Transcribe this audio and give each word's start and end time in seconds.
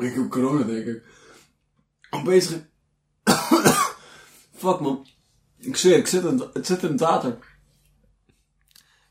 Ik 0.00 0.14
heb 0.14 0.30
corona, 0.30 0.64
denk 0.64 0.86
ik. 0.86 1.02
I'm 2.10 2.24
bezig. 2.24 2.58
Fuck 4.62 4.80
man. 4.80 5.06
Ik 5.58 5.76
zweer, 5.76 5.96
ik 5.96 6.06
zit 6.06 6.24
in, 6.24 6.48
het 6.52 6.66
zit 6.66 6.82
in 6.82 6.88
het 6.90 7.00
water. 7.00 7.38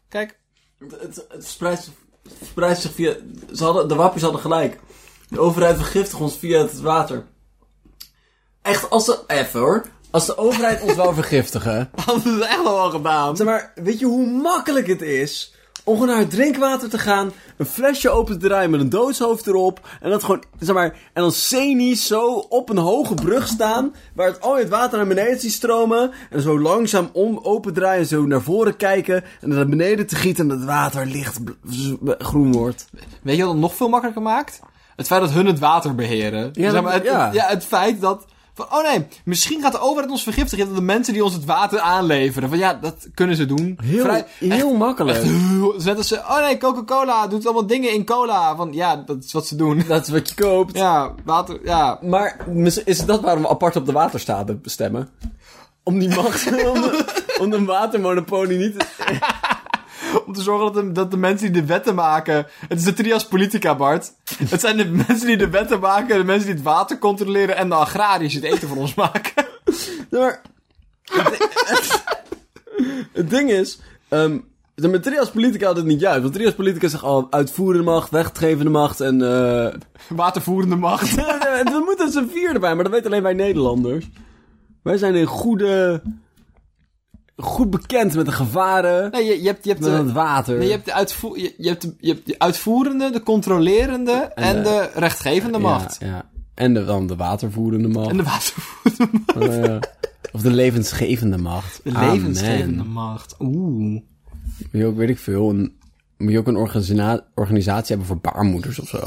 Kijk, 0.09 0.39
Het, 0.79 0.91
het, 0.91 1.15
het 1.15 1.25
verspreidt, 1.43 1.83
zich- 1.83 1.93
het 2.23 2.33
verspreidt 2.37 2.79
zich 2.81 2.93
via... 2.93 3.15
Ze 3.53 3.63
hadden, 3.63 3.87
de 3.87 3.95
wappies 3.95 4.21
hadden 4.21 4.41
gelijk. 4.41 4.79
De 5.29 5.39
overheid 5.39 5.75
vergiftigt 5.75 6.21
ons 6.21 6.37
via 6.37 6.59
het 6.61 6.79
water. 6.79 7.25
Echt, 8.61 8.89
als 8.89 9.05
ze... 9.05 9.23
Even 9.27 9.59
hoor. 9.59 9.85
Als 10.11 10.25
de 10.25 10.37
overheid 10.37 10.81
ons 10.81 10.95
wou 10.95 11.13
vergiftigen... 11.21 11.89
hadden 11.95 12.21
ze 12.23 12.29
het 12.29 12.41
echt 12.41 12.63
wel 12.63 12.89
gedaan. 12.91 13.37
Zeg 13.37 13.47
maar, 13.47 13.71
weet 13.75 13.99
je 13.99 14.05
hoe 14.05 14.27
makkelijk 14.31 14.87
het 14.87 15.01
is 15.01 15.53
om 15.83 15.93
gewoon 15.93 16.07
naar 16.09 16.17
het 16.17 16.29
drinkwater 16.29 16.89
te 16.89 16.97
gaan, 16.97 17.31
een 17.57 17.65
flesje 17.65 18.09
open 18.09 18.39
te 18.39 18.47
draaien 18.47 18.69
met 18.69 18.79
een 18.79 18.89
doodshoofd 18.89 19.47
erop, 19.47 19.87
en 20.01 20.09
dat 20.09 20.23
gewoon, 20.23 20.43
zeg 20.59 20.75
maar, 20.75 20.85
en 21.13 21.21
dan 21.21 21.31
scenisch 21.31 22.07
zo 22.07 22.33
op 22.49 22.69
een 22.69 22.77
hoge 22.77 23.13
brug 23.13 23.47
staan, 23.47 23.93
waar 24.15 24.27
het 24.27 24.41
al 24.41 24.57
het 24.57 24.69
water 24.69 24.97
naar 24.97 25.07
beneden 25.07 25.39
ziet 25.39 25.51
stromen, 25.51 26.11
en 26.29 26.41
zo 26.41 26.59
langzaam 26.59 27.09
om 27.13 27.39
open 27.43 27.73
draaien, 27.73 28.05
zo 28.05 28.25
naar 28.25 28.41
voren 28.41 28.75
kijken, 28.75 29.23
en 29.41 29.49
naar 29.49 29.67
beneden 29.67 30.07
te 30.07 30.15
gieten, 30.15 30.49
en 30.51 30.57
het 30.57 30.65
water 30.65 31.05
licht 31.05 31.39
groen 32.17 32.51
wordt. 32.51 32.87
Weet 33.21 33.35
je 33.35 33.41
wat 33.43 33.51
het 33.51 33.61
nog 33.61 33.75
veel 33.75 33.89
makkelijker 33.89 34.23
maakt? 34.23 34.59
Het 34.95 35.07
feit 35.07 35.21
dat 35.21 35.31
hun 35.31 35.45
het 35.45 35.59
water 35.59 35.95
beheren. 35.95 36.49
Ja, 36.53 36.71
zeg 36.71 36.81
maar, 36.81 36.93
het, 36.93 37.03
ja. 37.03 37.25
het- 37.25 37.33
ja, 37.33 37.47
het 37.47 37.65
feit 37.65 38.01
dat... 38.01 38.25
Van, 38.67 38.79
oh 38.79 38.83
nee, 38.91 39.07
misschien 39.25 39.61
gaat 39.61 39.71
de 39.71 39.79
overheid 39.79 40.11
ons 40.11 40.23
vergiftigen. 40.23 40.65
Dat 40.67 40.75
de 40.75 40.81
mensen 40.81 41.13
die 41.13 41.23
ons 41.23 41.33
het 41.33 41.45
water 41.45 41.79
aanleveren. 41.79 42.49
Van 42.49 42.57
ja, 42.57 42.73
dat 42.73 43.07
kunnen 43.13 43.35
ze 43.35 43.45
doen. 43.45 43.77
Heel, 43.83 44.03
Vrij- 44.03 44.25
heel 44.39 44.73
makkelijk. 44.75 45.17
echt 45.17 45.27
heel- 45.27 45.75
Net 45.83 45.97
als 45.97 46.07
ze... 46.07 46.15
Oh 46.17 46.39
nee, 46.41 46.57
Coca-Cola 46.57 47.27
doet 47.27 47.45
allemaal 47.45 47.67
dingen 47.67 47.93
in 47.93 48.05
cola. 48.05 48.55
Van 48.55 48.73
ja, 48.73 48.95
dat 48.95 49.23
is 49.23 49.31
wat 49.33 49.47
ze 49.47 49.55
doen. 49.55 49.83
Dat 49.87 50.01
is 50.07 50.09
wat 50.13 50.29
je 50.29 50.35
koopt. 50.35 50.77
Ja, 50.77 51.13
water... 51.25 51.59
Ja. 51.63 51.99
Maar 52.01 52.37
is 52.85 53.05
dat 53.05 53.21
waarom 53.21 53.41
we 53.43 53.49
apart 53.49 53.75
op 53.75 53.85
de 53.85 53.91
waterstaten 53.91 54.61
stemmen? 54.63 55.09
Om 55.83 55.99
die 55.99 56.09
macht, 56.09 56.47
om, 56.73 56.81
de, 56.81 57.05
om 57.41 57.53
een 57.53 57.65
watermonopolie 57.65 58.57
niet 58.57 58.79
te... 58.79 58.85
Om 60.25 60.33
te 60.33 60.41
zorgen 60.41 60.73
dat 60.73 60.83
de, 60.83 60.91
dat 60.91 61.11
de 61.11 61.17
mensen 61.17 61.51
die 61.51 61.61
de 61.61 61.67
wetten 61.67 61.95
maken... 61.95 62.47
Het 62.67 62.77
is 62.77 62.83
de 62.83 62.93
trias 62.93 63.27
politica, 63.27 63.75
Bart. 63.75 64.13
Het 64.49 64.61
zijn 64.61 64.77
de 64.77 64.85
mensen 65.07 65.27
die 65.27 65.37
de 65.37 65.49
wetten 65.49 65.79
maken, 65.79 66.17
de 66.17 66.23
mensen 66.23 66.45
die 66.45 66.55
het 66.55 66.63
water 66.63 66.97
controleren... 66.97 67.55
en 67.55 67.69
de 67.69 67.75
agrariërs 67.75 68.33
die 68.33 68.41
het 68.41 68.53
eten 68.53 68.67
voor 68.67 68.77
ons 68.77 68.93
maken. 68.93 69.45
Maar, 70.09 70.41
het, 71.65 72.03
het 73.13 73.29
ding 73.29 73.51
is, 73.51 73.79
ehm 74.07 74.37
de 74.75 74.87
met 74.87 75.03
trias 75.03 75.31
politica 75.31 75.65
had 75.65 75.75
het 75.75 75.85
niet 75.85 75.99
juist. 75.99 76.21
Want 76.21 76.33
trias 76.33 76.53
politica 76.53 76.87
zegt 76.87 77.03
al 77.03 77.27
uitvoerende 77.29 77.83
macht, 77.83 78.09
wetgevende 78.09 78.71
macht 78.71 79.01
en... 79.01 79.21
eh 79.21 79.73
Watervoerende 80.09 80.75
macht. 80.75 81.15
we 81.15 81.81
moeten 81.85 82.05
er 82.05 82.11
z'n 82.11 82.29
vier 82.31 82.53
erbij, 82.53 82.75
maar 82.75 82.83
dat 82.83 82.93
weten 82.93 83.11
alleen 83.11 83.23
wij 83.23 83.33
Nederlanders. 83.33 84.09
Wij 84.81 84.97
zijn 84.97 85.15
in 85.15 85.25
goede... 85.25 86.01
Goed 87.41 87.69
bekend 87.69 88.15
met 88.15 88.25
de 88.25 88.31
gevaren 88.31 89.11
Nee, 89.11 89.23
je, 89.25 89.41
je 89.41 89.47
hebt... 89.47 89.63
Je 89.63 89.69
hebt 89.69 89.81
met 89.81 89.91
de- 89.91 89.97
het 89.97 90.11
water. 90.11 90.57
Nee, 90.57 90.65
je 90.67 90.71
hebt 90.73 90.85
de, 90.85 90.93
uitvoer, 90.93 91.39
je, 91.39 91.53
je 91.57 91.67
hebt 91.67 91.81
de, 91.81 91.95
je 91.99 92.13
hebt 92.13 92.25
de 92.25 92.35
uitvoerende, 92.39 93.09
de 93.11 93.23
controlerende 93.23 94.11
en, 94.35 94.55
de- 94.55 94.61
de, 94.63 94.89
rechtgevende 94.99 95.57
macht. 95.57 95.97
Ja. 95.99 96.29
En 96.53 96.73
de, 96.73 96.85
dan 96.85 97.07
de 97.07 97.15
watervoerende 97.15 97.87
macht. 97.87 98.09
En 98.09 98.17
de 98.17 98.23
watervoerende 98.23 99.09
macht. 99.35 99.49
Oh, 99.49 99.65
ja. 99.65 99.79
Of 100.31 100.41
de 100.41 100.51
levensgevende 100.51 101.37
macht. 101.37 101.79
De 101.83 101.93
Amen. 101.93 102.11
levensgevende 102.13 102.83
macht. 102.83 103.35
Oeh. 103.39 103.81
Moet 103.81 104.01
je 104.71 104.85
ook, 104.85 104.95
weet 104.97 105.09
ik 105.09 105.19
veel, 105.19 105.49
een, 105.49 105.73
moet 106.17 106.31
je 106.31 106.37
ook 106.37 106.47
een 106.47 106.55
organisa- 106.57 107.25
organisatie 107.35 107.87
hebben 107.95 108.07
voor 108.07 108.31
baarmoeders 108.31 108.79
of 108.79 108.87
zo. 108.87 108.99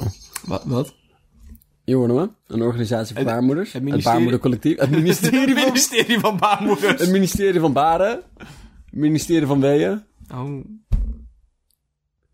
Wat? 0.46 0.62
wat? 0.64 0.94
Een 2.46 2.62
organisatie 2.62 3.14
voor 3.14 3.24
Het- 3.24 3.32
baarmoeders. 3.32 3.72
het 3.72 3.82
Het, 3.82 4.02
baarmoedercollectief. 4.04 4.78
Het 4.78 4.90
ministerie, 4.90 5.40
Het 5.40 5.54
van, 5.58 5.64
ministerie 5.66 6.18
van 6.20 6.36
Baarmoeders. 6.36 7.00
het 7.00 7.10
ministerie 7.10 7.60
van 7.60 7.72
Baren. 7.72 8.22
Het 8.84 8.94
ministerie 9.00 9.46
van 9.46 9.60
Weeën. 9.60 10.02
Oh. 10.32 10.64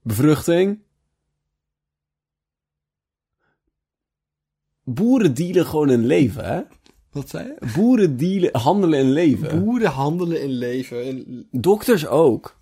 Bevruchting. 0.02 0.78
Boeren 4.84 5.34
dealen 5.34 5.66
gewoon 5.66 5.90
in 5.90 6.06
leven, 6.06 6.44
hè? 6.44 6.60
Wat 7.12 7.28
zei 7.28 7.46
je? 7.46 7.66
Boeren 7.76 8.16
dealen, 8.16 8.56
handelen 8.60 8.98
in 8.98 9.10
leven. 9.10 9.64
Boeren 9.64 9.90
handelen 9.90 10.42
in 10.42 10.50
leven. 10.50 11.04
In, 11.04 11.46
Dokters 11.50 12.06
ook. 12.06 12.57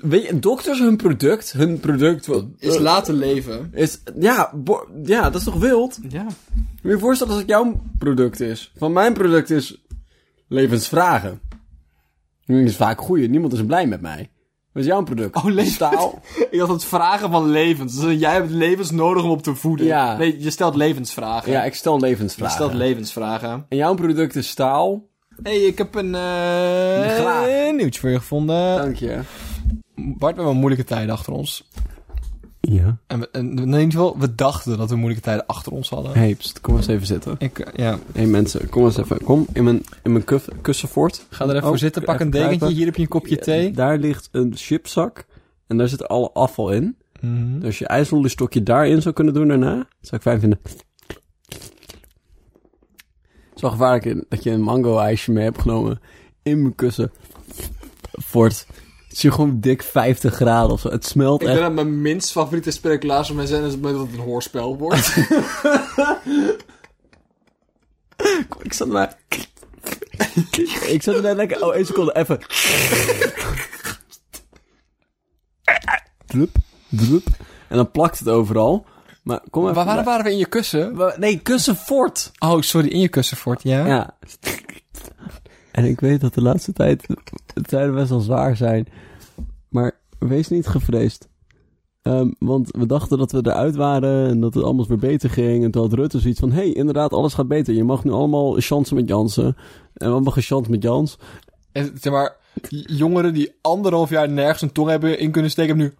Weet 0.00 0.26
je, 0.26 0.38
dokters 0.38 0.78
hun 0.78 0.96
product, 0.96 1.52
hun 1.52 1.80
product 1.80 2.26
wat- 2.26 2.44
is 2.58 2.78
laten 2.78 3.14
leven. 3.14 3.70
is, 3.72 4.00
ja, 4.18 4.50
bo- 4.54 4.86
ja, 5.04 5.22
dat 5.22 5.34
is 5.34 5.44
toch 5.44 5.54
wild? 5.58 5.98
Ja. 6.08 6.22
Moet 6.22 6.32
je 6.82 6.88
je 6.88 6.98
voorstellen 6.98 7.32
als 7.32 7.42
het 7.42 7.50
jouw 7.50 7.80
product 7.98 8.40
is? 8.40 8.72
Van 8.76 8.92
mijn 8.92 9.12
product 9.12 9.50
is 9.50 9.82
levensvragen. 10.48 11.40
Dat 12.46 12.56
is 12.56 12.76
vaak 12.76 13.00
goeie, 13.00 13.28
niemand 13.28 13.52
is 13.52 13.64
blij 13.64 13.86
met 13.86 14.00
mij. 14.00 14.30
Wat 14.72 14.82
is 14.82 14.88
jouw 14.88 15.02
product? 15.02 15.36
Oh, 15.36 15.44
levens- 15.44 15.74
Staal. 15.74 16.22
Ik 16.50 16.60
had 16.60 16.68
het 16.68 16.84
vragen 16.84 17.30
van 17.30 17.50
levens. 17.50 18.00
Dus 18.00 18.18
jij 18.18 18.32
hebt 18.32 18.50
levens 18.50 18.90
nodig 18.90 19.22
om 19.24 19.30
op 19.30 19.42
te 19.42 19.54
voeden. 19.54 19.86
Ja. 19.86 20.16
Nee, 20.16 20.40
je 20.42 20.50
stelt 20.50 20.74
levensvragen. 20.76 21.52
Ja, 21.52 21.64
ik 21.64 21.74
stel 21.74 21.94
je 21.94 22.00
levensvragen. 22.00 22.54
stelt 22.54 22.72
levensvragen. 22.74 23.66
en 23.68 23.76
jouw 23.76 23.94
product 23.94 24.36
is 24.36 24.48
staal. 24.48 25.06
hey, 25.42 25.56
ik 25.60 25.78
heb 25.78 25.94
een 25.94 26.14
eh 26.14 26.20
Graag. 27.14 27.72
nieuwtje 27.76 28.00
voor 28.00 28.10
je 28.10 28.18
gevonden. 28.18 28.76
Dank 28.76 28.96
je. 28.96 29.20
Bart, 29.98 30.18
we 30.18 30.26
hebben 30.26 30.44
wel 30.44 30.54
moeilijke 30.54 30.84
tijden 30.84 31.14
achter 31.14 31.32
ons. 31.32 31.68
Ja. 32.60 32.98
En, 33.06 33.20
we, 33.20 33.28
en 33.32 33.58
in 33.58 33.66
ieder 33.66 33.80
geval, 33.90 34.18
we 34.18 34.34
dachten 34.34 34.78
dat 34.78 34.90
we 34.90 34.96
moeilijke 34.96 35.24
tijden 35.24 35.46
achter 35.46 35.72
ons 35.72 35.88
hadden. 35.88 36.12
Hey, 36.12 36.34
pst, 36.34 36.60
kom 36.60 36.76
eens 36.76 36.86
even 36.86 37.06
zitten. 37.06 37.34
Ik, 37.38 37.58
eh, 37.58 37.72
ja, 37.84 37.90
Hé 37.92 37.98
hey, 38.12 38.26
mensen, 38.26 38.68
kom 38.68 38.84
eens 38.84 38.96
even. 38.96 39.22
Kom 39.22 39.46
in 39.52 39.64
mijn, 39.64 39.82
in 40.02 40.12
mijn 40.12 40.24
kuf, 40.24 40.48
kussenfort. 40.60 41.26
ga 41.30 41.44
er 41.44 41.50
even 41.50 41.62
Oh, 41.62 41.68
voor 41.68 41.78
zitten, 41.78 42.02
pak 42.04 42.20
een 42.20 42.30
dekentje, 42.30 42.56
kruipen. 42.56 42.76
hier 42.78 42.86
heb 42.86 42.96
je 42.96 43.02
een 43.02 43.08
kopje 43.08 43.38
thee. 43.38 43.70
Daar 43.70 43.98
ligt 43.98 44.28
een 44.32 44.52
chipzak. 44.56 45.26
En 45.66 45.76
daar 45.76 45.88
zit 45.88 46.08
alle 46.08 46.30
afval 46.32 46.72
in. 46.72 46.96
Mhm. 47.20 47.54
Dus 47.54 47.64
als 47.64 47.78
je 47.78 47.86
ijsselstokje 47.86 48.62
daarin 48.62 49.02
zou 49.02 49.14
kunnen 49.14 49.34
doen 49.34 49.48
daarna, 49.48 49.74
zou 50.00 50.16
ik 50.16 50.22
fijn 50.22 50.40
vinden. 50.40 50.58
Het 53.48 53.56
is 53.56 53.60
wel 53.62 53.70
gevaarlijk 53.70 54.24
dat 54.28 54.42
je 54.42 54.50
een 54.50 54.62
mango-ijsje 54.62 55.32
mee 55.32 55.44
hebt 55.44 55.60
genomen 55.60 56.00
in 56.42 56.62
mijn 56.62 56.74
kussen. 56.74 57.10
Fort. 58.22 58.66
Het 59.08 59.16
is 59.16 59.22
hier 59.22 59.32
gewoon 59.32 59.60
dik 59.60 59.82
50 59.82 60.34
graden 60.34 60.70
of 60.70 60.80
zo. 60.80 60.90
Het 60.90 61.04
smelt 61.06 61.40
Ik 61.42 61.46
echt. 61.48 61.56
denk 61.56 61.66
dat 61.74 61.84
mijn 61.84 62.02
minst 62.02 62.32
favoriete 62.32 62.70
speculaas 62.70 63.26
van 63.26 63.36
mij 63.36 63.46
zijn 63.46 63.64
is 63.64 63.80
dat 63.80 63.98
het 63.98 64.12
een 64.12 64.18
hoorspel 64.18 64.76
wordt. 64.76 65.16
Ik 68.62 68.72
zat 68.72 68.88
maar... 68.88 69.16
ik 70.86 71.02
zat 71.02 71.14
er 71.14 71.22
net 71.22 71.36
lekker... 71.36 71.64
Oh, 71.64 71.74
één 71.74 71.86
seconde, 71.86 72.16
even. 72.16 72.38
Drup, 76.26 76.56
drup. 76.88 77.26
En 77.68 77.76
dan 77.76 77.90
plakt 77.90 78.18
het 78.18 78.28
overal. 78.28 78.86
Maar 79.22 79.40
kom 79.50 79.62
even... 79.62 79.74
Waar 79.74 79.84
waren, 79.84 80.04
waren 80.04 80.24
we 80.24 80.30
in 80.30 80.38
je 80.38 80.46
kussen? 80.46 81.12
Nee, 81.16 81.38
kussen 81.38 81.76
fort. 81.76 82.30
Oh, 82.38 82.60
sorry, 82.60 82.88
in 82.88 83.00
je 83.00 83.08
kussenfort, 83.08 83.62
ja? 83.62 83.86
Ja. 83.86 84.16
En 85.78 85.84
ik 85.84 86.00
weet 86.00 86.20
dat 86.20 86.34
de 86.34 86.42
laatste 86.42 86.72
tijd 86.72 87.06
de 87.54 87.62
tijden 87.62 87.94
best 87.94 88.08
wel 88.08 88.20
zwaar 88.20 88.56
zijn. 88.56 88.88
Maar 89.68 89.98
wees 90.18 90.48
niet 90.48 90.66
gevreesd. 90.66 91.28
Ehm, 92.02 92.30
want 92.38 92.68
we 92.70 92.86
dachten 92.86 93.18
dat 93.18 93.32
we 93.32 93.38
eruit 93.42 93.76
waren 93.76 94.28
en 94.28 94.40
dat 94.40 94.54
het 94.54 94.64
allemaal 94.64 94.86
weer 94.86 94.98
beter 94.98 95.30
ging. 95.30 95.64
En 95.64 95.70
toen 95.70 95.82
had 95.82 95.92
Rutte 95.92 96.20
zoiets 96.20 96.40
van, 96.40 96.50
hé, 96.50 96.56
hey, 96.56 96.72
inderdaad, 96.72 97.12
alles 97.12 97.34
gaat 97.34 97.48
beter. 97.48 97.74
Je 97.74 97.84
mag 97.84 98.04
nu 98.04 98.10
allemaal 98.10 98.52
chansen 98.60 98.96
met 98.96 99.08
Jansen. 99.08 99.56
En 99.94 100.08
we 100.08 100.14
hebben 100.14 100.32
gechant 100.32 100.68
met 100.68 100.82
Jans. 100.82 101.18
En, 101.72 101.90
zeg 102.00 102.12
maar, 102.12 102.36
jongeren 102.86 103.34
die 103.34 103.52
anderhalf 103.60 104.10
jaar 104.10 104.28
nergens 104.28 104.62
een 104.62 104.72
tong 104.72 104.88
hebben 104.88 105.18
in 105.18 105.30
kunnen 105.30 105.50
steken, 105.50 105.78
hebben 105.78 105.96
nu 105.96 105.97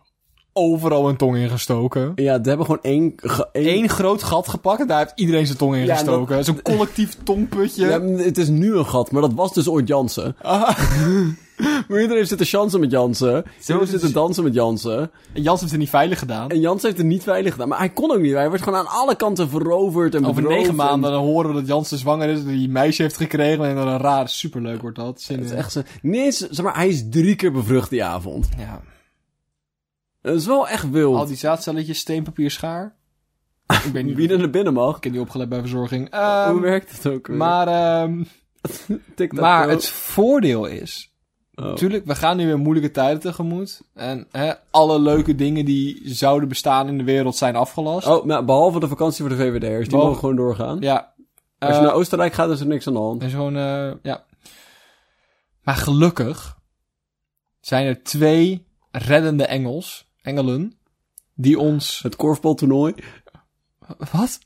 overal 0.58 1.08
een 1.08 1.16
tong 1.16 1.37
ingestoken. 1.37 2.12
Ja, 2.14 2.38
ze 2.43 2.49
hebben 2.49 2.66
gewoon 2.66 2.82
één... 2.82 3.14
één 3.52 3.69
Eén 3.78 3.88
groot 3.88 4.22
gat 4.22 4.49
gepakt 4.49 4.81
en 4.81 4.87
daar 4.87 4.99
heeft 4.99 5.12
iedereen 5.14 5.46
zijn 5.46 5.58
tong 5.58 5.75
in 5.76 5.84
Ja, 5.84 5.94
gestoken. 5.96 6.44
Zo'n 6.44 6.62
collectief 6.62 7.16
tongputje. 7.25 7.87
Ja, 7.87 8.00
het 8.00 8.38
is 8.38 8.49
nu 8.49 8.75
een 8.76 8.87
gat, 8.87 9.10
maar 9.10 9.22
dat 9.22 9.34
was 9.34 9.52
dus 9.55 9.69
ooit 9.69 9.88
Jansen. 9.88 10.37
maar 11.88 12.00
iedereen 12.00 12.26
zit 12.26 12.38
te 12.38 12.44
chansen 12.44 12.81
met 12.81 12.90
Jansen. 12.90 13.44
Iedereen 13.60 13.82
is 13.82 13.90
zit 13.90 14.00
te 14.00 14.06
het. 14.06 14.14
dansen 14.14 14.44
met 14.44 14.55
Jansen. 14.55 15.10
En 15.32 15.43
Jans 15.43 15.60
heeft 15.60 15.72
het 15.72 15.81
niet 15.81 15.90
veilig 15.90 16.19
gedaan. 16.19 16.50
En 16.50 16.60
Jans 16.60 16.82
heeft 16.82 16.96
het 16.96 17.06
niet 17.06 17.22
veilig 17.22 17.52
gedaan. 17.52 17.69
Maar 17.69 17.78
hij 17.78 17.88
kon 17.88 18.10
ook 18.12 18.20
niet. 18.20 18.32
Hij 18.32 18.50
werd 18.50 18.62
gewoon 18.62 18.78
aan 18.78 18.87
alle 18.88 19.16
kanten 19.16 19.49
veroverd 19.49 20.14
en 20.14 20.26
Over 20.26 20.43
negen 20.43 20.69
en- 20.69 20.75
maanden 20.75 21.10
dan 21.10 21.22
horen 21.25 21.49
we 21.50 21.56
dat 21.56 21.66
Jansen 21.66 21.99
zwanger 21.99 22.28
is, 22.28 22.37
dat 22.38 22.46
hij 22.46 22.55
een 22.55 22.72
meisje 22.72 23.02
heeft 23.02 23.16
gekregen. 23.16 23.64
En 23.64 23.75
dat 23.75 23.87
een 23.87 23.99
raar, 23.99 24.28
superleuk 24.28 24.81
wordt 24.81 24.96
dat. 24.96 25.20
Zin 25.20 25.37
Het 25.37 25.44
is 25.44 25.50
in. 25.50 25.56
echt 25.56 25.72
zo... 25.72 25.81
Nee, 26.02 26.32
zeg 26.32 26.62
maar, 26.62 26.76
hij 26.76 26.88
is 26.88 27.05
drie 27.10 27.34
keer 27.34 27.52
bevrucht 27.52 27.90
die 27.90 28.05
avond. 28.05 28.49
Ja. 28.58 28.81
Dat 30.29 30.41
is 30.41 30.47
wel 30.47 30.69
echt 30.69 30.91
wild. 30.91 31.17
Al 31.17 31.27
die 31.27 31.37
zaadcelletjes, 31.37 31.99
steenpapier, 31.99 32.51
schaar. 32.51 32.97
Ik 33.85 33.93
ben 33.93 34.07
niet 34.07 34.17
Wie 34.19 34.29
er 34.33 34.39
naar 34.39 34.51
binnen 34.51 34.73
mag. 34.73 34.97
Ik 34.97 35.05
heb 35.05 35.13
niet 35.13 35.21
opgelet 35.23 35.49
bij 35.49 35.61
verzorging. 35.61 36.11
Hoe 36.11 36.19
Ehm, 36.21 36.61
werkt 36.61 36.93
het 36.93 37.07
ook 37.13 37.27
weer? 37.27 37.37
maar, 37.37 37.69
ehm, 37.69 38.25
maar 39.41 39.69
het 39.69 39.89
voordeel 39.89 40.65
is 40.67 41.13
Oh. 41.55 41.75
Tuurlijk, 41.75 42.05
we 42.07 42.15
gaan 42.15 42.37
nu 42.37 42.47
weer 42.47 42.59
moeilijke 42.59 42.91
tijden 42.91 43.21
tegemoet. 43.21 43.83
En 43.95 44.27
hè, 44.31 44.53
alle 44.71 44.99
leuke 45.01 45.35
dingen 45.35 45.65
die 45.65 46.01
zouden 46.05 46.49
bestaan 46.49 46.89
in 46.89 46.99
de 46.99 47.05
wereld 47.05 47.37
zijn 47.37 47.57
afgelast. 47.57 48.07
Oh, 48.07 48.25
nou, 48.25 48.45
behalve 48.45 48.81
de 48.81 48.89
vakantie 48.89 49.21
voor 49.27 49.37
de 49.37 49.43
VVD'ers. 49.43 49.89
Die 49.89 49.97
mogen 49.99 50.19
gewoon 50.19 50.37
doorgaan. 50.37 50.81
Ja. 50.81 51.15
Als 51.59 51.71
je 51.71 51.77
Eh, 51.77 51.83
naar 51.83 51.93
Oostenrijk 51.95 52.33
gaat, 52.33 52.51
is 52.51 52.61
er 52.61 52.67
niks 52.67 52.87
aan 52.87 52.93
de 52.93 52.99
hand. 52.99 53.23
En 53.23 53.31
zo'n, 53.31 53.57
eh, 53.57 53.91
ja. 54.03 54.25
Maar 55.63 55.75
gelukkig 55.75 56.59
zijn 57.61 57.87
er 57.87 58.03
twee 58.03 58.67
reddende 58.91 59.45
engels, 59.47 60.07
engelen, 60.23 60.79
die 61.35 61.59
ons... 61.59 62.00
Het 62.03 62.17
korfbaltoernooi. 62.17 62.94
Wat? 64.12 64.38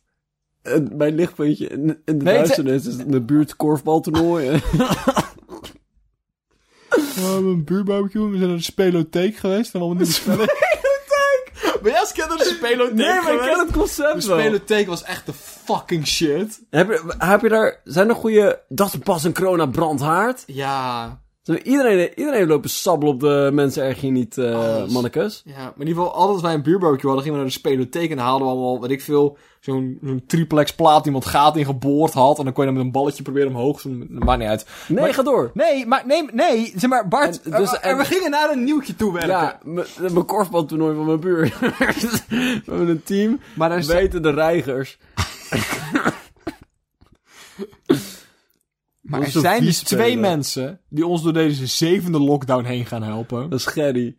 Mijn 0.92 1.14
lichtpuntje 1.14 1.66
in, 1.69 1.80
in 2.04 2.19
de 2.19 2.24
Nee, 2.24 2.34
duisternis 2.36 2.86
is 2.86 2.96
in 2.96 3.10
de 3.10 3.20
buurt 3.22 3.56
korfbaltoernooi. 3.56 4.60
Oh, 7.19 7.34
een 7.36 7.64
buurbarbecue, 7.64 8.30
we 8.30 8.36
zijn 8.36 8.48
naar 8.48 8.56
de 8.56 8.62
spelotheek 8.62 9.36
geweest 9.36 9.74
en 9.74 9.80
allemaal 9.80 9.96
nieuwe 9.98 10.12
spellen. 10.12 10.48
Spelotheek! 10.48 11.80
Ben 11.82 11.90
jij 11.92 12.00
als 12.00 12.12
kind 12.12 12.28
naar 12.28 12.38
de 12.38 12.44
spelotheek 12.44 12.96
nee, 12.96 13.06
maar 13.06 13.16
ik 13.16 13.22
geweest? 13.40 13.44
ken 13.48 13.58
het 13.58 13.69
De 13.69 13.74
concept 13.78 14.24
wel. 14.24 14.38
spelotheek 14.38 14.86
was 14.86 15.02
echt 15.02 15.26
de 15.26 15.32
fucking 15.32 16.06
shit. 16.06 16.60
Heb 16.70 16.88
je, 16.88 17.14
heb 17.19 17.40
je 17.40 17.48
daar... 17.48 17.80
Zijn 17.84 18.08
er 18.08 18.14
goede... 18.14 18.62
Dat 18.69 18.86
is 18.86 18.96
pas 18.98 19.24
een 19.24 19.34
corona 19.34 19.66
brandhaard. 19.66 20.42
Ja, 20.46 21.21
Iedereen, 21.62 22.08
iedereen 22.08 22.38
heeft 22.38 22.48
lopen 22.48 22.70
sabbelen 22.70 23.14
op 23.14 23.20
de 23.20 23.50
mensen 23.52 23.82
erg 23.84 24.00
hier 24.00 24.10
niet, 24.10 24.38
eh 24.38 24.54
Alles. 24.76 24.92
mannekes. 24.92 25.42
ja, 25.44 25.52
maar 25.56 25.72
in 25.78 25.86
ieder 25.86 25.94
geval, 26.02 26.12
altijd 26.14 26.32
als 26.32 26.42
wij 26.42 26.54
een 26.54 26.62
buurbarbecue 26.62 27.06
hadden, 27.10 27.22
gingen 27.22 27.38
we 27.38 27.44
naar 27.44 27.52
de 27.54 27.58
spelotheek 27.60 28.10
en 28.10 28.18
haalden 28.18 28.46
we 28.46 28.52
allemaal, 28.52 28.80
weet 28.80 28.90
ik 28.90 29.02
veel, 29.02 29.36
zo'n 29.60 29.98
zo'n 30.04 30.22
triplex 30.26 30.74
plaat 30.74 30.96
die 30.96 31.06
iemand 31.06 31.24
gaat 31.24 31.56
in 31.56 31.64
geboord 31.64 32.12
had. 32.12 32.38
En 32.38 32.44
dan 32.44 32.52
kon 32.52 32.62
je 32.64 32.68
dan 32.68 32.78
met 32.78 32.86
een 32.86 32.92
balletje 33.00 33.22
proberen 33.22 33.48
omhoog. 33.48 33.82
Dat 33.82 34.24
maakt 34.24 34.38
niet 34.38 34.48
uit. 34.48 34.66
Nee, 34.88 35.00
Maar- 35.00 35.14
ga 35.14 35.22
door. 35.22 35.50
Nee, 35.54 35.86
maar 35.86 36.02
nee, 36.06 36.28
nee, 36.32 36.72
zeg 36.76 36.90
maar, 36.90 37.08
Bart. 37.08 37.42
En- 37.42 37.50
dus- 37.50 37.72
en, 37.78 37.82
en- 37.90 37.96
we 37.96 38.04
gingen 38.04 38.30
naar 38.30 38.50
een 38.50 38.64
nieuwtje 38.64 38.96
toe 38.96 39.12
werken. 39.12 39.30
Ja, 39.30 39.58
mijn 40.10 40.24
korfbaltoernooi 40.26 40.94
van 40.96 41.06
mijn 41.06 41.20
buurt. 41.20 41.58
We 41.58 42.62
hebben 42.66 42.88
een 42.88 43.02
team. 43.04 43.40
maar 43.54 43.68
daar 43.68 43.82
Weten 43.84 44.22
de 44.22 44.30
reigers. 44.30 44.98
Maar 49.20 49.20
er 49.34 49.40
zijn 49.40 49.64
dus 49.64 49.82
twee 49.82 50.18
mensen 50.18 50.80
die 50.88 51.06
ons 51.06 51.22
door 51.22 51.32
deze 51.32 51.66
zevende 51.66 52.20
lockdown 52.20 52.64
heen 52.64 52.86
gaan 52.86 53.02
helpen. 53.02 53.50
Dat 53.50 53.58
is 53.58 53.66
Gerry. 53.66 54.16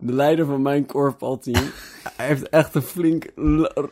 De 0.00 0.12
leider 0.12 0.46
van 0.46 0.62
mijn 0.62 0.86
korfbalteam. 0.86 1.62
Hij 2.16 2.26
heeft 2.26 2.48
echt 2.48 2.74
een 2.74 2.82
flink... 2.82 3.24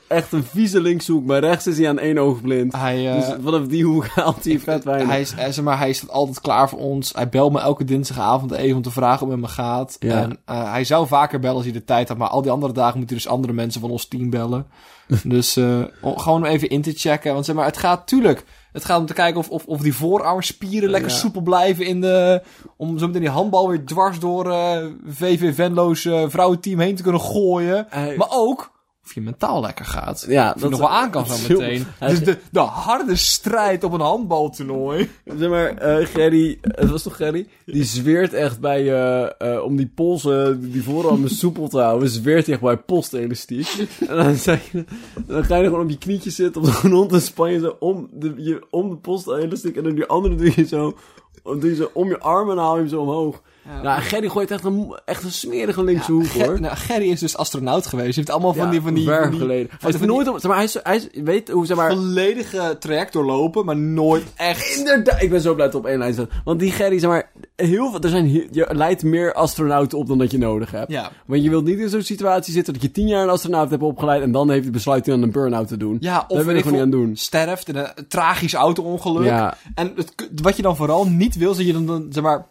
Echt 0.08 0.32
een 0.32 0.44
vieze 0.44 0.80
linkshoek. 0.80 1.24
Maar 1.24 1.40
rechts 1.40 1.66
is 1.66 1.78
hij 1.78 1.88
aan 1.88 1.98
één 1.98 2.18
oog 2.18 2.40
blind. 2.40 2.72
Hij, 2.76 3.10
eh, 3.10 3.14
dus 3.14 3.36
vanaf 3.42 3.66
die 3.66 3.84
hoek 3.84 4.06
haalt 4.06 4.44
hij 4.44 4.58
vet 4.58 4.84
weinig. 4.84 5.08
hij, 5.08 5.20
is, 5.20 5.28
zeg 5.54 5.62
maar, 5.62 5.78
hij 5.78 5.92
staat 5.92 6.10
altijd 6.10 6.40
klaar 6.40 6.68
voor 6.68 6.78
ons. 6.78 7.12
Hij 7.12 7.28
belt 7.28 7.52
me 7.52 7.60
elke 7.60 7.84
dinsdagavond 7.84 8.52
even 8.52 8.76
om 8.76 8.82
te 8.82 8.90
vragen 8.90 9.18
hoe 9.18 9.30
het 9.30 9.40
met 9.40 9.48
me 9.50 9.54
gaat. 9.56 9.96
Ja. 9.98 10.22
En 10.22 10.38
eh, 10.44 10.70
hij 10.72 10.84
zou 10.84 11.06
vaker 11.06 11.38
bellen 11.40 11.56
als 11.56 11.64
hij 11.64 11.72
de 11.74 11.84
tijd 11.84 12.08
had. 12.08 12.16
Maar 12.16 12.28
al 12.28 12.42
die 12.42 12.50
andere 12.50 12.72
dagen 12.72 12.98
moet 12.98 13.08
hij 13.10 13.18
dus 13.18 13.28
andere 13.28 13.52
mensen 13.52 13.80
van 13.80 13.90
ons 13.90 14.06
team 14.08 14.30
bellen. 14.30 14.66
dus 15.24 15.56
om- 15.56 16.18
gewoon 16.18 16.40
om 16.40 16.44
even 16.44 16.68
in 16.68 16.82
te 16.82 16.92
checken. 16.92 17.32
Want 17.32 17.44
zeg 17.44 17.54
maar, 17.54 17.66
het 17.66 17.76
gaat 17.76 18.06
tuurlijk. 18.06 18.44
Het 18.76 18.84
gaat 18.84 18.98
om 19.00 19.06
te 19.06 19.14
kijken 19.14 19.40
of, 19.40 19.48
of, 19.48 19.66
of 19.66 19.80
die 19.80 19.94
voorarmspieren 19.94 20.90
lekker 20.90 21.10
Ja. 21.10 21.16
soepel 21.16 21.40
blijven 21.40 21.86
in 21.86 22.00
de... 22.00 22.42
Om 22.76 22.98
zo 22.98 23.06
meteen 23.06 23.20
die 23.20 23.30
handbal 23.30 23.68
weer 23.68 23.84
dwars 23.84 24.18
door 24.18 24.50
eh 24.50 24.84
VV 25.06 25.54
Venlo's 25.54 26.04
eh, 26.04 26.24
vrouwenteam 26.28 26.78
heen 26.78 26.96
te 26.96 27.02
kunnen 27.02 27.20
gooien. 27.20 27.86
Maar 28.16 28.28
ook 28.30 28.70
of 29.06 29.14
je 29.14 29.20
mentaal 29.20 29.60
lekker 29.60 29.84
gaat. 29.84 30.24
ja, 30.28 30.52
Of 30.56 30.62
je 30.62 30.68
nog 30.68 30.78
wel 30.78 30.88
aan 30.88 31.10
kan 31.10 31.26
zo 31.26 31.32
dat 31.32 31.48
meteen. 31.48 31.86
Dus 31.98 32.24
de, 32.24 32.38
de 32.50 32.60
harde 32.60 33.16
strijd 33.16 33.84
op 33.84 33.92
een 33.92 34.00
handbaltoernooi. 34.00 35.10
Zeg 35.38 35.48
maar, 35.48 35.76
eh 35.76 36.06
Gerry, 36.06 36.58
het 36.62 36.90
was 36.90 37.02
toch 37.02 37.16
Gerry? 37.16 37.46
Die 37.64 37.84
zweert 37.84 38.32
echt 38.32 38.60
bij, 38.60 38.92
eh, 39.38 39.62
om 39.64 39.76
die 39.76 39.90
polsen, 39.94 40.70
die 40.72 40.82
voorarmen 40.82 41.30
soepel 41.30 41.68
te 41.68 41.78
houden, 41.78 42.08
zweert 42.08 42.44
hij 42.44 42.54
echt 42.54 42.64
bij 42.64 42.76
postelastiek. 42.76 43.68
en 44.08 44.16
dan, 44.16 44.34
zeg 44.34 44.70
je, 44.72 44.84
dan 45.26 45.44
ga 45.44 45.56
je 45.56 45.64
gewoon 45.64 45.82
op 45.82 45.90
je 45.90 45.98
knietjes 45.98 46.34
zitten 46.34 46.60
op 46.60 46.66
de 46.66 46.72
grond 46.72 47.12
en 47.12 47.22
span 47.22 47.52
je 47.52 47.58
zo 47.58 47.76
om 47.78 48.08
de, 48.12 48.34
je, 48.36 48.66
om 48.70 48.90
de 48.90 48.96
postelastiek 48.96 49.76
en 49.76 49.82
dan 49.84 49.94
die 49.94 50.06
andere 50.06 50.34
doe 50.34 50.52
je 50.56 50.66
zo, 50.66 50.96
doe 51.42 51.64
je 51.64 51.74
zo 51.74 51.90
om 51.92 52.08
je 52.08 52.18
arm 52.18 52.50
en 52.50 52.56
haal 52.58 52.74
je 52.74 52.80
hem 52.80 52.88
zo 52.88 53.00
omhoog. 53.00 53.42
Nou, 53.82 54.00
Gerry 54.00 54.28
gooit 54.28 54.50
echt 54.50 54.64
een, 54.64 54.96
echt 55.04 55.22
een 55.24 55.32
smerige 55.32 55.84
linkse 55.84 56.12
hoek, 56.12 56.26
Ger- 56.26 56.46
hoor. 56.46 56.60
nou, 56.66 56.76
Gerry 56.76 57.10
is 57.10 57.20
dus 57.20 57.36
astronaut 57.36 57.86
geweest. 57.86 58.06
Hij 58.06 58.16
heeft 58.16 58.30
allemaal 58.30 58.54
van 58.54 58.64
Ja, 58.64 58.70
die... 58.70 58.80
Van 58.80 58.94
die, 58.94 59.04
van 59.08 59.30
die 59.30 59.38
geleden. 59.40 59.66
Hij 59.80 59.90
heeft 59.90 60.04
nooit, 60.06 60.26
zeg 60.26 60.42
maar, 60.42 60.54
hij, 60.56 60.64
is, 60.64 60.76
hij 60.82 60.96
is, 60.96 61.08
weet 61.22 61.48
hoe, 61.50 61.66
zeg 61.66 61.76
maar... 61.76 61.90
volledige 61.92 62.76
traject 62.80 63.12
doorlopen, 63.12 63.64
maar 63.64 63.76
nooit 63.76 64.24
echt... 64.36 64.76
Inderdaad, 64.78 65.22
ik 65.22 65.30
ben 65.30 65.40
zo 65.40 65.54
blij 65.54 65.66
dat 65.66 65.74
op 65.74 65.86
één 65.86 65.98
lijn 65.98 66.12
staan. 66.12 66.28
Want 66.44 66.60
die 66.60 66.70
Gerry, 66.70 66.98
zeg 66.98 67.10
maar, 67.10 67.30
heel 67.56 67.90
veel, 67.90 68.00
er 68.00 68.08
zijn, 68.08 68.30
je 68.50 68.66
leidt 68.72 69.02
meer 69.02 69.32
astronauten 69.32 69.98
op 69.98 70.06
dan 70.06 70.18
dat 70.18 70.30
je 70.30 70.38
nodig 70.38 70.70
hebt. 70.70 70.90
Ja. 70.90 71.10
Want 71.26 71.42
je 71.42 71.50
wilt 71.50 71.64
niet 71.64 71.78
in 71.78 71.88
zo'n 71.88 72.02
situatie 72.02 72.52
zitten 72.52 72.72
dat 72.72 72.82
je 72.82 72.90
tien 72.90 73.06
jaar 73.06 73.22
een 73.22 73.28
astronaut 73.30 73.70
hebt 73.70 73.82
opgeleid 73.82 74.22
en 74.22 74.32
dan 74.32 74.50
heeft 74.50 74.62
hij 74.62 74.72
besluit 74.72 75.08
aan 75.08 75.22
een 75.22 75.30
burn-out 75.32 75.68
te 75.68 75.76
doen. 75.76 75.96
Ja, 76.00 76.12
Daar 76.12 76.24
of 76.28 76.44
wil 76.44 76.54
ik 76.54 76.62
gewoon 76.62 76.72
niet 76.72 76.82
aan 76.82 76.90
doen. 77.00 77.16
sterft 77.16 77.68
in 77.68 77.76
een 77.76 77.88
tragisch 78.08 78.54
auto-ongeluk. 78.54 79.24
Ja. 79.24 79.56
En 79.74 79.92
het, 79.96 80.14
wat 80.42 80.56
je 80.56 80.62
dan 80.62 80.76
vooral 80.76 81.06
niet 81.08 81.36
wil, 81.36 81.50
is 81.50 81.56
dat 81.56 81.66
je 81.66 81.72
dan, 81.72 81.86
dan 81.86 82.06
zeg 82.10 82.22
maar... 82.22 82.46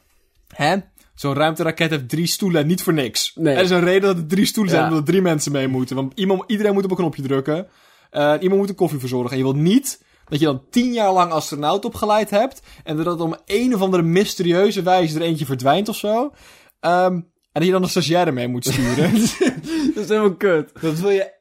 Hè? 0.56 0.76
Zo'n 1.16 1.34
ruimteraket 1.34 1.90
heeft 1.90 2.10
drie 2.10 2.28
stoelen 2.28 2.62
en 2.62 2.68
niet 2.68 2.84
voor 2.84 2.94
niks. 2.94 3.32
Nee. 3.36 3.56
Er 3.56 3.64
is 3.64 3.70
een 3.70 3.84
reden 3.84 4.02
dat 4.02 4.18
er 4.18 4.28
drie 4.28 4.46
stoelen 4.46 4.72
zijn, 4.74 4.84
Ja. 4.84 4.90
omdat 4.90 5.06
er 5.06 5.12
drie 5.12 5.22
mensen 5.24 5.52
mee 5.52 5.68
moeten. 5.68 5.96
Want 5.96 6.12
iemand, 6.16 6.44
iedereen 6.48 6.74
moet 6.74 6.84
op 6.84 6.90
een 6.90 6.96
knopje 6.96 7.22
drukken. 7.22 7.68
Eh, 8.10 8.34
iemand 8.40 8.60
moet 8.60 8.70
een 8.70 8.76
koffie 8.76 9.00
verzorgen. 9.00 9.32
En 9.32 9.38
je 9.38 9.44
wilt 9.44 9.56
niet 9.56 10.04
dat 10.30 10.40
je 10.40 10.46
dan 10.46 10.64
tien 10.70 10.94
jaar 10.94 11.14
lang 11.14 11.32
astronaut 11.32 11.86
opgeleid 11.86 12.30
hebt. 12.30 12.62
En 12.84 12.98
dat 13.04 13.20
om 13.20 13.36
een 13.46 13.76
of 13.76 13.82
andere 13.82 14.04
mysterieuze 14.04 14.82
wijze 14.82 15.16
er 15.16 15.22
eentje 15.26 15.46
verdwijnt 15.46 15.90
of 15.90 15.96
zo. 15.96 16.32
Ehm, 16.80 17.14
en 17.14 17.26
dat 17.52 17.64
je 17.66 17.72
dan 17.72 17.84
een 17.84 17.90
stagiaire 17.90 18.32
mee 18.32 18.48
moet 18.48 18.66
sturen. 18.66 19.12
Dat 19.96 20.04
is 20.04 20.10
helemaal 20.10 20.36
kut. 20.36 20.72
dat 20.82 21.00
wil 21.00 21.10
je 21.10 21.32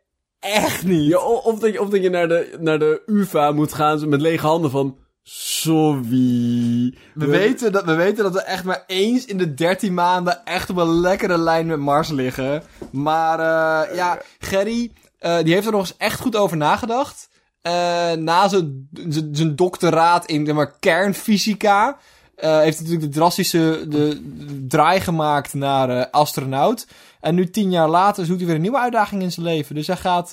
echt 0.41 0.85
niet. 0.85 1.09
Ja, 1.09 1.19
of, 1.19 1.59
dat 1.59 1.73
je, 1.73 1.81
of 1.81 1.89
dat 1.89 2.03
je 2.03 2.11
naar 2.11 2.29
de, 2.29 2.57
naar 2.61 2.79
de 2.79 3.03
UvA 3.07 3.53
moet 3.53 3.73
gaan 3.73 4.09
met 4.09 4.21
lege 4.21 4.47
handen 4.47 4.71
van... 4.71 4.99
Sorry. 5.27 6.95
We 7.15 7.27
weten, 7.27 7.73
dat, 7.73 7.85
we 7.85 7.95
weten 7.95 8.25
dat 8.25 8.33
we 8.33 8.43
echt 8.43 8.65
maar 8.65 8.85
eens 8.87 9.25
in 9.25 9.39
de 9.39 9.55
13 9.55 9.95
maanden 9.95 10.45
echt 10.45 10.71
op 10.71 10.77
een 10.77 11.01
lekkere 11.01 11.39
lijn 11.39 11.67
met 11.67 11.79
Mars 11.79 12.09
liggen. 12.09 12.63
Maar 12.93 13.39
eh, 13.39 13.97
ja, 13.97 14.19
Gerry, 14.39 14.91
eh, 15.19 15.39
die 15.43 15.55
heeft 15.55 15.67
er 15.67 15.73
nog 15.73 15.81
eens 15.81 15.97
echt 15.97 16.21
goed 16.21 16.37
over 16.37 16.57
nagedacht. 16.57 17.29
Eh, 17.63 18.13
na 18.13 18.49
zijn 18.49 19.57
doctoraat 19.57 20.27
in 20.27 20.55
maar, 20.55 20.79
kernfysica 20.79 21.99
heeft 22.37 22.79
hij 22.79 22.87
natuurlijk 22.87 23.01
de 23.01 23.19
drastische 23.19 23.85
de, 23.89 24.21
draai 24.69 25.01
gemaakt 25.01 25.55
naar 25.55 26.11
astronaut. 26.11 26.87
En 27.21 27.35
nu 27.35 27.51
tien 27.51 27.71
jaar 27.71 27.89
later 27.89 28.25
zoekt 28.25 28.39
hij 28.39 28.47
weer 28.47 28.57
een 28.57 28.63
nieuwe 28.63 28.79
uitdaging 28.79 29.23
in 29.23 29.33
zijn 29.33 29.47
leven. 29.47 29.75
Dus 29.75 29.87
hij 29.87 29.97
gaat... 29.97 30.33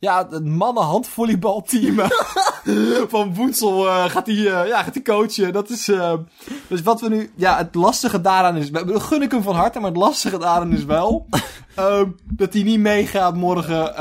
ja, 0.00 0.28
het 0.30 0.44
mannen-handvolleybalteam 0.44 2.00
van 3.14 3.34
Woensel 3.34 3.88
eh, 3.88 4.04
gaat 4.04 4.26
hij 4.26 4.36
eh, 4.36 4.68
ja, 4.68 4.82
gaat 4.82 4.94
hij 4.94 5.02
coachen. 5.02 5.52
Dat 5.52 5.70
is, 5.70 5.88
eh, 5.88 6.14
dus 6.68 6.82
wat 6.82 7.00
we 7.00 7.08
nu... 7.08 7.30
Ja, 7.34 7.56
het 7.56 7.74
lastige 7.74 8.20
daaraan 8.20 8.56
is... 8.56 8.70
We 8.70 9.00
gun 9.00 9.22
ik 9.22 9.30
hem 9.30 9.42
van 9.42 9.54
harte, 9.54 9.80
maar 9.80 9.90
het 9.90 9.98
lastige 9.98 10.38
daaraan 10.38 10.72
is 10.72 10.84
wel... 10.84 11.26
ehm, 11.74 12.08
dat 12.24 12.52
hij 12.52 12.62
niet 12.62 12.80
meegaat 12.80 13.34
morgen 13.34 13.94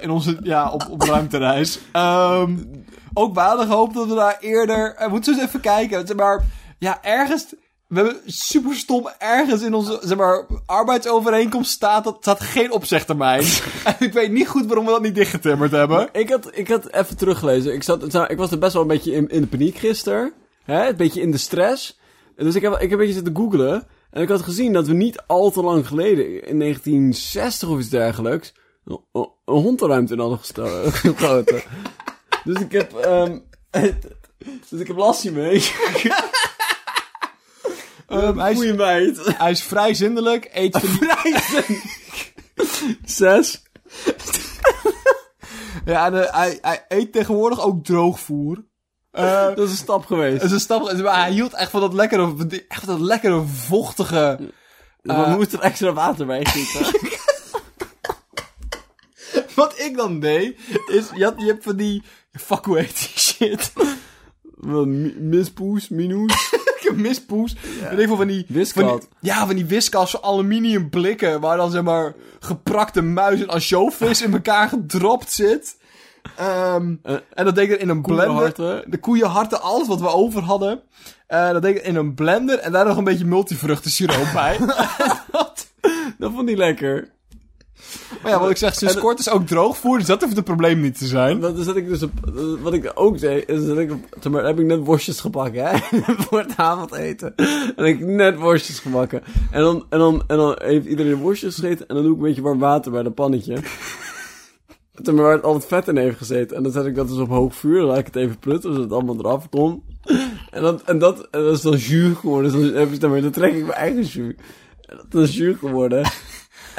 in 0.00 0.10
onze... 0.10 0.38
Ja, 0.42 0.70
op, 0.70 0.88
op 0.90 1.02
ruimtereis. 1.02 1.78
Ehm, 1.92 2.56
ook 3.14 3.34
we 3.34 3.40
hadden 3.40 3.66
gehoopt 3.66 3.94
dat 3.94 4.08
we 4.08 4.14
daar 4.14 4.36
eerder... 4.40 4.96
Uh, 5.00 5.08
moeten 5.08 5.34
we 5.34 5.40
eens 5.40 5.48
even 5.48 5.60
kijken. 5.60 6.16
Maar, 6.16 6.44
ja, 6.78 7.02
ergens... 7.02 7.46
We 7.90 7.96
hebben 7.96 8.16
super 8.26 8.74
stom 8.74 9.08
ergens 9.18 9.62
in 9.62 9.74
onze 9.74 9.98
zeg 10.02 10.16
maar, 10.16 10.46
arbeidsovereenkomst 10.66 11.70
staat 11.70 12.04
dat 12.04 12.16
staat 12.20 12.40
geen 12.40 12.72
opzegtermijn. 12.72 13.44
en 13.84 13.96
ik 13.98 14.12
weet 14.12 14.30
niet 14.30 14.48
goed 14.48 14.66
waarom 14.66 14.84
we 14.84 14.90
dat 14.90 15.02
niet 15.02 15.14
dichtgetimmerd 15.14 15.70
hebben. 15.70 16.08
Ik 16.12 16.30
had, 16.30 16.50
ik 16.52 16.68
had 16.68 16.92
even 16.92 17.16
teruggelezen. 17.16 17.74
Ik, 17.74 17.82
zat, 17.82 18.14
ik 18.30 18.36
was 18.36 18.50
er 18.50 18.58
best 18.58 18.72
wel 18.72 18.82
een 18.82 18.88
beetje 18.88 19.12
in, 19.12 19.28
in 19.28 19.40
de 19.40 19.46
paniek 19.46 19.76
gisteren. 19.76 20.32
Hè? 20.62 20.88
Een 20.88 20.96
beetje 20.96 21.20
in 21.20 21.30
de 21.30 21.38
stress. 21.38 21.98
Dus 22.36 22.54
ik 22.54 22.62
heb, 22.62 22.72
ik 22.72 22.80
heb 22.80 22.90
een 22.90 22.96
beetje 22.98 23.12
zitten 23.12 23.36
googlen. 23.36 23.86
En 24.10 24.22
ik 24.22 24.28
had 24.28 24.42
gezien 24.42 24.72
dat 24.72 24.86
we 24.86 24.92
niet 24.92 25.22
al 25.26 25.50
te 25.50 25.62
lang 25.62 25.86
geleden, 25.86 26.46
in 26.46 26.58
1960 26.58 27.68
of 27.68 27.78
iets 27.78 27.88
dergelijks, 27.88 28.52
een, 28.84 29.00
een 29.12 29.30
hond 29.44 29.78
de 29.78 29.86
ruimte 29.86 30.12
in 30.12 30.18
hadden 30.18 30.38
gesto- 30.38 30.90
gegoten. 30.90 31.62
dus 32.44 32.60
ik 32.60 32.72
heb, 32.72 32.92
ehm 32.94 33.38
dus 34.70 34.80
ik 34.80 34.86
heb 34.86 34.96
Lassie 34.96 35.32
mee. 35.32 35.62
Ehm, 38.10 38.38
hij, 38.38 38.52
is, 38.52 38.74
meid. 38.74 39.36
hij 39.36 39.50
is 39.50 39.62
vrij 39.62 39.94
zindelijk, 39.94 40.50
eet 40.52 40.76
van 40.80 41.08
die... 41.66 41.82
Zes. 43.04 43.62
Ja, 45.84 46.06
en, 46.06 46.26
eh, 46.26 46.34
hij, 46.34 46.58
hij 46.62 46.84
eet 46.88 47.12
tegenwoordig 47.12 47.60
ook 47.60 47.84
droogvoer. 47.84 48.64
Eh, 49.10 49.46
Dat 49.54 49.58
is 49.58 49.70
een 49.70 49.76
stap 49.76 50.06
geweest. 50.06 50.36
dat 50.40 50.46
is 50.46 50.52
een 50.52 50.60
stap, 50.60 50.92
maar 51.02 51.20
hij 51.20 51.32
hield 51.32 51.54
echt 51.54 51.70
van 51.70 51.80
dat 51.80 51.92
lekkere, 51.92 52.34
echt 52.68 52.84
van 52.84 52.98
dat 52.98 53.06
lekkere 53.06 53.42
vochtige... 53.42 54.38
maar 55.02 55.18
we 55.18 55.24
eh, 55.24 55.36
moeten 55.36 55.58
er 55.58 55.64
extra 55.64 55.92
water 55.92 56.26
bij 56.26 56.44
gieten. 56.44 57.00
Wat 59.54 59.78
ik 59.78 59.96
dan 59.96 60.20
deed, 60.20 60.58
is, 60.86 61.08
je, 61.14 61.24
had, 61.24 61.34
je 61.36 61.46
hebt 61.46 61.64
van 61.64 61.76
die, 61.76 62.02
fuck 62.32 62.64
hoe 62.64 62.78
heet 62.78 62.98
die 62.98 63.18
shit? 63.18 63.72
Mispoes, 65.18 65.88
Minoes. 65.88 66.59
mispoes. 67.06 67.56
Weet 67.90 67.98
ik 67.98 68.06
veel, 68.06 68.16
van 68.16 68.26
die... 68.26 68.44
Wiskat. 68.48 68.84
Van 68.84 68.98
die, 68.98 69.08
ja, 69.20 69.46
van 69.46 69.54
die 69.56 69.64
wiskas 69.64 70.22
aluminium 70.22 70.90
blikken. 70.90 71.40
Waar 71.40 71.56
dan 71.56 71.70
zeg 71.70 71.82
maar 71.82 72.14
geprakte 72.40 73.02
muis 73.02 73.40
en 73.40 73.48
ansjovis 73.48 74.22
in 74.22 74.32
elkaar 74.32 74.68
gedropt 74.68 75.32
zit. 75.32 75.78
Ehm, 76.36 76.94
Eh, 77.02 77.14
en 77.34 77.44
dat 77.44 77.54
deed 77.54 77.70
ik 77.70 77.80
in 77.80 77.88
een 77.88 78.02
blender. 78.02 78.82
De 78.86 78.98
koeienharten, 78.98 79.62
alles 79.62 79.88
wat 79.88 80.00
we 80.00 80.08
over 80.08 80.42
hadden. 80.42 80.82
Eh, 81.26 81.50
dat 81.50 81.62
deed 81.62 81.76
ik 81.76 81.82
in 81.82 81.96
een 81.96 82.14
blender. 82.14 82.58
En 82.58 82.72
daar 82.72 82.86
nog 82.86 82.96
een 82.96 83.04
beetje 83.04 83.24
multivruchten 83.24 83.90
siroop 83.90 84.32
bij. 84.32 84.58
Dat 86.18 86.30
vond 86.32 86.48
hij 86.48 86.56
lekker. 86.56 87.10
Maar 88.22 88.32
ja, 88.32 88.40
wat 88.40 88.50
ik 88.50 88.56
zeg, 88.56 88.74
sinds 88.74 88.98
kort 88.98 89.18
is 89.18 89.30
ook 89.30 89.46
droogvoer. 89.46 89.98
Dus 89.98 90.06
dat 90.06 90.22
hoeft 90.22 90.36
het 90.36 90.44
probleem 90.44 90.80
niet 90.80 90.98
te 90.98 91.06
zijn. 91.06 91.40
Dat 91.40 91.54
zat 91.58 91.76
ik 91.76 91.88
dus 91.88 92.02
op, 92.02 92.10
wat 92.62 92.72
ik 92.72 92.92
ook 92.94 93.18
zei, 93.18 93.40
is 93.46 93.66
dat 93.66 93.78
ik 93.78 93.90
op, 93.90 94.04
zeg 94.20 94.32
maar, 94.32 94.44
heb 94.44 94.58
ik 94.58 94.66
net 94.66 94.84
worstjes 94.84 95.20
gebakken, 95.20 95.64
hè, 95.64 95.78
voor 96.28 96.38
het 96.38 96.56
avondeten. 96.56 97.34
En 97.76 97.84
ik 97.84 98.00
net 98.00 98.38
worstjes 98.38 98.78
gebakken. 98.78 99.22
En 99.50 99.60
dan, 99.60 99.86
en 99.88 99.98
dan, 99.98 100.22
en 100.26 100.36
dan 100.36 100.58
heeft 100.62 100.86
iedereen 100.86 101.14
worstjes 101.14 101.54
gegeten 101.54 101.88
en 101.88 101.94
dan 101.94 102.04
doe 102.04 102.12
ik 102.12 102.18
een 102.18 102.26
beetje 102.26 102.42
warm 102.42 102.58
water 102.58 102.92
bij 102.92 103.02
dat 103.02 103.14
pannetje. 103.14 103.56
Maar, 105.04 105.14
waar 105.14 105.32
het 105.32 105.42
al 105.42 105.54
het 105.54 105.66
vet 105.66 105.88
in 105.88 105.96
heeft 105.96 106.16
gezeten. 106.16 106.56
En 106.56 106.62
dan 106.62 106.72
zet 106.72 106.86
ik 106.86 106.94
dat 106.94 107.08
dus 107.08 107.18
op 107.18 107.28
hoog 107.28 107.54
vuur, 107.54 107.78
dan 107.78 107.86
laat 107.86 107.98
ik 107.98 108.06
het 108.06 108.16
even 108.16 108.38
prutten, 108.38 108.70
zodat 108.70 108.84
het 108.84 108.92
allemaal 108.92 109.18
eraf 109.18 109.48
komt. 109.48 109.82
En, 110.50 110.62
dat, 110.62 110.82
en, 110.82 110.98
dat, 110.98 111.28
en 111.30 111.42
dat 111.42 111.52
is 111.52 111.60
dan 111.60 111.76
jus 111.76 112.16
geworden, 112.16 112.52
dus 112.52 112.72
dan, 112.72 112.80
heb 112.80 113.10
maar, 113.10 113.22
dan 113.22 113.30
trek 113.30 113.54
ik 113.54 113.66
mijn 113.66 113.72
eigen 113.72 114.02
jus. 114.02 114.34
En 114.86 115.00
dat 115.08 115.22
is 115.22 115.36
jus 115.36 115.56
geworden. 115.58 116.10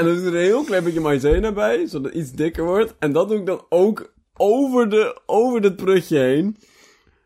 En 0.02 0.08
dan 0.08 0.16
doe 0.16 0.28
ik 0.28 0.34
er 0.34 0.40
een 0.40 0.46
heel 0.46 0.64
klein 0.64 0.84
beetje 0.84 1.00
maïzena 1.00 1.52
bij, 1.52 1.88
zodat 1.88 2.12
het 2.12 2.22
iets 2.22 2.32
dikker 2.32 2.64
wordt. 2.64 2.94
En 3.00 3.12
dat 3.12 3.28
doe 3.28 3.38
ik 3.38 3.46
dan 3.46 3.66
ook 3.70 4.14
over, 4.34 4.90
de, 4.90 5.22
over 5.26 5.62
het 5.62 5.76
prutje 5.76 6.18
heen. 6.18 6.58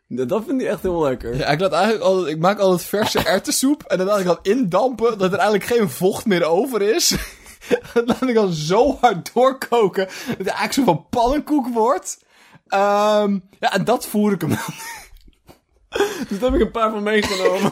Dat, 0.07 0.29
dat 0.29 0.43
vind 0.47 0.61
ik 0.61 0.67
echt 0.67 0.81
heel 0.81 1.01
lekker. 1.01 1.37
Ja, 1.37 1.47
ik 1.47 1.59
laat 1.59 1.71
eigenlijk 1.71 2.03
altijd, 2.03 2.35
ik 2.35 2.41
maak 2.41 2.59
altijd 2.59 2.89
verse 2.89 3.19
erwtensoep 3.29 3.83
en 3.83 3.97
dan 3.97 4.07
laat 4.07 4.19
ik 4.19 4.25
dan 4.25 4.39
indampen 4.41 5.17
dat 5.17 5.31
er 5.31 5.39
eigenlijk 5.39 5.63
geen 5.63 5.89
vocht 5.89 6.25
meer 6.25 6.43
over 6.43 6.81
is. 6.81 7.09
dat 7.93 8.07
laat 8.07 8.29
ik 8.29 8.35
dan 8.35 8.53
zo 8.53 8.97
hard 9.01 9.33
doorkoken 9.33 10.05
dat 10.05 10.37
het 10.37 10.47
eigenlijk 10.47 10.73
zo 10.73 10.83
van 10.83 11.05
pannenkoek 11.09 11.67
wordt. 11.67 12.23
Ehm, 12.67 13.39
ja, 13.59 13.73
en 13.73 13.83
dat 13.83 14.07
voer 14.07 14.31
ik 14.31 14.41
hem 14.41 14.49
dan. 14.49 14.59
Dus 16.27 16.39
daar 16.39 16.51
heb 16.51 16.59
ik 16.59 16.65
een 16.65 16.71
paar 16.71 16.91
van 16.91 17.03
meegenomen. 17.03 17.71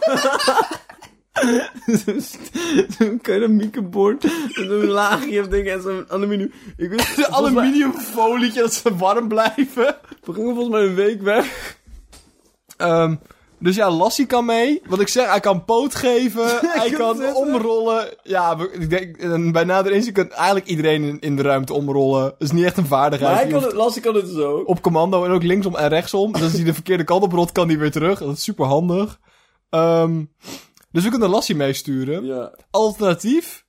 Zo'n 2.97 3.19
keramiekenbord. 3.21 4.23
En 4.23 4.67
zo'n 4.67 4.85
laagje 4.87 5.39
of 5.41 5.47
dingen 5.47 5.73
en 5.73 5.81
zo'n 5.81 6.05
aluminium. 6.09 6.51
Ik 6.77 6.89
weet, 6.89 7.15
De 7.15 7.29
aluminiumfolietje 7.29 8.61
dat 8.61 8.73
ze 8.73 8.95
warm 8.95 9.27
blijven. 9.27 9.95
We 10.23 10.33
gingen 10.33 10.55
volgens 10.55 10.69
mij 10.69 10.81
een 10.81 10.95
week 10.95 11.21
weg. 11.21 11.77
Ehm, 12.77 13.15
dus 13.59 13.75
ja, 13.75 13.89
Lassie 13.91 14.25
kan 14.25 14.45
mee. 14.45 14.81
Wat 14.85 14.99
ik 14.99 15.07
zeg, 15.07 15.29
hij 15.29 15.39
kan 15.39 15.65
poot 15.65 15.95
geven. 15.95 16.45
hij 16.79 16.89
kan 16.89 17.15
zitten. 17.15 17.35
omrollen. 17.35 18.07
Ja, 18.23 18.57
ik 18.71 18.89
denk, 18.89 19.17
en 19.17 19.51
bij 19.51 19.63
nader 19.63 19.91
inzien 19.91 20.13
kan 20.13 20.31
eigenlijk 20.31 20.67
iedereen 20.67 21.03
in, 21.03 21.19
in 21.19 21.35
de 21.35 21.41
ruimte 21.41 21.73
omrollen. 21.73 22.21
Dat 22.23 22.35
is 22.37 22.51
niet 22.51 22.65
echt 22.65 22.77
een 22.77 22.85
vaardigheid. 22.85 23.33
Maar 23.33 23.41
hij 23.41 23.51
kan 23.51 23.63
het, 23.63 23.73
Lassie 23.73 24.01
kan 24.01 24.15
het 24.15 24.25
dus 24.25 24.37
ook. 24.43 24.67
op 24.67 24.81
commando 24.81 25.25
en 25.25 25.31
ook 25.31 25.43
linksom 25.43 25.75
en 25.75 25.89
rechtsom. 25.89 26.31
Dus 26.31 26.41
als 26.41 26.53
hij 26.53 26.63
de 26.63 26.73
verkeerde 26.73 27.03
kant 27.03 27.23
op 27.23 27.31
rolt, 27.31 27.51
kan 27.51 27.67
hij 27.67 27.77
weer 27.77 27.91
terug. 27.91 28.19
Dat 28.19 28.35
is 28.37 28.43
super 28.43 28.65
handig. 28.65 29.19
Ehm, 29.69 30.23
dus 30.93 31.03
we 31.03 31.09
kunnen 31.09 31.29
Lassie 31.29 31.55
meesturen. 31.55 32.25
Ja. 32.25 32.55
Alternatief, 32.71 33.65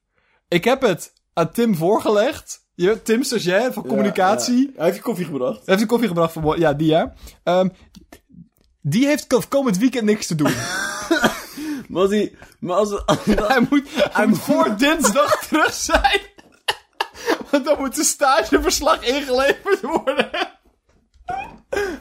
ik 0.48 0.64
heb 0.64 0.82
het 0.82 1.12
aan 1.32 1.50
Tim 1.52 1.76
voorgelegd. 1.76 2.62
Je, 2.74 3.02
Tim 3.02 3.22
stagiair 3.22 3.72
van 3.72 3.86
communicatie. 3.86 4.56
Ja, 4.56 4.62
ja. 4.66 4.72
Hij 4.76 4.84
heeft 4.84 4.96
je 4.96 5.02
koffie 5.02 5.24
gebracht. 5.24 5.54
Hij 5.56 5.62
heeft 5.64 5.80
een 5.80 5.86
koffie 5.86 6.08
gebracht 6.08 6.32
voor... 6.32 6.58
Ja, 6.58 6.72
die 6.72 6.88
ja. 6.88 7.14
Ehm, 7.42 7.68
die 8.80 9.06
heeft 9.06 9.26
ko- 9.26 9.42
komend 9.48 9.78
weekend 9.78 10.04
niks 10.04 10.26
te 10.26 10.34
doen. 10.34 10.52
Maar 11.88 12.02
als 12.02 12.10
hij... 12.10 12.34
Maar 12.60 12.76
als, 12.76 13.06
als, 13.06 13.18
hij 13.24 13.66
moet, 13.70 13.88
hij 14.16 14.26
moet 14.26 14.38
voor 14.38 14.76
dinsdag 14.76 15.36
terug 15.48 15.72
zijn. 15.72 16.20
Want 17.50 17.64
dan 17.64 17.78
moet 17.78 17.94
de 17.96 18.04
stageverslag 18.04 19.02
ingeleverd 19.06 19.80
worden. 19.80 20.30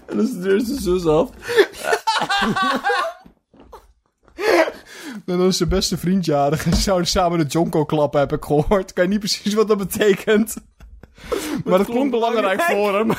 en 0.05 0.17
dan 0.17 0.27
studeert 0.27 0.65
zijn 0.65 0.79
zus 0.79 1.05
af. 1.05 1.29
Dan 5.25 5.41
is 5.41 5.57
zijn 5.57 5.69
beste 5.69 5.97
vriend 5.97 6.25
jarig 6.25 6.65
en 6.65 6.73
ze 6.73 6.81
zouden 6.81 7.07
samen 7.07 7.39
de 7.39 7.45
Jonko 7.45 7.85
klappen, 7.85 8.19
heb 8.19 8.33
ik 8.33 8.43
gehoord. 8.43 8.89
Ik 8.89 8.95
weet 8.95 9.09
niet 9.09 9.19
precies 9.19 9.53
wat 9.53 9.67
dat 9.67 9.77
betekent. 9.77 10.55
Maar 11.65 11.77
dat 11.77 11.87
klonk 11.87 12.11
belangrijk 12.11 12.61
voor 12.61 12.95
hem. 12.95 13.11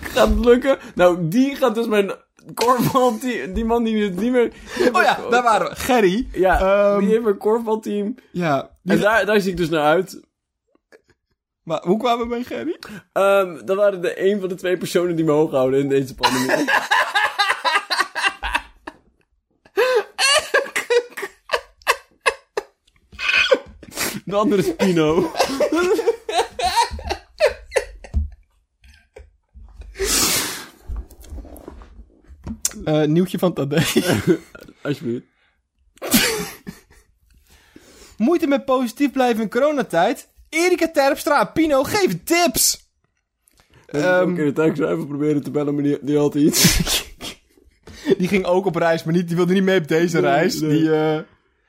Gaat 0.00 0.28
het 0.28 0.44
lukken? 0.44 0.78
Nou, 0.94 1.28
die 1.28 1.56
gaat 1.56 1.74
dus 1.74 1.86
mijn 1.86 2.12
korfbalteam... 2.54 3.52
Die 3.52 3.64
man 3.64 3.84
die 3.84 4.04
het 4.04 4.16
niet 4.20 4.32
meer... 4.32 4.52
Oh 4.92 5.02
ja, 5.02 5.18
daar 5.30 5.42
waren 5.42 5.68
we. 5.68 5.76
Gerry. 5.76 6.28
Ja, 6.32 6.60
Ehm, 6.60 6.98
die 7.00 7.08
heeft 7.08 7.26
een 7.26 7.36
korfbalteam. 7.38 8.14
Ja. 8.32 8.70
En 8.84 9.00
daar, 9.00 9.26
daar 9.26 9.40
zie 9.40 9.50
ik 9.50 9.56
dus 9.56 9.68
naar 9.68 9.84
uit. 9.84 10.20
maar 11.62 11.80
hoe 11.82 11.98
kwamen 11.98 12.28
we 12.28 12.34
bij 12.34 12.42
Gerry? 12.44 12.78
Ehm 13.12 13.64
dat 13.64 13.76
waren 13.76 14.00
de 14.02 14.30
een 14.30 14.40
van 14.40 14.48
de 14.48 14.54
twee 14.54 14.76
personen 14.76 15.16
die 15.16 15.24
me 15.24 15.30
hoog 15.32 15.50
houden 15.50 15.80
in 15.80 15.88
deze 15.88 16.14
pandemie. 16.14 16.48
De 24.24 24.34
andere 24.36 24.62
is 24.62 24.74
Pino. 24.76 25.32
Eh, 32.84 33.04
nieuwtje 33.04 33.38
van 33.38 33.52
Tadej. 33.52 33.86
Alsjeblieft. 34.82 35.24
Moeite 38.16 38.46
met 38.46 38.64
positief 38.64 39.12
blijven 39.12 39.42
in 39.42 39.50
coronatijd? 39.50 40.28
Erika 40.48 40.90
Terpstra 40.90 41.44
Pino 41.44 41.82
geven 41.82 42.24
tips. 42.24 42.88
Um, 43.92 44.00
Ehm, 44.02 44.36
ik 44.36 44.56
het 44.56 44.76
zo 44.76 44.88
even 44.88 45.06
proberen 45.06 45.42
te 45.42 45.50
bellen, 45.50 45.74
maar 45.74 45.82
die, 45.82 45.98
die 46.00 46.18
had 46.18 46.34
iets. 46.34 46.62
Die 48.18 48.28
ging 48.28 48.44
ook 48.44 48.66
op 48.66 48.74
reis, 48.76 49.04
maar 49.04 49.14
niet, 49.14 49.26
die 49.26 49.36
wilde 49.36 49.52
niet 49.52 49.62
mee 49.62 49.80
op 49.80 49.88
deze 49.88 50.18
reis. 50.20 50.60
nee. 50.60 50.70
Die, 50.70 50.92
eh, 50.94 51.18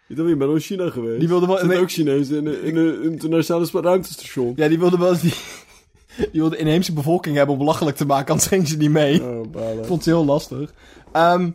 Ik 0.08 0.16
ben 0.16 0.38
wel 0.38 0.54
in 0.54 0.60
China 0.60 0.90
geweest. 0.90 1.20
Die 1.20 1.28
wilde 1.28 1.46
wel- 1.46 1.56
zitten 1.58 1.74
nee. 1.74 1.84
ook 1.84 1.92
Chinezen 1.92 2.36
in, 2.38 2.46
een- 2.46 2.64
in 2.64 2.76
een 2.78 3.04
internationale 3.04 3.68
ruimtestation. 3.72 4.54
ja, 4.56 4.68
die 4.68 4.80
wilde 4.80 4.98
wel 4.98 5.10
eens 5.12 5.22
die, 5.22 5.34
die 6.32 6.42
wilde 6.42 6.56
de 6.56 6.62
inheemse 6.62 6.94
bevolking 6.94 7.36
hebben 7.36 7.54
om 7.54 7.60
belachelijk 7.60 7.98
te 7.98 8.06
maken, 8.06 8.30
anders 8.30 8.48
ging 8.48 8.68
ze 8.68 8.78
niet 8.78 8.90
mee. 8.92 9.24
Oh, 9.24 9.48
balen. 9.52 9.86
Vond 9.86 10.00
het 10.06 10.14
heel 10.14 10.26
lastig. 10.26 10.74
Ehm, 11.12 11.50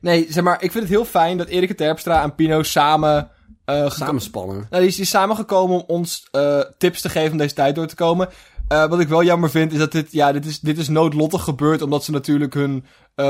nee, 0.00 0.26
zeg 0.30 0.44
maar, 0.44 0.62
ik 0.62 0.72
vind 0.72 0.84
het 0.84 0.92
heel 0.92 1.04
fijn 1.04 1.38
dat 1.38 1.48
Erika 1.48 1.74
Terpstra 1.74 2.22
en 2.22 2.34
Pino 2.34 2.62
samen... 2.62 3.30
geko- 3.66 3.88
Samenspannen. 3.88 4.56
Nou, 4.70 4.82
die 4.82 4.86
is, 4.90 4.94
die 4.94 5.04
is 5.04 5.10
samengekomen 5.10 5.76
om 5.76 5.84
ons 5.86 6.28
eh, 6.30 6.60
tips 6.78 7.00
te 7.00 7.08
geven 7.08 7.32
om 7.32 7.38
deze 7.38 7.54
tijd 7.54 7.74
door 7.74 7.86
te 7.86 7.94
komen. 7.94 8.28
Eh, 8.68 8.88
wat 8.88 9.00
ik 9.00 9.08
wel 9.08 9.22
jammer 9.24 9.50
vind, 9.50 9.72
is 9.72 9.78
dat 9.78 9.92
dit, 9.92 10.12
ja, 10.12 10.32
dit 10.32 10.44
is, 10.46 10.60
dit 10.60 10.78
is 10.78 10.88
noodlottig 10.88 11.42
gebeurd, 11.44 11.82
omdat 11.82 12.04
ze 12.04 12.10
natuurlijk 12.10 12.54
hun 12.54 12.84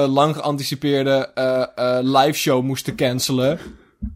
lang 0.06 0.34
geanticipeerde 0.36 1.30
live 2.02 2.32
show 2.38 2.62
moesten 2.62 2.96
cancelen. 2.96 3.58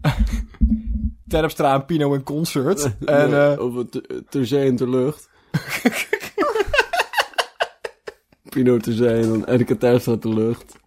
Terpstra 1.28 1.74
en 1.74 1.84
Pino 1.84 2.12
in 2.14 2.22
concert. 2.22 2.82
en, 3.04 3.30
Ja, 3.30 3.52
eh, 3.52 3.60
over 3.60 3.88
te- 3.88 4.24
ter 4.28 4.46
zee 4.46 4.68
en 4.68 4.76
ter 4.76 4.90
lucht. 4.90 5.28
Pino 8.48 8.76
ter 8.78 8.92
zee 8.92 9.22
en 9.22 9.28
dan 9.28 9.44
Erika 9.44 9.74
Terstra 9.76 10.16
ter 10.16 10.34
lucht. 10.34 10.80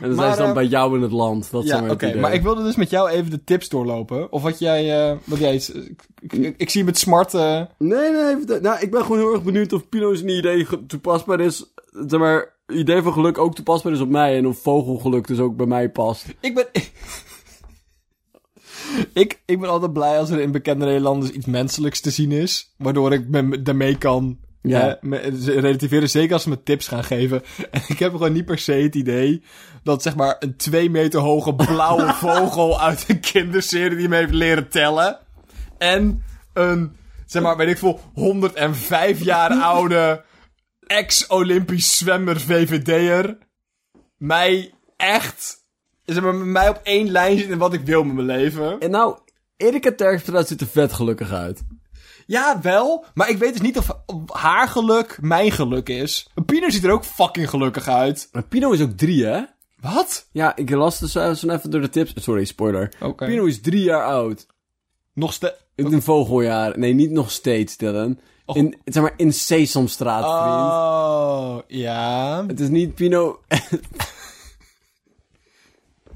En 0.00 0.08
dan 0.08 0.14
Maar, 0.16 0.24
zijn 0.24 0.32
ze 0.32 0.38
dan 0.40 0.48
eh, 0.48 0.54
bij 0.54 0.66
jou 0.66 0.96
in 0.96 1.02
het 1.02 1.12
land. 1.12 1.50
Dat 1.50 1.62
ja, 1.62 1.68
zijn 1.68 1.90
oké. 1.90 2.06
idee. 2.08 2.20
Maar 2.20 2.34
ik 2.34 2.42
wilde 2.42 2.62
dus 2.62 2.76
met 2.76 2.90
jou 2.90 3.08
even 3.10 3.30
de 3.30 3.44
tips 3.44 3.68
doorlopen. 3.68 4.32
Of 4.32 4.42
wat 4.42 4.58
jij, 4.58 5.10
eh, 5.10 5.16
wat 5.24 5.38
jij, 5.38 5.54
ik, 6.20 6.32
ik, 6.32 6.54
ik 6.56 6.70
zie 6.70 6.84
met 6.84 6.98
smart, 6.98 7.32
Nee, 7.32 7.66
nee, 7.78 8.60
nou, 8.60 8.80
ik 8.80 8.90
ben 8.90 9.02
gewoon 9.02 9.18
heel 9.18 9.32
erg 9.32 9.42
benieuwd 9.42 9.72
of 9.72 9.88
Pino's 9.88 10.22
idee 10.22 10.64
ge- 10.64 10.86
toepasbaar 10.86 11.40
is. 11.40 11.72
Zeg 12.06 12.20
maar, 12.20 12.55
idee 12.66 13.02
van 13.02 13.12
geluk 13.12 13.38
ook 13.38 13.54
toepasbaar 13.54 13.92
is 13.92 14.00
op 14.00 14.08
mij. 14.08 14.36
En 14.36 14.46
of 14.46 14.58
vogelgeluk 14.62 15.26
dus 15.26 15.38
ook 15.38 15.56
bij 15.56 15.66
mij 15.66 15.90
past. 15.90 16.26
Ik 16.40 16.54
ben. 16.54 16.66
ik, 19.12 19.40
ik 19.46 19.60
ben 19.60 19.68
altijd 19.70 19.92
blij 19.92 20.18
als 20.18 20.30
er 20.30 20.40
in 20.40 20.52
bekende 20.52 20.84
Nederlanders 20.84 21.30
iets 21.32 21.46
menselijks 21.46 22.00
te 22.00 22.10
zien 22.10 22.32
is. 22.32 22.74
Waardoor 22.78 23.12
ik 23.12 23.28
me, 23.28 23.62
daarmee 23.62 23.98
kan 23.98 24.38
Ja. 24.62 24.88
eh, 24.88 24.94
me- 25.00 25.44
relativeren. 25.44 26.10
Zeker 26.10 26.32
als 26.32 26.42
ze 26.42 26.48
me 26.48 26.62
tips 26.62 26.88
gaan 26.88 27.04
geven. 27.04 27.42
En 27.70 27.82
ik 27.88 27.98
heb 27.98 28.10
gewoon 28.12 28.32
niet 28.32 28.44
per 28.44 28.58
se 28.58 28.72
het 28.72 28.94
idee 28.94 29.42
dat 29.82 30.02
zeg 30.02 30.16
maar 30.16 30.36
een 30.38 30.56
twee 30.56 30.90
meter 30.90 31.20
hoge 31.20 31.54
blauwe 31.54 32.12
vogel 32.24 32.80
uit 32.80 33.04
een 33.08 33.20
kinderserie 33.20 33.96
die 33.96 34.08
me 34.08 34.16
heeft 34.16 34.32
leren 34.32 34.68
tellen. 34.68 35.18
En 35.78 36.22
een, 36.52 36.96
zeg 37.26 37.42
maar, 37.42 37.56
weet 37.56 37.68
ik 37.68 37.78
veel, 37.78 38.00
105 38.14 39.24
jaar 39.24 39.50
oude 39.50 40.24
ex-Olympisch 40.86 41.98
zwemmer 41.98 42.40
VVD'er 42.40 43.38
mij 44.16 44.74
echt, 44.96 45.56
zeg 46.04 46.22
maar, 46.22 46.34
met 46.34 46.46
mij 46.46 46.68
op 46.68 46.80
één 46.82 47.10
lijn 47.10 47.38
zit 47.38 47.48
in 47.48 47.58
wat 47.58 47.72
ik 47.72 47.80
wil 47.80 48.04
met 48.04 48.14
mijn 48.14 48.26
leven. 48.38 48.80
En 48.80 48.90
nou, 48.90 49.18
Erika 49.56 49.92
Terstra 49.92 50.44
ziet 50.44 50.60
er 50.60 50.66
vet 50.66 50.92
gelukkig 50.92 51.32
uit. 51.32 51.62
Ja, 52.26 52.60
wel, 52.62 53.04
maar 53.14 53.30
ik 53.30 53.38
weet 53.38 53.52
dus 53.52 53.62
niet 53.62 53.78
of 53.78 53.90
haar 54.32 54.68
geluk 54.68 55.18
mijn 55.20 55.52
geluk 55.52 55.88
is. 55.88 56.28
Pino 56.46 56.70
ziet 56.70 56.84
er 56.84 56.90
ook 56.90 57.04
fucking 57.04 57.50
gelukkig 57.50 57.88
uit. 57.88 58.28
Maar 58.32 58.42
Pino 58.42 58.70
is 58.70 58.80
ook 58.80 58.96
drie, 58.96 59.24
hè? 59.24 59.42
Wat? 59.80 60.28
Ja, 60.32 60.56
ik 60.56 60.70
las 60.70 60.98
dus 60.98 61.12
zo 61.12 61.34
zo 61.34 61.48
even 61.48 61.70
door 61.70 61.80
de 61.80 61.88
tips. 61.88 62.12
Sorry, 62.16 62.44
spoiler. 62.44 62.92
Pino 63.16 63.44
is 63.44 63.60
drie 63.60 63.82
jaar 63.82 64.04
oud. 64.04 64.46
Nog 65.12 65.32
steeds... 65.32 65.54
In 65.74 65.92
een 65.92 66.02
vogeljaar. 66.02 66.78
Nee, 66.78 66.92
niet 66.92 67.10
nog 67.10 67.30
steeds, 67.30 67.76
Dylan. 67.76 68.18
In, 68.52 68.76
zeg 68.84 69.02
maar, 69.02 69.14
in 69.16 69.32
Sesamstraat, 69.32 70.42
vriend. 70.42 70.72
Oh, 70.72 71.58
ja. 71.66 72.44
Het 72.46 72.60
is 72.60 72.68
niet 72.68 72.94
Pino... 72.94 73.38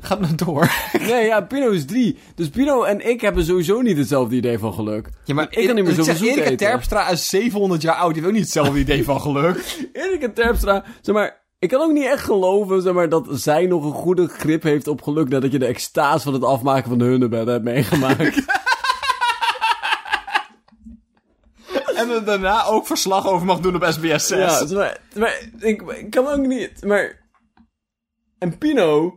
Gaat 0.00 0.20
nou 0.20 0.34
door. 0.34 0.70
Nee, 1.08 1.26
ja, 1.26 1.40
Pino 1.40 1.70
is 1.70 1.84
drie. 1.84 2.18
Dus 2.34 2.48
Pino 2.48 2.82
en 2.82 3.08
ik 3.08 3.20
hebben 3.20 3.44
sowieso 3.44 3.80
niet 3.80 3.96
hetzelfde 3.96 4.36
idee 4.36 4.58
van 4.58 4.74
geluk. 4.74 5.08
Ja, 5.24 5.34
maar 5.34 5.46
ik 5.50 5.66
kan 5.66 5.74
niet 5.74 5.84
meer 5.84 6.04
zeg, 6.04 6.16
zoet 6.16 6.28
Erika. 6.28 6.56
Terpstra 6.56 7.08
is 7.08 7.28
700 7.28 7.82
jaar 7.82 7.94
oud. 7.94 8.14
Die 8.14 8.22
heeft 8.22 8.26
ook 8.26 8.38
niet 8.38 8.42
hetzelfde 8.44 8.78
idee 8.88 9.04
van 9.04 9.20
geluk. 9.20 9.88
Erik 9.92 10.22
en 10.22 10.32
Terpstra, 10.34 10.84
zeg 11.00 11.14
maar... 11.14 11.38
Ik 11.58 11.68
kan 11.68 11.80
ook 11.80 11.92
niet 11.92 12.04
echt 12.04 12.24
geloven, 12.24 12.82
zeg 12.82 12.92
maar, 12.92 13.08
dat 13.08 13.26
zij 13.30 13.66
nog 13.66 13.84
een 13.84 13.92
goede 13.92 14.28
grip 14.28 14.62
heeft 14.62 14.88
op 14.88 15.02
geluk... 15.02 15.28
nadat 15.28 15.52
je 15.52 15.58
de 15.58 15.66
extase 15.66 16.24
van 16.24 16.32
het 16.32 16.44
afmaken 16.44 16.88
van 16.88 16.98
de 16.98 17.04
hunnebedden 17.04 17.52
hebt 17.52 17.64
meegemaakt. 17.64 18.44
En 22.00 22.10
er 22.10 22.24
daarna 22.24 22.64
ook 22.64 22.86
verslag 22.86 23.28
over 23.28 23.46
mag 23.46 23.60
doen 23.60 23.74
op 23.74 23.86
SBS 23.90 24.26
6. 24.26 24.30
ja, 24.30 24.66
zeg 24.66 24.78
maar, 24.78 24.98
maar 25.14 25.40
ik, 25.58 25.82
ik 25.82 26.10
kan 26.10 26.26
ook 26.26 26.46
niet, 26.46 26.84
maar... 26.84 27.28
En 28.38 28.58
Pino... 28.58 29.14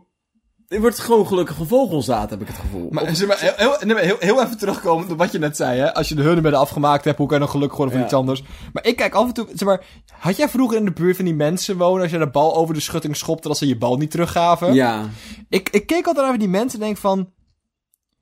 Die 0.68 0.80
wordt 0.82 0.98
gewoon 0.98 1.26
gelukkig 1.26 1.56
vogelzaad, 1.66 2.30
heb 2.30 2.40
ik 2.40 2.46
het 2.46 2.56
gevoel. 2.56 2.88
Maar, 2.90 3.14
zeg 3.14 3.28
maar, 3.28 3.38
heel, 3.40 3.76
heel, 3.78 3.96
heel, 3.96 4.16
heel 4.18 4.42
even 4.42 4.58
terugkomen 4.58 5.10
op 5.10 5.18
wat 5.18 5.32
je 5.32 5.38
net 5.38 5.56
zei, 5.56 5.78
hè. 5.80 5.94
Als 5.94 6.08
je 6.08 6.14
de 6.14 6.22
hunnebedden 6.22 6.60
afgemaakt 6.60 7.04
hebt, 7.04 7.18
hoe 7.18 7.26
kan 7.26 7.36
je 7.36 7.42
dan 7.42 7.52
gelukkig 7.52 7.76
worden 7.76 7.94
van 7.94 8.04
Ja. 8.04 8.08
iets 8.10 8.18
anders? 8.18 8.42
Maar 8.72 8.86
ik 8.86 8.96
kijk 8.96 9.14
af 9.14 9.26
en 9.26 9.32
toe, 9.32 9.46
zeg 9.52 9.68
maar, 9.68 9.84
had 10.18 10.36
jij 10.36 10.48
vroeger 10.48 10.78
in 10.78 10.84
de 10.84 10.92
buurt 10.92 11.16
van 11.16 11.24
die 11.24 11.34
mensen 11.34 11.76
wonen, 11.76 12.02
als 12.02 12.10
je 12.10 12.18
de 12.18 12.30
bal 12.30 12.56
over 12.56 12.74
de 12.74 12.80
schutting 12.80 13.16
schopte, 13.16 13.48
dat 13.48 13.58
ze 13.58 13.66
je 13.66 13.78
bal 13.78 13.96
niet 13.96 14.10
teruggaven? 14.10 14.74
ja. 14.74 15.08
Ik, 15.48 15.68
ik 15.68 15.86
keek 15.86 16.06
altijd 16.06 16.26
naar 16.26 16.38
die 16.38 16.48
mensen 16.48 16.80
en 16.80 16.84
denk 16.84 16.98
van, 16.98 17.32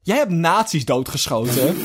jij 0.00 0.16
hebt 0.16 0.30
nazi's 0.30 0.84
doodgeschoten. 0.84 1.76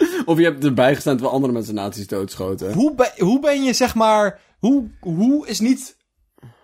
Of 0.24 0.38
je 0.38 0.44
hebt 0.44 0.64
erbij 0.64 0.94
gestaan 0.94 1.12
terwijl 1.12 1.34
andere 1.34 1.52
mensen 1.52 1.74
nazi's 1.74 2.06
doodschoten. 2.06 2.72
hoe, 2.72 2.94
ben, 2.94 3.12
hoe 3.18 3.40
ben 3.40 3.62
je, 3.62 3.72
zeg 3.72 3.94
maar, 3.94 4.40
hoe, 4.58 4.90
hoe 5.00 5.46
is 5.46 5.60
niet 5.60 5.96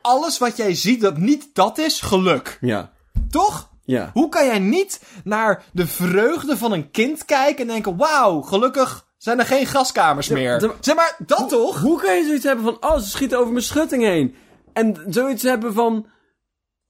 alles 0.01 0.39
wat 0.39 0.57
jij 0.57 0.75
ziet 0.75 1.01
dat 1.01 1.19
niet 1.19 1.49
dat 1.53 1.79
is, 1.79 2.01
geluk? 2.01 2.59
Ja. 2.61 2.93
Toch? 3.31 3.71
Ja. 3.85 4.11
Hoe 4.13 4.29
kan 4.29 4.47
jij 4.47 4.59
niet 4.59 5.01
naar 5.25 5.65
de 5.73 5.87
vreugde 5.87 6.57
van 6.57 6.73
een 6.73 6.91
kind 6.91 7.25
kijken 7.25 7.67
en 7.67 7.73
denken: 7.73 7.97
wauw, 7.97 8.41
gelukkig 8.41 9.07
zijn 9.19 9.39
er 9.39 9.47
geen 9.47 9.67
gaskamers 9.67 10.29
meer? 10.29 10.73
zeg 10.81 10.95
maar, 10.95 11.17
dat 11.27 11.49
toch? 11.49 11.81
Hoe 11.81 12.03
kan 12.03 12.17
je 12.17 12.25
zoiets 12.25 12.45
hebben 12.45 12.65
van, 12.65 12.91
oh, 12.91 12.99
ze 12.99 13.09
schieten 13.09 13.39
over 13.39 13.53
mijn 13.53 13.65
schutting 13.65 14.03
heen? 14.03 14.35
En 14.73 14.97
zoiets 15.09 15.43
hebben 15.43 15.75
van... 15.75 16.07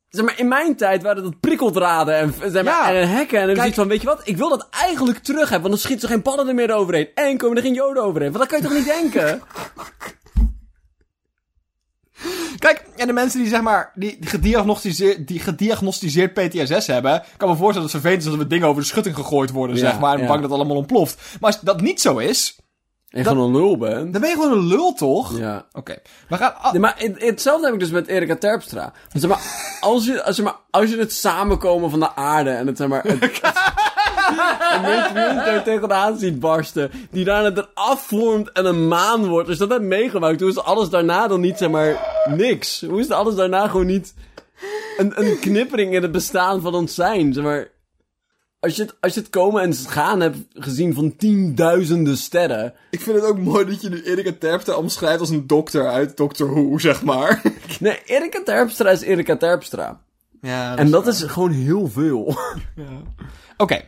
Zeg 0.08 0.25
maar, 0.25 0.38
in 0.38 0.48
mijn 0.48 0.76
tijd 0.76 1.02
waren 1.02 1.22
dat 1.22 1.40
prikkeldraden 1.40 2.14
en, 2.16 2.34
zeg 2.52 2.64
maar, 2.64 2.92
Ja. 2.94 3.00
en 3.00 3.08
hekken. 3.08 3.40
En 3.40 3.46
dan 3.46 3.54
Kijk- 3.54 3.58
zoiets 3.58 3.76
van, 3.76 3.88
weet 3.88 4.00
je 4.00 4.06
wat? 4.06 4.20
Ik 4.25 4.36
wil 4.36 4.48
dat 4.48 4.66
eigenlijk 4.70 5.18
terug 5.18 5.48
hebben, 5.48 5.60
want 5.60 5.72
dan 5.72 5.78
schieten 5.78 6.08
ze 6.08 6.14
geen 6.14 6.22
padden 6.22 6.48
er 6.48 6.54
meer 6.54 6.75
overheen. 6.75 7.08
En 7.14 7.36
komen 7.36 7.56
er 7.56 7.62
geen 7.62 7.75
joden 7.75 8.02
overheen. 8.02 8.32
Want 8.32 8.38
dat 8.38 8.48
kan 8.48 8.58
je 8.58 8.64
toch 8.64 8.86
niet 8.86 8.94
denken? 9.12 9.42
Kijk, 12.58 12.84
en 12.96 13.06
de 13.06 13.12
mensen 13.12 13.40
die 13.40 13.48
zeg 13.48 13.60
maar, 13.60 13.92
die 13.94 14.16
gediagnosticeerd, 14.20 15.28
die 15.28 15.38
gediagnosticeerd 15.40 16.32
PTSS 16.34 16.86
hebben, 16.86 17.22
kan 17.36 17.48
me 17.48 17.56
voorstellen 17.56 17.72
dat 17.88 17.92
het 17.92 18.00
vervelend 18.00 18.22
is 18.25 18.30
dat 18.30 18.38
er 18.40 18.48
dingen 18.48 18.68
over 18.68 18.82
de 18.82 18.88
schutting 18.88 19.14
gegooid 19.14 19.50
worden, 19.50 19.76
Ja, 19.76 19.82
zeg 19.90 19.98
maar, 19.98 20.14
en 20.14 20.20
ja. 20.20 20.26
bang 20.26 20.40
dat 20.40 20.50
het 20.50 20.58
allemaal 20.58 20.76
ontploft. 20.76 21.16
Maar 21.40 21.50
als 21.52 21.60
dat 21.60 21.80
niet 21.80 22.00
zo 22.00 22.18
is, 22.18 22.58
En 23.16 23.23
Dat- 23.23 23.32
gewoon 23.32 23.54
een 23.54 23.61
lul 23.61 23.76
bent. 23.78 24.12
dan 24.12 24.20
ben 24.20 24.30
je 24.30 24.37
gewoon 24.37 24.52
een 24.52 24.66
lul, 24.66 24.92
toch? 24.92 25.38
Ja. 25.38 25.66
Oké, 25.73 25.96
we 26.28 26.37
gaan... 26.37 26.54
ah, 26.61 26.73
Nee, 26.73 26.80
maar 26.80 26.94
het- 26.99 27.23
hetzelfde 27.25 27.64
heb 27.64 27.75
ik 27.75 27.80
dus 27.80 27.90
met 27.90 28.06
Erika 28.06 28.37
Terpstra. 28.37 28.80
Want 28.82 29.25
Zeg 29.25 29.30
maar, 29.30 29.40
als 29.80 30.06
je, 30.06 30.23
als, 30.23 30.37
zeg 30.37 30.44
maar, 30.44 30.56
als 30.70 30.90
je 30.90 30.99
het 30.99 31.12
samenkomen 31.12 31.90
van 31.90 32.00
de 32.00 32.14
aarde 32.14 32.50
en 32.50 32.67
het, 32.67 32.76
zeg 32.76 32.88
maar, 32.88 33.02
het, 33.02 33.40
en 34.73 34.80
mensen 34.82 35.36
daar 35.36 35.62
tegenaan 35.64 36.19
ziet 36.19 36.40
barsten, 36.40 36.90
die 37.10 37.25
daarna 37.25 37.62
eraf 37.75 38.02
vormt 38.06 38.52
en 38.52 38.64
een 38.64 38.88
maan 38.88 39.26
wordt. 39.26 39.49
Als 39.49 39.58
je 39.58 39.67
dat 39.67 39.78
hebt 39.78 39.88
meegemaakt, 39.90 40.40
hoe 40.40 40.49
is 40.50 40.58
alles 40.58 40.88
daarna 40.88 41.26
dan 41.28 41.40
niet, 41.40 41.58
zeg 41.58 41.71
maar, 41.71 41.97
niks? 42.28 42.84
Hoe 42.88 43.00
is 43.00 43.10
alles 43.10 43.34
daarna 43.34 43.69
gewoon 43.69 43.86
niet 43.86 44.14
een, 44.97 45.12
een 45.25 45.38
knippering 45.38 45.95
in 45.95 46.02
het 46.02 46.12
bestaan 46.12 46.60
van 46.60 46.75
ons 46.75 46.95
zijn? 46.95 47.32
Zeg 47.32 47.45
maar, 47.45 47.69
als 48.66 48.76
je, 48.76 48.82
het, 48.82 48.96
als 49.00 49.14
je 49.14 49.20
het 49.20 49.30
komen 49.30 49.62
en 49.62 49.70
het 49.70 49.86
gaan 49.86 50.20
hebt 50.20 50.38
gezien 50.54 50.94
van 50.94 51.16
tienduizenden 51.16 52.16
sterren. 52.16 52.74
Ik 52.90 53.00
vind 53.00 53.16
het 53.16 53.24
ook 53.24 53.38
mooi 53.38 53.64
dat 53.64 53.82
je 53.82 53.88
nu 53.88 54.02
Erika 54.02 54.32
Terpstra 54.38 54.74
omschrijft 54.74 55.20
als 55.20 55.30
een 55.30 55.46
dokter 55.46 55.88
uit 55.88 56.16
Doctor 56.16 56.50
Who, 56.50 56.78
zeg 56.78 57.02
maar. 57.02 57.42
Nee, 57.80 58.02
Erika 58.04 58.42
Terpstra 58.44 58.90
is 58.90 59.00
Erika 59.00 59.36
Terpstra. 59.36 60.00
Ja, 60.40 60.76
En 60.76 60.90
dat 60.90 61.06
is 61.06 61.22
gewoon 61.22 61.50
heel 61.50 61.88
veel. 61.88 62.36
Oké. 63.56 63.80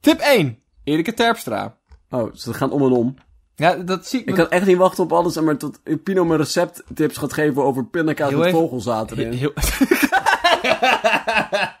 Tip 0.00 0.18
1. 0.18 0.58
Erika 0.84 1.12
Terpstra. 1.12 1.76
Oh, 2.10 2.34
ze 2.34 2.54
gaan 2.54 2.70
om 2.70 2.82
en 2.82 2.92
om. 2.92 3.14
Ja, 3.54 3.74
dat 3.74 4.06
zie 4.06 4.20
ik. 4.20 4.28
Ik 4.28 4.34
kan 4.34 4.50
echt 4.50 4.66
niet 4.66 4.76
wachten 4.76 5.04
op 5.04 5.12
alles, 5.12 5.40
maar 5.40 5.56
tot 5.56 5.80
Pino 6.02 6.24
me 6.24 6.36
recepttips 6.36 7.16
gaat 7.16 7.32
geven 7.32 7.62
over 7.62 7.84
pindakaas 7.84 8.32
met 8.32 8.50
vogelzaad 8.50 9.10
erin. 9.10 9.32
Heel... 9.32 9.52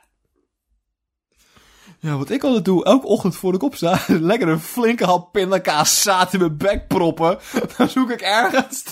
ja, 2.02 2.16
wat 2.16 2.30
ik 2.30 2.42
altijd 2.44 2.64
doe, 2.64 2.84
elke 2.84 3.06
ochtend 3.06 3.36
voor 3.36 3.54
ik 3.54 3.62
opsta, 3.62 4.00
lekker 4.32 4.48
een 4.48 4.60
flinke 4.60 5.04
hap 5.04 5.32
pindakaas 5.32 6.02
zaad 6.02 6.32
in 6.32 6.38
mijn 6.38 6.56
bek 6.56 6.88
proppen. 6.88 7.38
Dan 7.76 7.88
zoek 7.88 8.10
ik 8.10 8.20
ergens, 8.20 8.84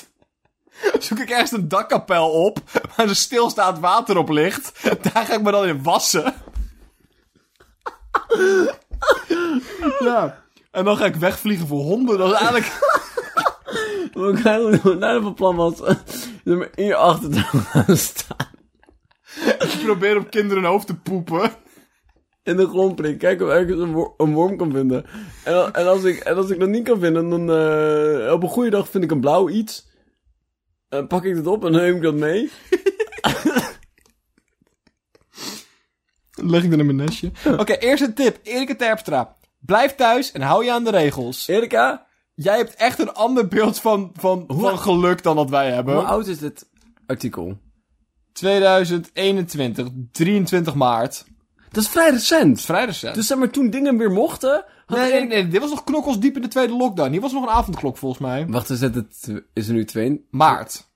zoek 1.07 1.19
ik 1.19 1.31
ergens 1.31 1.53
een 1.53 1.69
dakkapel 1.69 2.31
op, 2.31 2.59
waar 2.97 3.09
er 3.09 3.17
stilstaand 3.17 3.79
water 3.79 4.17
op 4.17 4.29
ligt. 4.29 4.83
Daar 4.83 5.25
ga 5.27 5.35
ik 5.35 5.43
me 5.43 5.51
dan 5.51 5.67
in 5.67 5.83
wassen. 5.83 6.35
ja. 9.99 10.45
En 10.71 10.85
dan 10.85 10.97
ga 10.97 11.05
ik 11.05 11.17
wegvliegen 11.17 11.67
voor 11.67 11.83
honden. 11.83 12.19
Dat 12.19 12.33
is 12.33 12.39
eigenlijk... 12.39 12.99
Wat 14.13 14.39
ik 14.39 14.45
eigenlijk 14.45 15.23
van 15.23 15.35
plan 15.35 15.57
was, 15.57 15.81
in 16.75 16.85
je 16.85 16.95
achtertuin 16.95 17.65
gaan 17.65 17.97
staan. 17.97 18.49
Ik 19.59 19.81
probeer 19.85 20.17
op 20.17 20.31
kinderen 20.31 20.65
hoofd 20.65 20.87
te 20.87 20.95
poepen. 20.95 21.53
In 22.51 22.57
de 22.57 22.67
grond 22.69 22.95
prikken, 22.97 23.19
kijken 23.19 23.47
of 23.47 23.53
ik 23.53 23.59
ergens 23.59 23.81
een, 23.81 23.93
wor- 23.93 24.15
een 24.17 24.33
worm 24.35 24.57
kan 24.57 24.73
vinden. 24.73 25.05
En, 25.45 25.55
al- 25.55 25.71
en, 25.73 25.87
als 25.87 26.05
ik, 26.05 26.19
en 26.19 26.37
als 26.37 26.51
ik 26.51 26.61
dat 26.61 26.69
niet 26.69 26.85
kan 26.85 27.01
vinden, 27.01 27.29
dan 27.29 27.51
eh, 27.51 28.33
op 28.33 28.43
een 28.43 28.49
goede 28.49 28.71
dag 28.71 28.89
vind 28.89 29.05
ik 29.05 29.11
een 29.11 29.21
blauw 29.21 29.49
iets. 29.49 29.89
En 30.89 31.07
pak 31.07 31.25
ik 31.25 31.37
het 31.37 31.47
op 31.47 31.65
en 31.65 31.73
neem 31.73 31.97
ik 31.97 32.03
dat 32.03 32.15
mee. 32.15 32.51
Leg 36.43 36.63
ik 36.65 36.71
dan 36.71 36.79
in 36.79 36.85
mijn 36.87 36.97
nestje. 36.97 37.31
Oké, 37.59 37.73
eerste 37.73 38.13
tip. 38.13 38.39
Erika 38.43 38.75
Terpstra. 38.77 39.37
Blijf 39.59 39.95
thuis 39.95 40.33
en 40.33 40.41
hou 40.41 40.65
je 40.65 40.73
aan 40.73 40.85
de 40.85 40.91
regels. 40.91 41.49
Erika, 41.49 42.07
Jij 42.35 42.57
hebt 42.57 42.75
echt 42.75 42.99
een 42.99 43.13
ander 43.13 43.49
beeld 43.49 43.81
van, 43.81 44.11
van, 44.15 44.45
van 44.49 44.79
geluk 44.79 45.23
dan 45.23 45.37
dat 45.37 45.51
wij 45.51 45.71
hebben. 45.71 45.95
hoe 45.95 46.05
oud 46.05 46.27
is 46.27 46.39
dit 46.39 46.69
artikel? 47.07 47.59
2021, 48.33 49.89
23 50.13 50.75
maart. 50.75 51.25
Dat 51.71 51.83
is 51.83 51.89
vrij 51.89 52.11
recent. 52.11 52.61
Vrij 52.61 52.85
recent. 52.85 53.15
Dus 53.15 53.27
zeg 53.27 53.39
maar, 53.39 53.51
toen 53.51 53.71
dingen 53.71 53.97
weer 53.97 54.11
mochten... 54.11 54.65
nee, 54.87 55.13
nee, 55.13 55.27
nee, 55.27 55.49
dit 55.49 55.61
was 55.61 55.71
nog 55.71 55.85
knokkels 55.85 56.19
diep 56.19 56.37
in 56.37 56.43
de 56.43 56.49
tweede 56.49 56.77
lockdown. 56.77 57.11
Hier 57.11 57.21
was 57.21 57.33
nog 57.33 57.43
een 57.43 57.49
avondklok 57.49 57.97
volgens 57.97 58.21
mij. 58.21 58.47
Wacht, 58.47 58.71
is 58.71 58.81
het, 58.81 58.95
het, 58.95 59.43
is 59.53 59.69
er 59.69 59.75
nu 59.75 59.85
twee? 59.85 60.27
Maart. 60.31 60.89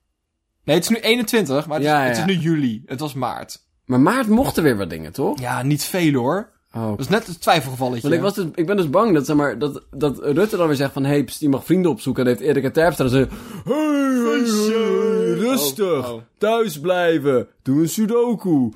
Nee, 0.64 0.76
het 0.76 0.84
is 0.84 0.90
nu 0.90 0.96
21, 0.96 1.66
maar 1.66 1.76
het, 1.76 1.86
Ja, 1.86 2.02
is, 2.02 2.08
het 2.08 2.16
ja. 2.16 2.32
is 2.32 2.36
nu 2.36 2.42
juli. 2.42 2.82
Het 2.86 3.00
was 3.00 3.14
maart. 3.14 3.62
Maar 3.84 4.00
maart 4.00 4.26
mochten 4.26 4.62
weer 4.62 4.76
wat 4.76 4.90
dingen, 4.90 5.12
toch? 5.12 5.40
Ja, 5.40 5.62
niet 5.62 5.84
veel 5.84 6.12
hoor. 6.12 6.52
Oh. 6.74 6.88
Dat 6.88 7.00
is 7.00 7.08
net 7.08 7.28
een 7.28 7.38
twijfelgevalletje. 7.38 8.02
Want 8.02 8.14
ik, 8.14 8.20
was 8.20 8.34
dus, 8.34 8.46
ik 8.54 8.66
ben 8.66 8.76
dus 8.76 8.90
bang 8.90 9.14
dat, 9.14 9.26
zeg 9.26 9.36
maar, 9.36 9.58
dat, 9.58 9.82
dat 9.90 10.18
Rutte 10.18 10.56
dan 10.56 10.66
weer 10.66 10.76
zegt 10.76 10.92
van... 10.92 11.04
Hé, 11.04 11.10
hey, 11.10 11.28
je 11.38 11.48
mag 11.48 11.64
vrienden 11.64 11.90
opzoeken. 11.90 12.22
En 12.22 12.28
heeft 12.28 12.40
Erika 12.40 12.70
Terpstra 12.70 13.08
dan 13.08 13.18
hey, 13.18 13.28
hey, 13.64 15.34
rustig. 15.34 16.08
Oh, 16.08 16.14
oh. 16.14 16.20
Thuis 16.38 16.80
blijven. 16.80 17.48
Doe 17.62 17.80
een 17.80 17.88
sudoku. 17.88 18.70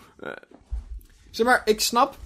Zeg 1.30 1.46
maar, 1.46 1.62
ik 1.64 1.80
snap... 1.80 2.16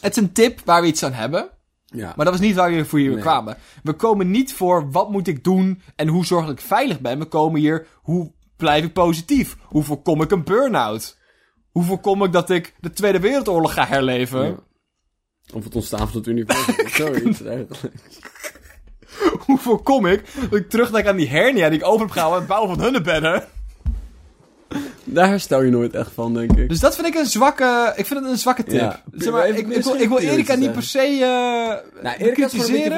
Het 0.00 0.16
is 0.16 0.22
een 0.22 0.32
tip 0.32 0.60
waar 0.64 0.80
we 0.80 0.86
iets 0.86 1.02
aan 1.02 1.12
hebben. 1.12 1.50
Ja. 1.86 2.12
Maar 2.16 2.24
dat 2.24 2.34
was 2.34 2.46
niet 2.46 2.54
waar 2.54 2.70
we 2.70 2.84
voor 2.84 2.98
hier 2.98 3.10
Nee. 3.10 3.20
kwamen. 3.20 3.56
We 3.82 3.92
komen 3.92 4.30
niet 4.30 4.54
voor 4.54 4.90
wat 4.90 5.10
moet 5.10 5.26
ik 5.28 5.44
doen 5.44 5.82
en 5.96 6.08
hoe 6.08 6.26
zorg 6.26 6.50
ik 6.50 6.60
veilig 6.60 7.00
ben. 7.00 7.18
We 7.18 7.24
komen 7.24 7.60
hier 7.60 7.86
hoe 8.02 8.32
blijf 8.56 8.84
ik 8.84 8.92
positief? 8.92 9.56
Hoe 9.62 9.82
voorkom 9.82 10.22
ik 10.22 10.30
een 10.30 10.44
burn-out? 10.44 11.18
Hoe 11.70 11.84
voorkom 11.84 12.24
ik 12.24 12.32
dat 12.32 12.50
ik 12.50 12.74
de 12.80 12.90
Tweede 12.90 13.20
Wereldoorlog 13.20 13.74
ga 13.74 13.86
herleven? 13.86 14.46
Ja. 14.46 14.54
Of 15.54 15.64
het 15.64 15.74
ontstaan 15.74 16.08
van 16.08 16.16
het 16.16 16.26
universum. 16.26 16.74
of 16.84 16.94
Zoiets 16.96 17.42
eigenlijk. 17.42 17.94
Hoe 19.38 19.58
voorkom 19.58 20.06
ik 20.06 20.24
dat 20.50 20.58
ik 20.58 20.70
terugdenk 20.70 21.06
aan 21.06 21.16
die 21.16 21.28
hernia 21.28 21.68
die 21.68 21.78
ik 21.78 21.86
over 21.86 22.00
heb 22.00 22.10
gehouden 22.10 22.34
aan 22.40 22.44
het 22.46 22.54
bouwen 22.56 22.74
van 22.76 22.84
hunnebedden? 22.84 23.48
Daar 25.04 25.28
herstel 25.28 25.62
je 25.62 25.70
nooit 25.70 25.94
echt 25.94 26.12
van, 26.12 26.34
denk 26.34 26.56
ik. 26.56 26.68
Dus 26.68 26.80
dat 26.80 26.94
vind 26.94 27.06
ik 27.06 27.14
een 27.14 27.26
zwakke, 27.26 27.92
ik 27.96 28.06
vind 28.06 28.20
het 28.20 28.28
een 28.30 28.38
zwakke 28.38 28.62
tip. 28.64 28.80
Ja. 28.80 29.02
Zeg 29.12 29.32
maar, 29.32 29.48
ik, 29.48 29.68
ik, 29.68 29.82
wil, 29.82 29.94
ik 29.94 30.08
wil 30.08 30.18
Erika 30.18 30.54
niet 30.54 30.72
per 30.72 30.82
se 30.82 30.98
eh 30.98 32.02
nou, 32.02 32.16
Erika 32.18 32.48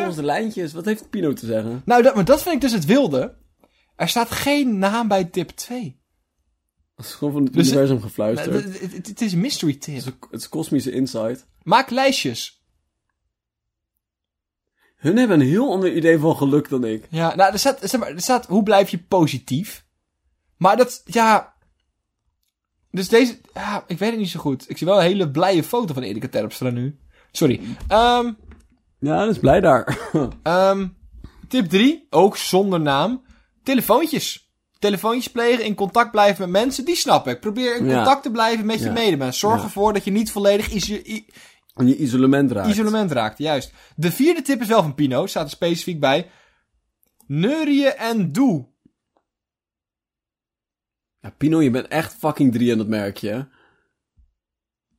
is 0.08 0.16
lijntjes. 0.16 0.72
Wat 0.72 0.84
heeft 0.84 1.10
Pino 1.10 1.32
te 1.32 1.46
zeggen? 1.46 1.82
Nou, 1.84 2.02
dat, 2.02 2.14
maar 2.14 2.24
dat 2.24 2.42
vind 2.42 2.54
ik 2.54 2.60
dus 2.60 2.72
het 2.72 2.84
wilde. 2.84 3.34
Er 3.96 4.08
staat 4.08 4.30
geen 4.30 4.78
naam 4.78 5.08
bij 5.08 5.24
tip 5.24 5.48
2. 5.50 6.02
Het 6.96 7.06
is 7.06 7.12
gewoon 7.12 7.32
van 7.32 7.44
het 7.44 7.52
Dus- 7.52 7.66
universum 7.66 8.00
gefluisterd. 8.00 8.54
Het, 8.64 8.80
het- 8.80 9.06
het 9.06 9.20
is 9.20 9.32
een 9.32 9.40
mystery 9.40 9.72
Het 9.72 9.80
tip. 9.80 9.94
is, 9.94 10.04
het 10.04 10.16
is 10.30 10.48
kosmische 10.48 10.90
insight. 10.90 11.46
Maak 11.62 11.90
lijstjes. 11.90 12.62
Hun 14.96 15.16
hebben 15.16 15.40
een 15.40 15.46
heel 15.46 15.72
ander 15.72 15.92
idee 15.96 16.18
van 16.18 16.36
geluk 16.36 16.68
dan 16.68 16.84
ik. 16.84 17.06
Ja, 17.10 17.34
nou, 17.34 17.52
er 17.52 17.58
staat, 17.58 17.78
zeg 17.82 18.00
maar, 18.00 18.08
er 18.10 18.20
staat, 18.20 18.46
hoe 18.46 18.62
blijf 18.62 18.88
je 18.88 18.98
positief? 18.98 19.84
Maar 20.56 20.76
dat, 20.76 21.02
ja... 21.04 21.53
Dus 22.94 23.08
deze, 23.08 23.38
ja, 23.54 23.84
ik 23.86 23.98
weet 23.98 24.10
het 24.10 24.18
niet 24.18 24.28
zo 24.28 24.40
goed. 24.40 24.70
Ik 24.70 24.78
zie 24.78 24.86
wel 24.86 24.96
een 24.96 25.02
hele 25.02 25.30
blije 25.30 25.62
foto 25.64 25.94
van 25.94 26.02
Erika 26.02 26.28
Terpstra 26.28 26.70
nu. 26.70 26.98
Sorry. 27.32 27.60
Ehm 27.88 28.32
Ja, 28.98 29.18
dat 29.24 29.30
is 29.30 29.38
blij 29.38 29.60
daar. 29.60 29.98
ehm 30.42 30.86
tip 31.48 31.66
3, 31.68 32.06
ook 32.10 32.36
zonder 32.36 32.80
naam. 32.80 33.22
Telefoontjes. 33.62 34.52
Telefoontjes 34.78 35.32
plegen, 35.32 35.64
in 35.64 35.74
contact 35.74 36.10
blijven 36.10 36.50
met 36.50 36.62
mensen, 36.62 36.84
die 36.84 36.96
snap 36.96 37.26
ik. 37.28 37.40
Probeer 37.40 37.76
in 37.76 37.84
Ja. 37.86 37.94
contact 37.96 38.22
te 38.22 38.30
blijven 38.30 38.66
met 38.66 38.80
je 38.80 38.90
medemens. 38.90 39.38
Zorg 39.38 39.56
Ja. 39.58 39.62
ervoor 39.64 39.92
dat 39.92 40.04
je 40.04 40.10
niet 40.10 40.30
volledig 40.32 40.70
iso- 40.72 41.00
i- 41.06 41.26
En 41.74 41.86
je 41.86 41.96
isolement 41.96 42.50
raakt. 42.52 42.68
isolement 42.68 43.12
raakt, 43.12 43.38
juist. 43.38 43.72
De 43.96 44.12
vierde 44.12 44.42
tip 44.42 44.60
is 44.60 44.68
wel 44.68 44.82
van 44.82 44.94
Pino, 44.94 45.26
staat 45.26 45.44
er 45.44 45.50
specifiek 45.50 46.00
bij. 46.00 46.30
Neurieën 47.26 47.92
en 47.96 48.32
doe. 48.32 48.66
Ja, 51.24 51.30
Pino, 51.36 51.62
je 51.62 51.70
bent 51.70 51.88
echt 51.88 52.14
fucking 52.14 52.52
drie 52.52 52.72
aan 52.72 52.78
dat 52.78 52.88
merkje. 52.88 53.28
hè? 53.30 53.42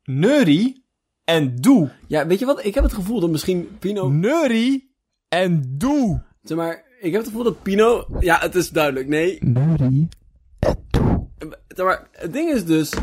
Neurie 0.03 0.85
en 1.23 1.55
doe. 1.55 1.91
Ja, 2.07 2.27
weet 2.27 2.39
je 2.39 2.45
wat? 2.45 2.65
Ik 2.65 2.73
heb 2.73 2.83
het 2.83 2.93
gevoel 2.93 3.19
dat 3.19 3.29
misschien 3.29 3.77
Pino... 3.79 4.09
Neurie 4.09 4.95
en 5.27 5.77
doe. 5.77 6.23
Zeg 6.41 6.57
maar, 6.57 6.83
ik 6.99 7.11
heb 7.11 7.21
het 7.21 7.29
gevoel 7.29 7.43
dat 7.43 7.63
Pino... 7.63 8.07
Ja, 8.19 8.39
het 8.39 8.55
is 8.55 8.69
duidelijk. 8.69 9.07
Nee. 9.07 9.37
Neurie. 9.43 10.07
Zeg 11.67 11.85
maar, 11.85 12.07
het 12.11 12.33
ding 12.33 12.49
is 12.49 12.65
dus... 12.65 12.93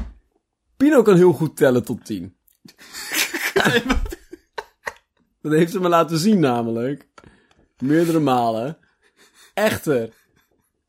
Pino 0.76 1.02
kan 1.02 1.16
heel 1.16 1.32
goed 1.32 1.56
tellen 1.56 1.85
tot 1.85 2.04
tien. 2.04 2.37
dat 5.42 5.52
heeft 5.52 5.72
ze 5.72 5.80
me 5.80 5.88
laten 5.88 6.18
zien 6.18 6.40
namelijk. 6.40 7.08
Meerdere 7.78 8.20
malen. 8.20 8.78
Echter. 9.54 10.12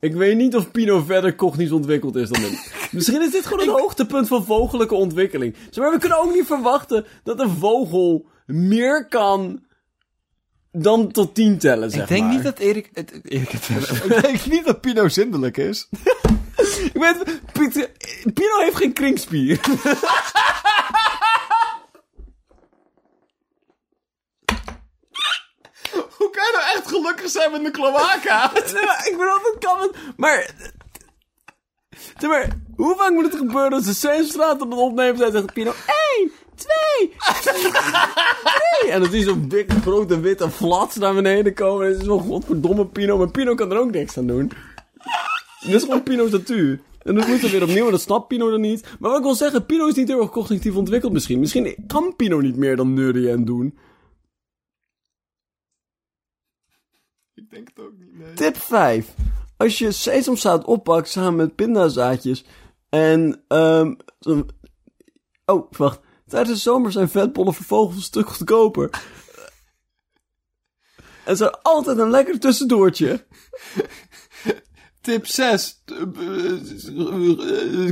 Ik 0.03 0.13
weet 0.13 0.37
niet 0.37 0.55
of 0.55 0.71
Pino 0.71 0.99
verder 0.99 1.35
cognitief 1.35 1.73
ontwikkeld 1.73 2.15
is 2.15 2.29
dan 2.29 2.43
ik. 2.43 2.73
Misschien 2.91 3.21
is 3.21 3.31
dit 3.31 3.45
gewoon 3.45 3.67
het 3.67 3.79
hoogtepunt 3.79 4.27
van 4.27 4.45
vogellijke 4.45 4.95
ontwikkeling. 4.95 5.55
Zeg 5.69 5.83
maar, 5.83 5.93
we 5.93 5.99
kunnen 5.99 6.21
ook 6.21 6.33
niet 6.33 6.45
verwachten 6.45 7.05
dat 7.23 7.39
een 7.39 7.49
vogel 7.49 8.25
meer 8.45 9.07
kan 9.07 9.63
dan 10.71 11.11
tot 11.11 11.35
tien 11.35 11.57
tellen, 11.57 11.91
zeg 11.91 12.01
Ik 12.01 12.07
denk 12.07 12.23
maar. 12.23 12.33
niet 12.33 12.43
dat 12.43 12.59
Erik... 12.59 12.89
Het, 12.93 13.11
Erik 13.23 13.49
het 13.49 13.69
ik 14.03 14.21
denk 14.21 14.45
niet 14.45 14.65
dat 14.65 14.81
Pino 14.81 15.07
zindelijk 15.07 15.57
is. 15.57 15.87
Ik 16.93 17.01
weet, 17.01 17.89
Pino 18.33 18.59
heeft 18.59 18.75
geen 18.75 18.93
kringspier. 18.93 19.59
Je 26.45 26.58
nou 26.60 26.77
echt 26.77 26.88
gelukkig 26.88 27.29
zijn 27.29 27.51
met 27.51 27.65
een 27.65 27.71
kloaka? 27.71 28.51
Ik 29.10 29.15
bedoel, 29.17 29.39
dat 29.43 29.56
kan. 29.60 29.91
Maar. 30.17 30.49
Zeg 32.17 32.29
maar, 32.29 32.47
hoe 32.75 32.95
vaak 32.95 33.12
moet 33.12 33.25
het 33.25 33.36
gebeuren 33.36 33.71
dat 33.71 33.84
ze 33.84 33.93
Sesamstraat 33.93 34.62
op 34.62 34.69
het 34.69 34.79
opnemen 34.79 35.17
zijn 35.17 35.29
en 35.29 35.36
zegt 35.36 35.53
Pino: 35.53 35.73
1, 36.19 36.32
2, 36.56 37.13
3. 38.82 38.91
En 38.91 39.06
zie 39.06 39.19
je 39.19 39.23
zo'n 39.23 39.47
dikke 39.47 39.82
grote 39.82 40.19
witte 40.19 40.49
flats 40.49 40.95
naar 40.95 41.13
beneden 41.13 41.53
komen. 41.53 41.86
En 41.86 41.91
het 41.91 42.01
is 42.01 42.08
zo 42.08 42.19
godverdomme 42.19 42.88
Pino. 42.88 43.17
Maar 43.17 43.32
Pino 43.32 43.56
kan 43.56 43.71
er 43.71 43.77
ook 43.77 43.91
niks 43.91 44.17
aan 44.17 44.27
doen. 44.27 44.51
Dit 45.60 45.73
is 45.73 45.84
gewoon 45.84 46.03
Pino's 46.03 46.32
natuur. 46.32 46.79
En 47.03 47.15
dan 47.15 47.29
moet 47.29 47.41
het 47.41 47.51
weer 47.51 47.63
opnieuw 47.63 47.86
en 47.86 47.91
dat 47.91 48.01
snapt 48.01 48.27
Pino 48.27 48.49
dan 48.49 48.62
niet. 48.62 48.84
Maar 48.99 49.10
wat 49.10 49.19
ik 49.19 49.25
wil 49.25 49.36
zeggen, 49.36 49.65
Pino 49.65 49.88
is 49.88 49.95
niet 49.95 50.08
heel 50.08 50.21
erg 50.21 50.29
cognitief 50.29 50.75
ontwikkeld 50.75 51.13
misschien. 51.13 51.39
Misschien 51.39 51.75
kan 51.88 52.13
Pino 52.15 52.39
niet 52.39 52.58
meer 52.58 52.75
dan 52.75 52.93
neurien 52.93 53.45
doen. 53.45 53.77
Ik 57.35 57.49
denk 57.49 57.67
het 57.67 57.79
ook 57.79 57.93
niet, 57.97 58.17
nee. 58.17 58.33
Tip 58.33 58.57
5. 58.57 59.13
Als 59.57 59.77
je 59.77 59.91
sesamzaad 59.91 60.65
oppakt 60.65 61.09
samen 61.09 61.35
met 61.35 61.55
pindazaadjes 61.55 62.45
en 62.89 63.43
zo- 64.19 64.45
oh, 65.45 65.71
wacht. 65.71 65.99
Tijdens 66.27 66.53
de 66.55 66.61
zomer 66.69 66.91
zijn 66.91 67.09
vetbollen 67.09 67.53
voor 67.53 67.65
vogels 67.65 67.95
een 67.95 68.01
stuk 68.01 68.27
goedkoper. 68.29 68.89
En 71.25 71.37
zo 71.37 71.45
altijd 71.45 71.97
een 71.97 72.09
lekker 72.09 72.39
tussendoortje. 72.39 73.25
Tip 75.03 75.27
6. 75.27 75.81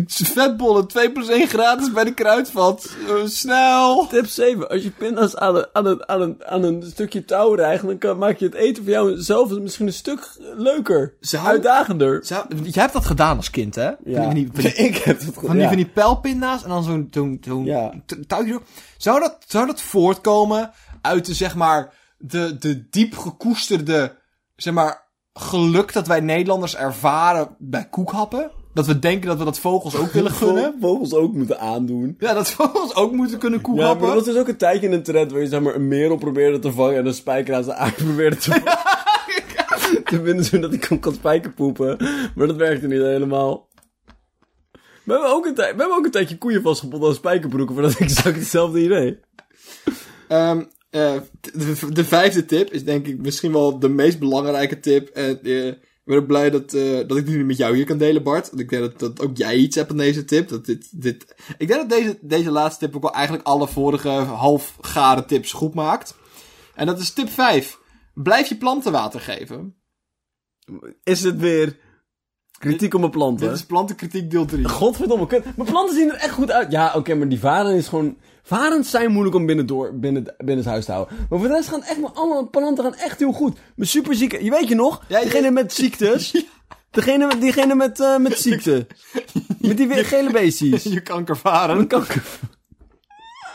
Vetbollen 0.07 0.87
2 0.87 1.11
plus 1.11 1.27
1 1.27 1.47
gratis 1.47 1.91
bij 1.91 2.03
de 2.03 2.13
kruidvat. 2.13 2.89
Eh, 3.07 3.13
snel. 3.25 4.07
Tip 4.07 4.25
7. 4.27 4.69
Als 4.69 4.83
je 4.83 4.89
pinda's 4.91 5.35
aan 5.35 5.55
een, 5.55 5.65
aan 5.73 5.85
een, 5.85 6.07
aan 6.09 6.21
een, 6.21 6.45
aan 6.45 6.63
een 6.63 6.83
stukje 6.83 7.25
touw 7.25 7.53
rijgt, 7.53 7.85
dan 7.85 7.97
kan, 7.97 8.17
maak 8.17 8.37
je 8.37 8.45
het 8.45 8.53
eten 8.53 8.83
voor 8.83 8.91
jou 8.91 9.17
zelf 9.21 9.59
misschien 9.59 9.87
een 9.87 9.93
stuk 9.93 10.29
leuker. 10.57 11.15
Zou- 11.19 11.45
Uitdagender. 11.47 12.25
Zou, 12.25 12.45
jij 12.63 12.81
hebt 12.81 12.93
dat 12.93 13.05
gedaan 13.05 13.37
als 13.37 13.49
kind, 13.49 13.75
hè? 13.75 13.89
Ja, 14.03 14.23
Van 14.23 14.33
die, 14.33 14.49
van 14.53 14.61
die, 14.63 14.73
ik 14.87 14.95
heb 14.95 15.19
het 15.19 15.35
goed. 15.35 15.47
van 15.47 15.57
die, 15.57 15.67
van 15.67 15.75
die 15.75 15.89
pijlpinda's 15.89 16.63
en 16.63 16.69
dan 16.69 16.83
zo'n 16.83 17.37
zo'n 17.41 17.65
Ja. 17.65 17.93
t- 18.05 18.17
touwtje. 18.27 18.61
Zou 18.97 19.19
dat, 19.19 19.37
zou 19.47 19.65
dat 19.67 19.81
voortkomen 19.81 20.71
uit 21.01 21.25
de, 21.25 21.33
zeg 21.33 21.55
maar, 21.55 21.93
de, 22.17 22.57
de 22.57 22.87
diep 22.89 23.17
gekoesterde, 23.17 24.15
zeg 24.55 24.73
maar, 24.73 25.09
geluk 25.33 25.93
dat 25.93 26.07
wij 26.07 26.19
Nederlanders 26.19 26.75
ervaren 26.75 27.55
bij 27.59 27.87
koekhappen? 27.89 28.51
Dat 28.73 28.85
we 28.85 28.99
denken 28.99 29.27
dat 29.27 29.37
we 29.37 29.43
dat 29.43 29.59
vogels 29.59 29.95
ook 29.95 30.11
willen 30.11 30.31
gunnen? 30.31 30.75
Vogels 30.79 31.13
ook 31.13 31.33
moeten 31.33 31.59
aandoen. 31.59 32.15
Ja, 32.19 32.33
dat 32.33 32.49
vogels 32.61 32.95
ook 32.95 33.11
moeten 33.11 33.37
kunnen 33.39 33.59
Ja, 33.59 33.67
maar 33.67 33.75
koekhappen? 33.75 34.13
was 34.15 34.23
dus 34.23 34.35
ook 34.37 34.47
een 34.47 34.57
tijdje 34.57 34.87
in 34.87 34.93
een 34.93 35.03
trend 35.03 35.31
waar 35.31 35.41
je 35.41 35.47
zeg 35.47 35.61
maar 35.61 35.75
een 35.75 35.87
merel 35.87 36.17
probeerde 36.17 36.59
te 36.59 36.71
vangen 36.71 36.97
en 36.97 37.05
een 37.05 37.13
spijker 37.13 37.55
aan 37.55 37.63
zijn 37.63 37.77
aard 37.83 37.95
probeerde 37.95 38.35
te 38.35 38.51
vangen. 38.51 40.03
te 40.05 40.21
vinden 40.23 40.45
zodat 40.45 40.69
hij 40.69 40.79
kon, 40.79 40.99
kon 40.99 41.13
spijkerpoepen. 41.13 41.97
Maar 42.35 42.47
dat 42.47 42.55
werkte 42.55 42.87
niet 42.87 43.01
helemaal. 43.01 43.69
We 45.03 45.11
hebben 45.11 45.29
ook 45.29 45.45
een, 45.45 45.55
we 45.55 45.61
hebben 45.63 45.91
ook 45.97 46.05
een 46.05 46.11
tijdje 46.11 46.37
koeien 46.37 46.61
vastgebonden 46.61 47.09
aan 47.09 47.15
spijkerbroeken 47.15 47.75
voor 47.75 47.83
dat 47.83 47.95
exact 47.95 48.35
hetzelfde 48.35 48.83
idee. 48.83 49.19
Ehm, 50.27 50.63
eh, 50.91 51.15
de, 51.41 51.91
de 51.93 52.05
vijfde 52.05 52.45
tip 52.45 52.71
is 52.71 52.83
denk 52.83 53.07
ik 53.07 53.17
misschien 53.17 53.51
wel 53.51 53.79
de 53.79 53.89
meest 53.89 54.19
belangrijke 54.19 54.79
tip. 54.79 55.07
En 55.07 55.43
eh, 55.43 55.67
ik 55.67 56.01
ben 56.03 56.17
ook 56.17 56.27
blij 56.27 56.49
dat, 56.49 56.73
eh, 56.73 57.07
dat 57.07 57.17
ik 57.17 57.25
die 57.25 57.37
nu 57.37 57.45
met 57.45 57.57
jou 57.57 57.75
hier 57.75 57.85
kan 57.85 57.97
delen, 57.97 58.23
Bart. 58.23 58.49
Want 58.49 58.61
ik 58.61 58.69
denk 58.69 58.81
dat, 58.81 58.99
dat 58.99 59.21
ook 59.21 59.37
jij 59.37 59.55
iets 59.55 59.75
hebt 59.75 59.91
aan 59.91 59.97
deze 59.97 60.25
tip. 60.25 60.47
Dat 60.47 60.65
dit, 60.65 61.01
dit... 61.01 61.35
Ik 61.57 61.67
denk 61.67 61.79
dat 61.79 61.89
deze, 61.89 62.17
deze 62.21 62.51
laatste 62.51 62.85
tip 62.85 62.95
ook 62.95 63.01
wel 63.01 63.13
eigenlijk 63.13 63.45
alle 63.47 63.67
vorige 63.67 64.09
halfgare 64.09 65.25
tips 65.25 65.51
goed 65.51 65.73
maakt. 65.73 66.15
En 66.75 66.85
dat 66.85 66.99
is 66.99 67.13
tip 67.13 67.29
5. 67.29 67.79
Blijf 68.13 68.49
je 68.49 68.57
planten 68.57 68.91
water 68.91 69.19
geven. 69.19 69.75
Is 71.03 71.23
het 71.23 71.39
weer 71.39 71.79
kritiek 72.61 72.93
op 72.93 72.99
mijn 72.99 73.11
planten? 73.11 73.47
Dit 73.47 73.55
is 73.55 73.65
plantenkritiek 73.65 74.31
deel 74.31 74.45
3. 74.45 74.67
Godverdomme, 74.79 75.27
kut. 75.27 75.43
Mijn 75.55 75.69
planten 75.69 75.95
zien 75.95 76.09
er 76.09 76.15
echt 76.15 76.33
goed 76.33 76.51
uit. 76.51 76.71
Ja, 76.71 76.93
oké, 76.95 77.13
maar 77.15 77.27
die 77.29 77.39
varen 77.39 77.75
is 77.75 77.87
gewoon... 77.87 78.17
Varens 78.43 78.89
zijn 78.89 79.11
moeilijk 79.11 79.35
om 79.35 79.45
binnen, 79.45 79.65
door, 79.65 79.99
binnen, 79.99 80.23
binnen 80.37 80.57
het 80.57 80.65
huis 80.65 80.85
te 80.85 80.91
houden. 80.91 81.15
Maar 81.29 81.39
voor 81.39 81.47
de 81.47 81.53
rest 81.53 81.69
gaan 81.69 81.83
echt 81.83 81.97
mijn 81.99 82.13
alle 82.13 82.47
planten 82.47 82.83
gaan 82.83 82.95
echt 82.95 83.19
heel 83.19 83.31
goed. 83.31 83.57
Mijn 83.75 83.89
superzieke... 83.89 84.43
Je 84.43 84.49
weet 84.49 84.67
je 84.67 84.75
nog? 84.75 85.03
Ja, 85.07 85.21
degene 85.21 85.51
met 85.51 85.73
ziektes. 85.73 86.31
Degene, 86.91 87.25
met- 87.25 87.41
diegene 87.41 87.75
met, 87.75 87.99
eh, 87.99 88.17
met 88.17 88.39
ziekte. 88.47 88.87
met 89.59 89.77
die 89.77 89.89
gele 90.03 90.31
beestjes. 90.31 90.83
Je 90.83 91.01
kankervaren. 91.01 91.75
Mijn 91.75 91.87
kanker. 91.87 92.23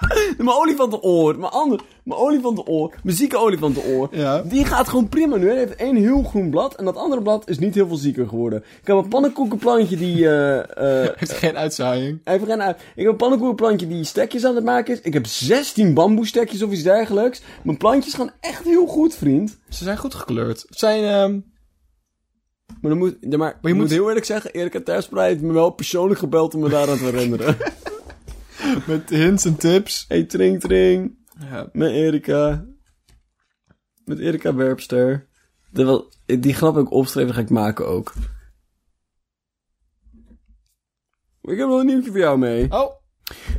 mijn 0.37 0.51
olifantenoor. 0.51 1.39
Mijn, 1.39 1.53
ander, 1.53 1.81
mijn 2.05 2.21
olifantenoor. 2.21 2.95
Mijn 3.03 3.17
zieke 3.17 3.37
olifantenoor. 3.37 4.09
Ja. 4.11 4.43
Die 4.43 4.65
gaat 4.65 4.89
gewoon 4.89 5.09
prima 5.09 5.37
nu. 5.37 5.47
Hij 5.49 5.57
heeft 5.57 5.77
één 5.77 5.97
heel 5.97 6.23
groen 6.23 6.51
blad. 6.51 6.75
En 6.75 6.85
dat 6.85 6.97
andere 6.97 7.23
blad 7.23 7.49
is 7.49 7.59
niet 7.59 7.75
heel 7.75 7.87
veel 7.87 7.97
zieker 7.97 8.29
geworden. 8.29 8.59
Ik 8.81 8.87
heb 8.87 8.97
een 8.97 9.09
pannenkoekenplantje 9.09 9.97
die... 9.97 10.29
eh, 10.29 11.03
eh, 11.05 11.11
Heeft 11.19 11.33
geen 11.33 11.57
uitzaaiing. 11.57 12.21
Even 12.25 12.47
gaan 12.47 12.63
uit. 12.63 12.77
Ik 12.95 13.03
heb 13.03 13.07
een 13.13 13.17
pannenkoekenplantje 13.17 13.87
die 13.89 14.05
stekjes 14.05 14.45
aan 14.45 14.55
het 14.55 14.65
maken 14.65 14.95
is. 14.95 15.01
Ik 15.01 15.13
heb 15.13 15.27
16 15.27 15.95
bamboestekjes 15.95 16.63
of 16.63 16.73
iets 16.73 16.83
dergelijks. 16.83 17.43
Mijn 17.63 17.77
plantjes 17.77 18.15
gaan 18.15 18.31
echt 18.41 18.65
heel 18.65 18.87
goed, 18.87 19.15
vriend. 19.15 19.57
Ze 19.69 19.85
zijn 19.85 19.99
goed 19.99 20.15
gekleurd. 20.15 20.65
Het 20.69 20.79
zijn... 20.79 21.05
ehm, 21.05 21.41
Maar, 22.81 22.91
dan 22.91 22.99
moet, 22.99 23.17
ja, 23.21 23.37
maar, 23.37 23.59
je 23.63 23.69
moet, 23.69 23.77
moet- 23.77 23.91
heel 23.91 24.09
eerlijk 24.09 24.27
zeggen, 24.27 24.53
Erika 24.53 24.81
Tersprij 24.85 25.29
heeft 25.29 25.41
me 25.43 25.53
wel 25.53 25.71
persoonlijk 25.71 26.19
gebeld 26.21 26.55
om 26.55 26.61
me 26.61 26.69
daaraan 26.69 26.99
te 26.99 27.05
herinneren. 27.11 27.57
met 28.87 29.11
hints 29.11 29.45
en 29.45 29.57
tips. 29.57 30.05
hey, 30.09 30.25
tring, 30.25 30.61
tring. 30.61 31.19
Ja. 31.39 31.69
Met 31.73 31.91
Erika. 31.91 32.67
Met 34.05 34.19
Erika 34.19 34.55
Werpster. 34.55 35.29
Wel, 35.71 36.12
die 36.27 36.55
grap 36.55 36.75
heb 36.75 36.85
ik 36.85 36.93
opgeschreven, 36.93 37.35
ga 37.35 37.41
ik 37.41 37.51
maken 37.51 37.87
ook. 37.89 38.12
Ik 41.43 41.59
heb 41.59 41.69
nog 41.69 41.81
een 41.81 41.87
nieuwtje 41.87 42.11
voor 42.11 42.21
jou 42.21 42.39
mee. 42.39 42.73
Oh, 42.73 42.91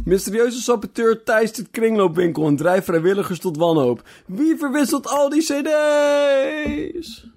Mysterieuze 0.04 0.62
saboteur 0.62 1.24
Thijs 1.24 1.54
de 1.54 1.68
kringloopwinkel 1.70 2.48
en 2.48 2.56
drijft 2.56 2.86
vrijwilligers 2.86 3.40
tot 3.40 3.58
wanhoop. 3.58 4.10
Wie 4.26 4.58
verwisselt 4.58 5.08
al 5.08 5.30
die 5.30 5.42
cd's? 5.42 7.28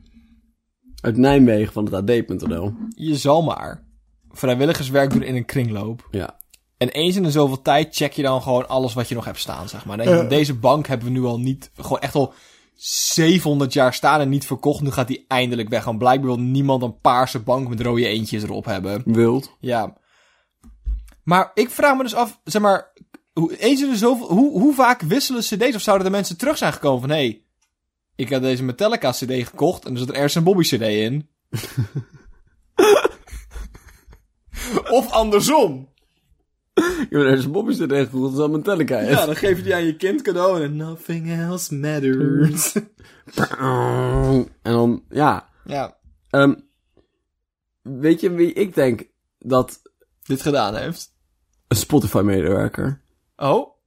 Uit 1.00 1.16
Nijmegen 1.16 1.72
van 1.72 1.84
het 1.84 1.94
AD.nl. 1.94 2.72
je 2.88 3.16
zal 3.16 3.42
maar. 3.42 3.84
vrijwilligerswerk 4.30 5.10
doen 5.10 5.22
in 5.22 5.36
een 5.36 5.44
kringloop. 5.44 6.08
Ja. 6.10 6.39
En 6.80 6.88
eens 6.88 7.16
in 7.16 7.22
de 7.22 7.30
zoveel 7.30 7.62
tijd 7.62 7.94
check 7.96 8.12
je 8.12 8.22
dan 8.22 8.42
gewoon 8.42 8.68
alles 8.68 8.94
wat 8.94 9.08
je 9.08 9.14
nog 9.14 9.24
hebt 9.24 9.38
staan, 9.38 9.68
zeg 9.68 9.84
maar. 9.84 9.96
Dan 9.96 10.06
denk 10.06 10.22
je, 10.22 10.26
Deze 10.26 10.54
bank 10.54 10.86
hebben 10.86 11.06
we 11.06 11.12
nu 11.12 11.24
al 11.24 11.38
niet, 11.38 11.70
gewoon 11.76 12.00
echt 12.00 12.14
al 12.14 12.34
700 12.74 13.72
jaar 13.72 13.94
staan 13.94 14.20
en 14.20 14.28
niet 14.28 14.46
verkocht. 14.46 14.80
Nu 14.80 14.90
gaat 14.90 15.08
die 15.08 15.24
eindelijk 15.28 15.68
weg. 15.68 15.84
Want 15.84 15.98
blijkbaar 15.98 16.26
wil 16.26 16.38
niemand 16.38 16.82
een 16.82 17.00
paarse 17.00 17.38
bank 17.38 17.68
met 17.68 17.80
rode 17.80 18.06
eentjes 18.06 18.42
erop 18.42 18.64
hebben. 18.64 19.02
Wild. 19.04 19.56
Ja. 19.58 19.96
Maar 21.24 21.50
ik 21.54 21.70
vraag 21.70 21.96
me 21.96 22.02
dus 22.02 22.14
af, 22.14 22.40
zeg 22.44 22.62
maar, 22.62 22.92
hoe, 23.32 23.56
eens 23.56 23.82
in 23.82 23.90
de 23.90 23.96
zoveel, 23.96 24.28
hoe, 24.28 24.60
hoe 24.60 24.74
vaak 24.74 25.00
wisselen 25.00 25.42
cd's 25.42 25.74
of 25.74 25.80
zouden 25.80 26.06
de 26.06 26.12
mensen 26.12 26.36
terug 26.36 26.58
zijn 26.58 26.72
gekomen 26.72 27.00
van, 27.00 27.10
hé, 27.10 27.16
hey, 27.16 27.44
ik 28.16 28.28
heb 28.28 28.42
deze 28.42 28.62
Metallica 28.62 29.10
cd 29.10 29.48
gekocht 29.48 29.84
en 29.84 29.92
er 29.92 29.98
zit 29.98 30.08
er 30.08 30.14
ergens 30.14 30.34
een 30.34 30.44
Bobby 30.44 30.62
cd 30.62 30.80
in. 30.80 31.28
of 34.98 35.10
andersom. 35.10 35.88
Ik 37.00 37.06
heb 37.10 37.20
ergens 37.20 37.44
een 37.44 37.52
Bobby 37.52 37.72
CD 37.72 37.78
gegoogeld, 37.92 38.22
dat 38.22 38.32
is 38.32 38.38
al 38.38 38.48
Metallica. 38.48 38.96
hè? 38.96 39.10
Ja, 39.10 39.26
dan 39.26 39.36
geef 39.36 39.56
je 39.56 39.62
die 39.62 39.74
aan 39.74 39.84
je 39.84 39.96
kind 39.96 40.22
cadeau 40.22 40.62
en 40.62 40.76
nothing 40.76 41.30
else 41.30 41.74
matters. 41.74 42.72
En 44.62 44.72
dan, 44.72 45.04
ja. 45.08 45.48
ja, 45.64 45.96
Ehm, 46.30 46.54
weet 47.82 48.20
je 48.20 48.30
wie 48.30 48.52
ik 48.52 48.74
denk 48.74 49.08
dat 49.38 49.82
dit 50.22 50.42
gedaan 50.42 50.76
heeft. 50.76 51.12
een 51.68 51.76
Spotify-medewerker... 51.76 53.02
Oh? 53.36 53.78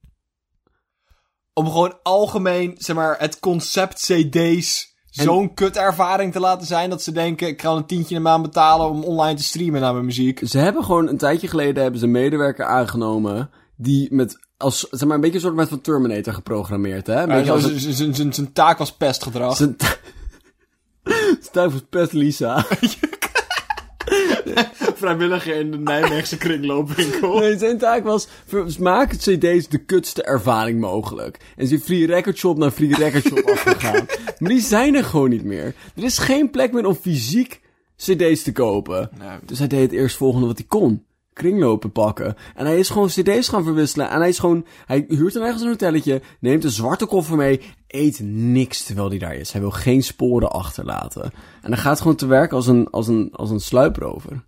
Om 1.52 1.66
gewoon 1.66 1.98
algemeen, 2.02 2.74
zeg 2.78 2.96
maar, 2.96 3.18
het 3.18 3.40
concept 3.40 4.00
CD's 4.00 4.93
zo'n 5.22 5.54
kut 5.54 5.76
ervaring 5.76 6.32
te 6.32 6.40
laten 6.40 6.66
zijn 6.66 6.90
dat 6.90 7.02
ze 7.02 7.12
denken, 7.12 7.48
ik 7.48 7.62
ga 7.62 7.70
een 7.70 7.86
tientje 7.86 8.14
in 8.14 8.22
de 8.22 8.28
maand 8.28 8.42
betalen 8.42 8.88
om 8.88 9.04
online 9.04 9.36
te 9.36 9.42
streamen 9.44 9.80
naar 9.80 9.92
mijn 9.92 10.04
muziek. 10.04 10.40
Ze 10.44 10.58
hebben 10.58 10.84
gewoon 10.84 11.08
een 11.08 11.16
tijdje 11.18 11.48
geleden 11.48 11.82
hebben 11.82 12.00
ze 12.00 12.06
een 12.06 12.12
medewerker 12.12 12.64
aangenomen 12.64 13.50
die 13.76 14.14
met 14.14 14.38
als 14.56 14.86
zeg 14.90 15.04
maar 15.08 15.14
een 15.14 15.20
beetje 15.20 15.36
een 15.36 15.42
soort 15.42 15.54
met 15.54 15.68
van 15.68 15.80
Terminator 15.80 16.32
geprogrammeerd, 16.32 17.06
hè? 17.06 17.50
Als 17.50 17.62
Zijn- 17.96 18.52
taak 18.52 18.78
was 18.78 18.92
pestgedrag. 18.92 19.56
zijn 19.56 19.76
Stuif 21.40 21.72
was 21.72 21.82
pest 21.90 22.12
Lisa. 22.12 22.64
Vrijwilliger 25.04 25.56
in 25.56 25.70
de 25.70 25.78
Nijmeegse 25.78 26.36
kringloopwinkel. 26.36 27.38
Nee, 27.40 27.58
zijn 27.58 27.78
taak 27.78 28.04
was, 28.04 28.28
maak 28.78 29.10
het 29.10 29.20
cd's 29.20 29.68
de 29.68 29.78
kutste 29.78 30.22
ervaring 30.22 30.80
mogelijk. 30.80 31.38
En 31.56 31.66
ze 31.66 31.80
Free 31.80 32.06
Record 32.06 32.36
Shop 32.36 32.58
naar 32.58 32.70
Free 32.70 32.94
Record 32.94 33.24
Shop 33.24 33.48
afgegaan. 33.50 34.06
Maar 34.38 34.50
die 34.50 34.60
zijn 34.60 34.94
er 34.94 35.04
gewoon 35.04 35.30
niet 35.30 35.44
meer. 35.44 35.74
Er 35.96 36.04
is 36.04 36.18
geen 36.18 36.50
plek 36.50 36.72
meer 36.72 36.86
om 36.86 36.94
fysiek 36.94 37.60
cd's 37.96 38.42
te 38.42 38.52
kopen. 38.52 39.10
Dus 39.44 39.58
hij 39.58 39.68
deed 39.68 39.80
het 39.80 39.92
eerst 39.92 40.16
volgende 40.16 40.46
wat 40.46 40.58
hij 40.58 40.66
kon. 40.68 41.04
Kringlopen 41.32 41.92
pakken. 41.92 42.36
En 42.54 42.66
hij 42.66 42.78
is 42.78 42.88
gewoon 42.88 43.08
cd's 43.08 43.48
gaan 43.48 43.64
verwisselen. 43.64 44.10
En 44.10 44.18
hij 44.18 44.28
is 44.28 44.38
gewoon, 44.38 44.66
hij 44.86 45.04
huurt 45.08 45.32
dan 45.32 45.42
ergens 45.42 45.62
een 45.62 45.68
hotelletje, 45.68 46.22
neemt 46.40 46.64
een 46.64 46.70
zwarte 46.70 47.06
koffer 47.06 47.36
mee, 47.36 47.60
eet 47.86 48.20
niks 48.22 48.82
terwijl 48.82 49.08
hij 49.08 49.18
daar 49.18 49.34
is. 49.34 49.52
Hij 49.52 49.60
wil 49.60 49.70
geen 49.70 50.02
sporen 50.02 50.50
achterlaten. 50.50 51.22
En 51.62 51.70
dan 51.70 51.78
gaat 51.78 52.00
gewoon 52.00 52.16
te 52.16 52.26
werk 52.26 52.52
als 52.52 52.66
een, 52.66 52.90
als 52.90 53.08
een, 53.08 53.28
als 53.32 53.50
een 53.50 53.60
sluiprover. 53.60 54.42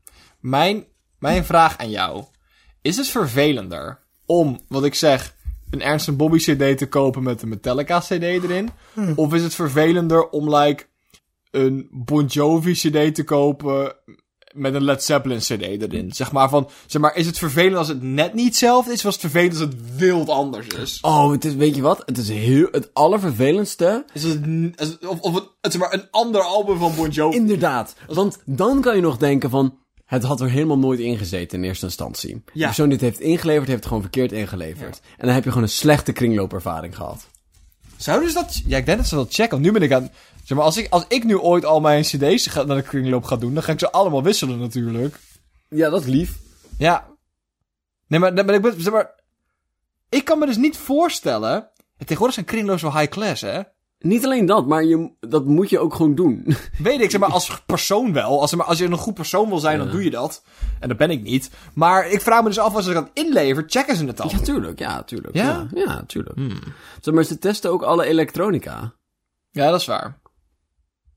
Mijn, 0.51 0.85
mijn 1.19 1.45
vraag 1.45 1.79
aan 1.79 1.91
jou. 1.91 2.25
Is 2.83 2.97
het 2.97 3.09
vervelender 3.09 3.99
om, 4.27 4.61
wat 4.69 4.85
ik 4.85 4.95
zeg, 4.95 5.35
een 5.71 5.83
Ernst 5.83 6.17
Bobby 6.17 6.39
CD 6.39 6.79
te 6.79 6.87
kopen 6.89 7.23
met 7.23 7.43
een 7.43 7.49
Metallica 7.49 7.99
CD 8.01 8.11
erin? 8.23 8.71
Of 9.17 9.35
is 9.35 9.43
het 9.43 9.55
vervelender 9.55 10.29
om, 10.29 10.55
like, 10.55 10.85
een 11.51 11.89
Bon 11.91 12.25
Jovi 12.27 12.73
CD 12.73 13.15
te 13.15 13.23
kopen 13.25 13.95
met 14.55 14.75
een 14.75 14.85
Led 14.85 15.03
Zeppelin 15.05 15.39
CD 15.39 15.63
erin? 15.63 16.13
Zeg 16.13 16.33
maar 16.33 16.49
van, 16.49 16.69
zeg 16.87 17.03
maar, 17.03 17.17
is 17.17 17.27
het 17.27 17.39
vervelend 17.39 17.77
als 17.77 17.89
het 17.89 18.03
net 18.03 18.35
niet 18.35 18.47
hetzelfde 18.47 18.93
is? 18.93 19.05
Of 19.05 19.07
is 19.17 19.23
het 19.23 19.31
vervelend 19.33 19.53
als 19.53 19.61
het 19.61 19.97
wild 19.97 20.29
anders 20.29 20.67
is? 20.67 20.99
Oh, 21.01 21.31
het 21.31 21.45
is, 21.45 21.55
weet 21.55 21.75
je 21.75 21.83
wat? 21.83 22.03
Het 22.07 22.19
is 22.19 22.29
heel, 22.29 22.69
het 22.71 22.91
allervervelendste. 22.95 24.05
Is 24.13 24.23
het, 24.23 24.47
n- 24.47 24.73
is 24.77 24.89
het- 24.89 25.07
of, 25.07 25.21
of 25.21 25.35
het, 25.35 25.45
het 25.61 25.73
is 25.75 25.79
maar 25.81 25.93
een 25.93 26.11
ander 26.11 26.41
album 26.43 26.79
van 26.79 26.95
Bon 26.95 27.09
Jovi? 27.11 27.37
Inderdaad. 27.37 27.95
Want 28.07 28.39
dan 28.45 28.81
kan 28.81 28.95
je 28.97 29.03
nog 29.03 29.17
denken 29.17 29.51
van... 29.51 29.79
Het 30.07 30.23
had 30.23 30.41
er 30.41 30.51
helemaal 30.51 30.79
nooit 30.79 31.01
ingezeten 31.01 31.59
in 31.59 31.65
eerste 31.65 31.85
instantie. 31.87 32.35
De 32.35 32.51
Ja. 32.53 32.67
persoon 32.67 32.89
die 32.89 32.99
het 32.99 33.07
heeft 33.07 33.21
ingeleverd, 33.21 33.67
heeft 33.67 33.79
het 33.79 33.87
gewoon 33.87 34.03
verkeerd 34.03 34.33
ingeleverd. 34.33 35.01
En 35.17 35.27
dan 35.27 35.35
heb 35.35 35.45
je 35.45 35.49
gewoon 35.49 35.65
een 35.65 35.71
slechte 35.71 36.13
kringloopervaring 36.13 36.97
gehad. 36.97 37.27
Zouden 37.97 38.29
ze 38.29 38.35
dat... 38.35 38.63
Ja, 38.67 38.77
ik 38.77 38.87
denk 38.87 38.99
dat 38.99 39.07
ze 39.07 39.15
dat 39.15 39.35
checken. 39.35 39.51
Want 39.51 39.63
nu 39.63 39.73
ben 39.73 39.83
ik 39.83 39.93
aan... 39.93 40.11
Zeg 40.45 40.57
maar, 40.57 40.67
als 40.67 40.77
ik, 40.77 40.87
als 40.91 41.05
ik 41.09 41.25
nu 41.25 41.39
ooit 41.39 41.65
al 41.65 41.81
mijn 41.81 42.03
cd's 42.03 42.47
ga, 42.47 42.63
naar 42.63 42.77
de 42.77 42.83
kringloop 42.83 43.25
ga 43.25 43.37
doen, 43.37 43.55
dan 43.55 43.63
ga 43.63 43.73
ik 43.73 43.79
ze 43.79 43.91
allemaal 43.93 44.23
wisselen 44.23 44.59
natuurlijk. 44.59 45.19
Ja, 45.69 45.91
dat 45.91 46.01
is 46.01 46.07
lief. 46.07 46.39
Ja. 46.79 47.07
Nee, 48.07 48.21
maar, 48.21 48.33
maar 48.33 48.55
ik 48.55 48.63
ben... 48.63 48.83
Zeg 48.83 48.93
maar... 48.93 49.15
Ik 50.09 50.25
kan 50.25 50.39
me 50.39 50.47
dus 50.47 50.57
niet 50.57 50.77
voorstellen... 50.77 51.55
en 51.55 51.71
Tegenwoordig 51.99 52.35
zijn 52.35 52.47
kringloop's 52.47 52.83
wel 52.83 52.99
high 52.99 53.11
class, 53.11 53.43
hè? 53.43 53.61
Niet 53.99 54.25
alleen 54.25 54.47
dat, 54.47 54.67
maar 54.67 54.85
je, 54.85 55.11
dat 55.21 55.45
moet 55.45 55.71
je 55.71 55.79
ook 55.79 55.95
gewoon 55.95 56.15
doen. 56.15 56.47
Weet 56.79 57.01
ik, 57.01 57.11
zeg 57.11 57.21
maar, 57.21 57.31
als 57.31 57.63
persoon 57.67 58.13
wel. 58.13 58.41
Als, 58.41 58.55
maar, 58.55 58.67
als 58.67 58.79
je 58.79 58.85
een 58.85 58.97
goed 58.97 59.15
persoon 59.15 59.49
wil 59.49 59.59
zijn, 59.59 59.79
dan 59.79 59.91
doe 59.91 60.05
je 60.05 60.11
dat. 60.11 60.43
En 60.81 60.89
dat 60.89 60.97
ben 60.97 61.11
ik 61.11 61.23
niet. 61.23 61.51
Maar 61.75 62.09
ik 62.09 62.21
vraag 62.21 62.43
me 62.43 62.49
dus 62.49 62.59
af, 62.59 62.75
als 62.75 62.85
ze 62.85 62.93
dat 62.93 63.11
inlever, 63.13 63.65
checken 63.67 63.97
ze 63.97 64.05
het 64.05 64.17
dan? 64.17 64.29
Ja, 64.29 64.39
tuurlijk. 64.39 64.79
Ja, 64.79 65.03
tuurlijk. 65.03 65.35
Ja? 65.35 65.67
Ja, 65.75 65.83
ja 65.85 66.05
tuurlijk. 66.07 66.39
Zeg 67.01 67.15
maar, 67.15 67.25
ze 67.25 67.39
testen 67.39 67.71
ook 67.71 67.83
alle 67.83 68.05
elektronica. 68.05 68.95
Ja, 69.51 69.71
dat 69.71 69.81
is 69.81 69.87
waar. 69.87 70.21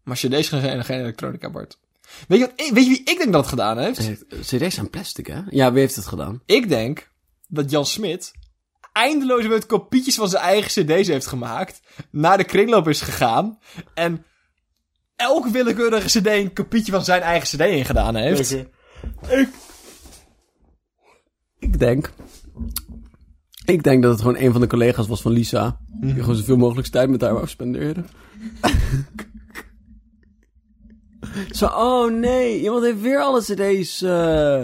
Maar 0.03 0.15
cd's 0.15 0.49
gaan 0.49 0.61
geen, 0.61 0.85
geen 0.85 0.99
elektronica, 0.99 1.49
Bart. 1.49 1.79
Weet 2.27 2.39
je, 2.39 2.45
wat, 2.45 2.69
weet 2.69 2.85
je 2.85 2.89
wie 2.89 2.99
ik 2.99 3.17
denk 3.17 3.31
dat 3.31 3.41
het 3.41 3.49
gedaan 3.49 3.77
heeft? 3.77 3.99
Eh, 3.99 4.39
CD's 4.39 4.75
zijn 4.75 4.89
plastic, 4.89 5.27
hè? 5.27 5.41
Ja, 5.49 5.71
wie 5.71 5.79
heeft 5.79 5.95
het 5.95 6.07
gedaan? 6.07 6.41
Ik 6.45 6.69
denk 6.69 7.11
dat 7.47 7.71
Jan 7.71 7.85
Smit 7.85 8.31
eindeloos 8.99 9.47
met 9.47 9.65
kopietjes 9.65 10.15
van 10.15 10.29
zijn 10.29 10.43
eigen 10.43 10.69
cd's 10.69 11.07
heeft 11.07 11.27
gemaakt, 11.27 11.81
naar 12.11 12.37
de 12.37 12.43
kringloop 12.43 12.87
is 12.87 13.01
gegaan 13.01 13.59
en 13.93 14.25
elke 15.15 15.51
willekeurige 15.51 16.19
cd 16.19 16.27
een 16.27 16.53
kopietje 16.53 16.91
van 16.91 17.03
zijn 17.03 17.21
eigen 17.21 17.47
cd 17.47 17.61
ingedaan 17.61 18.15
heeft. 18.15 18.51
Ik... 18.51 19.49
Ik 21.59 21.79
denk... 21.79 22.11
Ik 23.65 23.83
denk 23.83 24.01
dat 24.03 24.11
het 24.11 24.21
gewoon 24.21 24.37
een 24.37 24.51
van 24.51 24.61
de 24.61 24.67
collega's 24.67 25.07
was 25.07 25.21
van 25.21 25.31
Lisa. 25.31 25.79
Die 26.01 26.13
gewoon 26.13 26.35
zoveel 26.35 26.57
mogelijk 26.57 26.87
tijd 26.87 27.09
met 27.09 27.21
haar 27.21 27.33
wou 27.33 27.47
spenderen. 27.47 28.07
Zo, 31.51 31.65
oh 31.65 32.11
nee, 32.11 32.61
iemand 32.61 32.83
heeft 32.83 33.01
weer 33.01 33.19
alle 33.19 33.41
cd's 33.41 34.01
eh, 34.01 34.63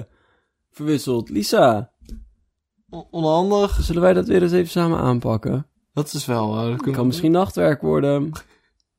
verwisseld. 0.71 1.29
Lisa, 1.29 1.91
Onhandig. 3.11 3.77
zullen 3.81 4.01
wij 4.01 4.13
dat 4.13 4.27
weer 4.27 4.41
eens 4.41 4.51
even 4.51 4.71
samen 4.71 4.99
aanpakken? 4.99 5.67
Dat 5.93 6.13
is 6.13 6.25
wel, 6.25 6.69
uh, 6.69 6.77
dat 6.77 6.95
kan 6.95 7.07
misschien 7.07 7.31
nachtwerk 7.31 7.81
worden. 7.81 8.31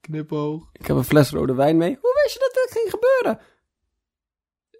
knipoog. 0.00 0.68
Ik 0.72 0.86
heb 0.86 0.96
een 0.96 1.04
fles 1.04 1.30
rode 1.30 1.54
wijn 1.54 1.76
mee. 1.76 1.98
Hoe 2.00 2.20
wist 2.22 2.34
je 2.34 2.40
dat 2.40 2.64
dit 2.64 2.78
ging 2.78 2.90
gebeuren? 2.90 3.40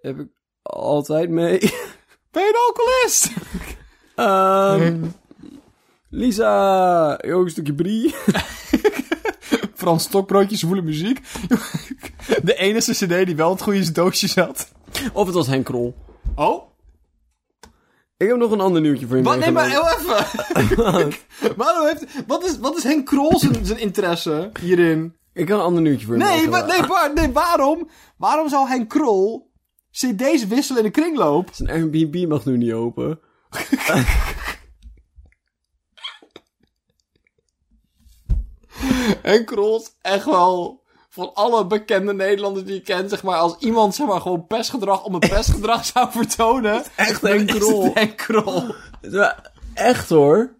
Heb 0.01 0.19
ik 0.19 0.29
altijd 0.61 1.29
mee. 1.29 1.59
Ben 2.31 2.43
je 2.43 2.49
een 2.49 2.67
alcoholist? 2.67 3.31
Ehm 4.15 5.09
Lisa, 6.09 7.19
joh, 7.25 7.43
een 7.43 7.49
stukje 7.49 7.73
brie. 7.73 8.15
Frans 9.75 10.03
Stokbroodje, 10.03 10.57
zwoele 10.57 10.81
muziek. 10.81 11.21
De 12.43 12.55
enige 12.55 12.91
cd 12.91 13.25
die 13.25 13.35
wel 13.35 13.49
het 13.49 13.61
goede 13.61 13.91
doosje 13.91 14.27
zat. 14.27 14.71
Of 15.13 15.25
het 15.25 15.35
was 15.35 15.47
Henk 15.47 15.65
Krol. 15.65 15.95
Oh? 16.35 16.63
Ik 18.17 18.27
heb 18.27 18.37
nog 18.37 18.51
een 18.51 18.61
ander 18.61 18.81
nieuwtje 18.81 19.07
voor 19.07 19.17
je 19.17 19.23
Wat? 19.23 19.39
Nee, 19.39 19.51
maar 19.51 19.69
heel 19.69 19.89
even. 19.89 20.25
Waarom 21.57 21.85
heeft, 21.87 22.25
wat, 22.27 22.43
is, 22.45 22.57
wat 22.57 22.77
is 22.77 22.83
Henk 22.83 23.05
Krol 23.05 23.39
zijn, 23.39 23.65
zijn 23.65 23.79
interesse 23.79 24.51
hierin? 24.59 25.15
Ik 25.33 25.47
heb 25.47 25.57
een 25.57 25.63
ander 25.63 25.81
nieuwtje 25.81 26.05
voor 26.05 26.17
je 26.17 26.23
Nee, 26.23 26.49
wa- 26.49 26.65
nee, 26.65 26.81
nee, 27.13 27.31
waarom? 27.31 27.89
Waarom 28.17 28.49
zou 28.49 28.67
Henk 28.67 28.89
Krol 28.89 29.51
cd's 29.91 30.47
wisselen 30.47 30.83
in 30.83 30.91
de 30.91 31.01
kringloop? 31.01 31.49
Zijn 31.51 31.69
Airbnb 31.69 32.27
mag 32.27 32.45
nu 32.45 32.57
niet 32.57 32.73
open. 32.73 33.19
Henk 39.21 39.45
Krol 39.47 39.77
is 39.79 39.91
echt 40.01 40.25
wel 40.25 40.83
van 41.17 41.33
alle 41.33 41.67
bekende 41.67 42.13
Nederlanders 42.13 42.65
die 42.65 42.73
je 42.75 42.81
kent, 42.81 43.09
zeg 43.09 43.23
maar, 43.23 43.37
als 43.37 43.55
iemand 43.59 43.95
zeg 43.95 44.07
maar 44.07 44.21
gewoon 44.21 44.47
pestgedrag 44.47 45.03
om 45.03 45.13
een 45.13 45.19
pestgedrag 45.19 45.85
zou 45.85 46.11
vertonen. 46.11 46.83
Echt 46.95 47.21
is 47.21 47.45
Krol. 47.45 47.81
wel 47.83 47.93
Echt 49.73 50.09
hoor. 50.09 50.55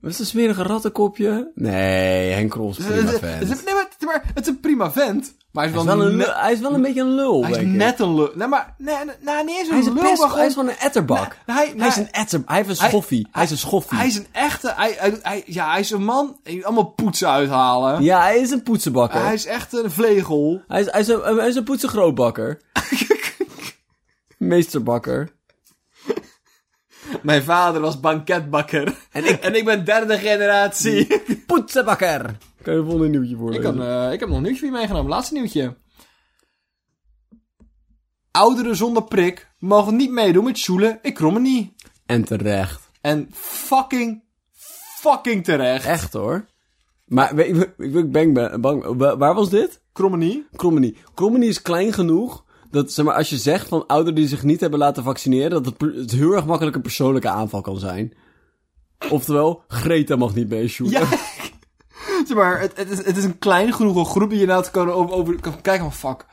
Was 0.00 0.18
een 0.18 0.26
smerige 0.26 0.62
rattenkopje? 0.62 1.50
Nee, 1.54 2.30
Henk 2.32 2.50
Krol 2.50 2.70
is 2.70 2.78
een 2.78 2.84
prima 3.40 3.48
het- 3.48 3.64
nee, 3.64 3.74
maar, 3.74 3.88
maar 4.04 4.22
het 4.34 4.46
is 4.46 4.52
een 4.52 4.60
prima 4.60 4.92
vent. 4.92 5.34
Maar 5.52 5.64
hij 5.68 5.72
is 5.72 5.78
Hij 5.78 5.86
wel, 5.86 5.94
is, 5.94 6.00
wel 6.02 6.10
een, 6.12 6.16
net- 6.16 6.26
lul- 6.26 6.36
hij 6.36 6.52
is 6.52 6.60
wel 6.60 6.74
een 6.74 6.82
beetje 6.82 7.00
een 7.00 7.14
lul, 7.14 7.42
hij 7.44 7.50
is 7.50 7.58
net 7.76 8.00
een 8.00 8.14
lul. 8.14 8.30
Nee, 8.34 8.46
maar, 8.48 8.74
nee, 8.78 8.94
nee, 8.94 9.04
nee, 9.44 9.60
een 9.60 9.66
Hij 9.70 9.78
is 9.78 9.86
een 9.86 9.92
lul, 9.92 9.92
maar 9.94 10.02
hij 10.02 10.12
is 10.12 10.18
gewoon- 10.20 10.50
gewoon 10.50 10.68
een 10.68 10.78
etterbak. 10.78 11.36
Nee, 11.46 11.56
hij- 11.56 11.74
hij 11.76 11.88
is 11.88 11.96
een 11.96 12.10
etter, 12.10 12.42
hij 12.46 12.56
heeft 12.56 12.68
een 12.68 12.76
Hij- 12.78 12.88
schoffie. 12.88 13.28
Hij, 13.30 13.42
is 13.44 13.50
een 13.50 13.58
schoffie. 13.58 13.98
Hij 13.98 14.06
is 14.06 14.16
een 14.16 14.26
echte, 14.32 14.72
hij, 14.76 15.18
hij, 15.22 15.42
ja, 15.46 15.70
hij 15.70 15.80
is 15.80 15.90
een 15.90 16.04
man, 16.04 16.36
allemaal 16.62 16.84
poetsen 16.84 17.28
uithalen. 17.28 18.02
Ja, 18.02 18.20
hij 18.22 18.38
is 18.38 18.50
een 18.50 18.62
poetsenbakker. 18.62 19.22
Hij 19.24 19.34
is 19.34 19.46
echt 19.46 19.72
een 19.72 19.90
vlegel. 19.90 20.62
Hij 20.68 20.80
is, 20.80 20.90
hij 20.90 21.00
is 21.00 21.08
een, 21.08 21.20
hij 21.36 21.48
is 21.48 21.56
een 21.56 21.64
poetsengrootbakker. 21.64 22.60
Meesterbakker. 24.38 25.30
Mijn 27.22 27.42
vader 27.42 27.80
was 27.80 28.00
banketbakker. 28.00 28.94
En 29.12 29.24
ik, 29.24 29.42
en 29.42 29.54
ik 29.54 29.64
ben 29.64 29.84
derde 29.84 30.18
generatie. 30.18 31.20
Poetsenbakker. 31.46 32.36
Kan 32.62 32.72
je 32.74 32.78
een 32.80 32.84
volgende 32.86 33.08
nieuwtje 33.08 33.32
ik, 33.32 33.38
voorlezen? 33.38 33.62
kan, 33.62 33.82
eh, 33.82 34.12
ik 34.12 34.20
heb 34.20 34.28
nog 34.28 34.36
een 34.36 34.42
nieuwtje 34.42 34.60
voor 34.60 34.70
je 34.70 34.76
meegenomen. 34.78 35.10
Laatste 35.10 35.34
nieuwtje. 35.34 35.76
Ouderen 38.30 38.76
zonder 38.76 39.04
prik 39.04 39.50
mogen 39.58 39.96
niet 39.96 40.10
meedoen 40.10 40.44
met 40.44 40.58
Sjoelen. 40.58 40.98
Ik 41.02 41.14
krom 41.14 41.34
het 41.34 41.42
niet. 41.42 41.72
En 42.06 42.24
terecht. 42.24 42.90
En 43.00 43.28
fucking, 43.32 44.22
fucking 45.00 45.44
terecht. 45.44 45.86
Echt 45.86 46.12
hoor. 46.12 46.46
Maar 47.06 47.38
ik, 47.38 47.56
ik, 47.78 47.94
ik 47.94 48.10
ben 48.12 48.32
bang, 48.32 48.60
bang. 48.60 48.84
Wa- 48.96 49.16
Waar 49.16 49.34
was 49.34 49.50
dit? 49.50 49.82
Krommenie. 49.92 50.46
Krommenie. 50.56 50.96
Krommenie 51.14 51.48
is 51.48 51.62
klein 51.62 51.92
genoeg 51.92 52.44
dat, 52.70 52.92
zeg 52.92 53.04
maar, 53.04 53.14
als 53.14 53.30
je 53.30 53.36
zegt 53.38 53.68
van 53.68 53.86
ouderen 53.86 54.14
die 54.14 54.28
zich 54.28 54.42
niet 54.42 54.60
hebben 54.60 54.78
laten 54.78 55.02
vaccineren, 55.02 55.62
dat 55.62 55.74
het, 55.78 56.10
heel 56.10 56.32
erg 56.32 56.46
makkelijk 56.46 56.76
een 56.76 56.82
persoonlijke 56.82 57.28
aanval 57.28 57.60
kan 57.60 57.78
zijn. 57.78 58.16
Oftewel, 59.10 59.62
Greta 59.68 60.16
mag 60.16 60.34
niet 60.34 60.48
mee 60.48 60.68
shooten. 60.68 61.00
Ja. 61.00 61.08
zeg 62.28 62.36
maar, 62.36 62.60
het, 62.60 62.76
het, 62.76 62.90
is, 62.90 63.04
het 63.04 63.16
is 63.16 63.24
een 63.24 63.38
klein 63.38 63.72
genoeg 63.72 64.10
groep 64.10 64.30
die 64.30 64.38
je 64.38 64.46
nou 64.46 64.62
te 64.62 64.70
kan 64.70 64.90
over, 64.90 65.14
over 65.14 65.40
kan 65.40 65.60
kijken 65.60 65.92
van 65.92 66.10
fuck. 66.10 66.26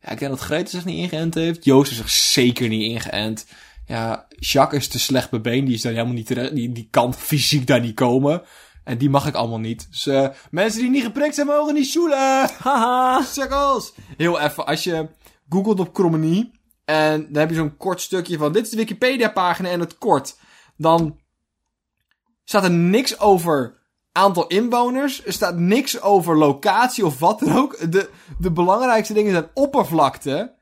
Ja, 0.00 0.10
ik 0.10 0.18
denk 0.18 0.30
dat 0.30 0.40
Greta 0.40 0.70
zich 0.70 0.84
niet 0.84 0.98
ingeënt 0.98 1.34
heeft. 1.34 1.64
Joost 1.64 1.90
is 1.90 1.96
zich 1.96 2.10
zeker 2.10 2.68
niet 2.68 2.90
ingeënt. 2.90 3.46
Ja, 3.86 4.26
Jacques 4.28 4.82
is 4.82 4.88
te 4.88 4.98
slecht 4.98 5.30
bebeen. 5.30 5.64
Die 5.64 5.74
is 5.74 5.82
daar 5.82 5.92
helemaal 5.92 6.14
niet 6.14 6.26
terecht. 6.26 6.54
Die, 6.54 6.72
die 6.72 6.88
kan 6.90 7.14
fysiek 7.14 7.66
daar 7.66 7.80
niet 7.80 7.94
komen. 7.94 8.42
En 8.84 8.98
die 8.98 9.10
mag 9.10 9.26
ik 9.26 9.34
allemaal 9.34 9.58
niet. 9.58 9.86
Dus 9.90 10.06
eh, 10.06 10.28
mensen 10.50 10.80
die 10.80 10.90
niet 10.90 11.02
geprikt 11.02 11.34
zijn, 11.34 11.46
mogen 11.46 11.74
niet 11.74 11.86
shoelen. 11.86 12.50
Haha. 12.64 13.22
Sukkels! 13.22 13.94
Heel 14.16 14.40
even, 14.40 14.66
als 14.66 14.84
je 14.84 15.08
googelt 15.48 15.80
op 15.80 15.92
Krommenie. 15.92 16.52
En 16.84 17.22
dan 17.22 17.40
heb 17.40 17.50
je 17.50 17.56
zo'n 17.56 17.76
kort 17.76 18.00
stukje 18.00 18.38
van. 18.38 18.52
Dit 18.52 18.64
is 18.64 18.70
de 18.70 18.76
Wikipedia-pagina 18.76 19.68
en 19.68 19.80
het 19.80 19.98
kort. 19.98 20.38
Dan 20.76 21.20
staat 22.44 22.64
er 22.64 22.70
niks 22.70 23.18
over 23.18 23.82
aantal 24.14 24.46
inwoners. 24.46 25.24
Er 25.24 25.32
staat 25.32 25.56
niks 25.56 26.00
over 26.00 26.36
locatie 26.36 27.06
of 27.06 27.18
wat 27.18 27.38
dan 27.38 27.56
ook. 27.56 27.92
De, 27.92 28.10
de 28.38 28.50
belangrijkste 28.50 29.14
dingen 29.14 29.32
zijn 29.32 29.50
oppervlakte. 29.54 30.54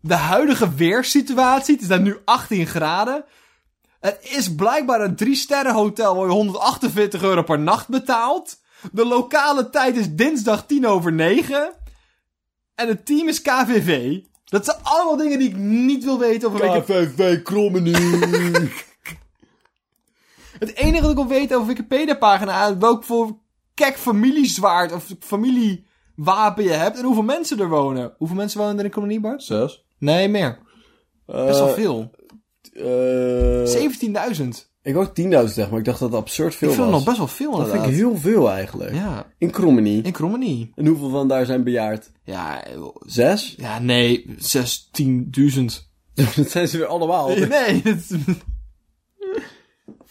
De 0.00 0.14
huidige 0.14 0.74
weersituatie. 0.74 1.74
Het 1.74 1.82
is 1.82 1.88
daar 1.88 2.00
nu 2.00 2.16
18 2.24 2.66
graden. 2.66 3.24
Het 4.00 4.18
is 4.22 4.54
blijkbaar 4.54 5.00
een 5.00 5.18
3-sterren 5.24 5.72
hotel 5.72 6.16
waar 6.16 6.26
je 6.26 6.32
148 6.32 7.22
euro 7.22 7.42
per 7.42 7.58
nacht 7.58 7.88
betaalt. 7.88 8.60
De 8.92 9.06
lokale 9.06 9.70
tijd 9.70 9.96
is 9.96 10.14
dinsdag 10.14 10.66
10 10.66 10.86
over 10.86 11.12
9. 11.12 11.72
En 12.74 12.88
het 12.88 13.06
team 13.06 13.28
is 13.28 13.42
KVV. 13.42 14.20
Dat 14.44 14.64
zijn 14.64 14.76
allemaal 14.82 15.16
dingen 15.16 15.38
die 15.38 15.48
ik 15.48 15.56
niet 15.56 16.04
wil 16.04 16.18
weten 16.18 16.48
over. 16.48 16.82
KVV 16.82 17.42
Krommenie. 17.42 17.96
Het 20.58 20.74
enige 20.76 21.00
dat 21.02 21.10
ik 21.10 21.16
wil 21.16 21.26
weten 21.26 21.56
over 21.56 21.68
Wikipedia-pagina 21.68 22.66
is 22.68 22.76
welk 22.78 23.04
voor 23.04 23.38
kek 23.74 23.96
familiezwaard 23.96 24.92
of 24.92 25.14
familiewapen 25.18 26.64
je 26.64 26.70
hebt 26.70 26.98
en 26.98 27.04
hoeveel 27.04 27.22
mensen 27.22 27.60
er 27.60 27.68
wonen. 27.68 28.14
Hoeveel 28.18 28.36
mensen 28.36 28.60
wonen 28.60 28.78
er 28.78 28.84
in 28.84 28.90
kolonie, 28.90 29.20
Bart? 29.20 29.42
Zes. 29.42 29.84
Nee, 29.98 30.28
meer. 30.28 30.58
Best 31.26 31.58
wel 31.58 31.68
Eh, 31.68 31.74
veel. 31.74 32.10
eh, 32.72 33.66
17.000. 33.66 34.72
ik 34.82 34.96
ook 34.96 35.14
10.000 35.14 35.54
zeg, 35.54 35.70
maar 35.70 35.78
ik 35.78 35.84
dacht 35.84 35.98
dat 35.98 36.08
het 36.10 36.18
absurd 36.20 36.54
veel 36.54 36.68
Ik 36.68 36.74
vind 36.74 36.86
was. 36.86 36.96
nog 36.96 37.04
best 37.04 37.18
wel 37.18 37.26
veel 37.28 37.56
dat 37.56 37.70
vind 37.70 37.84
ik 37.84 37.90
heel 37.90 38.16
veel 38.16 38.50
eigenlijk. 38.50 38.94
Ja, 38.94 39.26
In 39.38 39.50
Krommenie. 39.50 40.02
in 40.02 40.12
Krommenie. 40.12 40.72
En 40.74 40.86
hoeveel 40.86 41.10
van 41.10 41.28
daar 41.28 41.46
zijn 41.46 41.64
bejaard? 41.64 42.10
Ja, 42.24 42.64
Zes? 43.06 43.54
ja, 43.56 43.78
nee, 43.78 44.34
16.000. 44.38 45.90
dat 46.36 46.50
zijn 46.50 46.68
ze 46.68 46.76
weer 46.78 46.86
allemaal. 46.86 47.28
Nee, 47.36 47.80
het... 47.84 48.06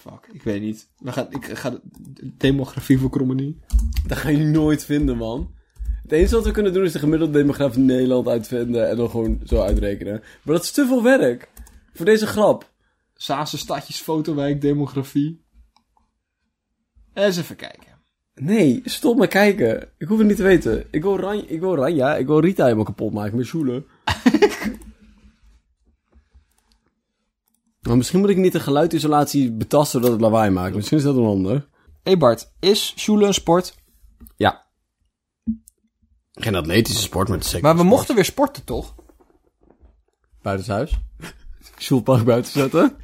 Fuck, 0.03 0.27
ik 0.31 0.43
weet 0.43 0.61
niet. 0.61 0.89
We 0.97 1.11
gaan, 1.11 1.27
ik 1.29 1.45
ga 1.45 1.69
de 1.69 1.79
demografie 2.37 2.99
voor 2.99 3.09
Krommenie. 3.09 3.59
Dat 4.07 4.17
ga 4.17 4.29
je 4.29 4.37
nooit 4.37 4.85
vinden, 4.85 5.17
man. 5.17 5.53
Het 6.01 6.11
enige 6.11 6.35
wat 6.35 6.45
we 6.45 6.51
kunnen 6.51 6.73
doen 6.73 6.83
is 6.83 6.91
de 6.91 6.99
gemiddelde 6.99 7.37
demografie 7.37 7.79
in 7.79 7.85
Nederland 7.85 8.27
uitvinden 8.27 8.89
en 8.89 8.97
dan 8.97 9.09
gewoon 9.09 9.41
zo 9.43 9.61
uitrekenen. 9.61 10.19
Maar 10.43 10.55
dat 10.55 10.63
is 10.63 10.71
te 10.71 10.85
veel 10.85 11.03
werk. 11.03 11.49
Voor 11.93 12.05
deze 12.05 12.27
grap. 12.27 12.71
Saanse 13.15 13.57
stadjes, 13.57 14.01
fotowijk, 14.01 14.61
demografie. 14.61 15.45
Eens 17.13 17.37
even 17.37 17.55
kijken. 17.55 17.91
Nee, 18.35 18.81
stop 18.85 19.17
maar 19.17 19.27
kijken. 19.27 19.89
Ik 19.97 20.07
hoef 20.07 20.17
het 20.17 20.27
niet 20.27 20.37
te 20.37 20.43
weten. 20.43 20.85
Ik 20.91 21.01
wil, 21.01 21.19
Ran 21.19 21.43
ik 21.47 21.59
wil 21.59 21.75
Ranja, 21.75 22.15
ik 22.15 22.27
wil 22.27 22.39
Rita 22.39 22.63
helemaal 22.63 22.85
kapot 22.85 23.13
maken 23.13 23.37
met 23.37 23.45
Sjoelen. 23.45 23.85
maar 27.87 27.97
misschien 27.97 28.19
moet 28.19 28.29
ik 28.29 28.37
niet 28.37 28.51
de 28.51 28.59
geluidisolatie 28.59 29.51
betasten 29.51 30.01
dat 30.01 30.11
het 30.11 30.21
lawaai 30.21 30.49
maakt. 30.51 30.75
Misschien 30.75 30.97
is 30.97 31.03
dat 31.03 31.15
wel 31.15 31.25
handig. 31.25 31.67
Hey 32.03 32.17
Bart, 32.17 32.51
is 32.59 32.93
Sjoelen 32.97 33.27
een 33.27 33.33
sport? 33.33 33.75
Ja. 34.35 34.65
Geen 36.31 36.55
atletische 36.55 37.01
sport, 37.01 37.27
maar 37.27 37.37
het 37.37 37.45
is 37.45 37.51
zeker 37.51 37.65
Maar 37.67 37.75
we 37.75 37.81
een 37.81 37.85
sport. 37.87 37.99
mochten 37.99 38.15
weer 38.15 38.25
sporten, 38.25 38.63
toch? 38.63 38.95
Buitenshuis. 40.41 40.91
Sjoelpark 41.79 42.23
buiten 42.25 42.51
zetten. 42.51 42.95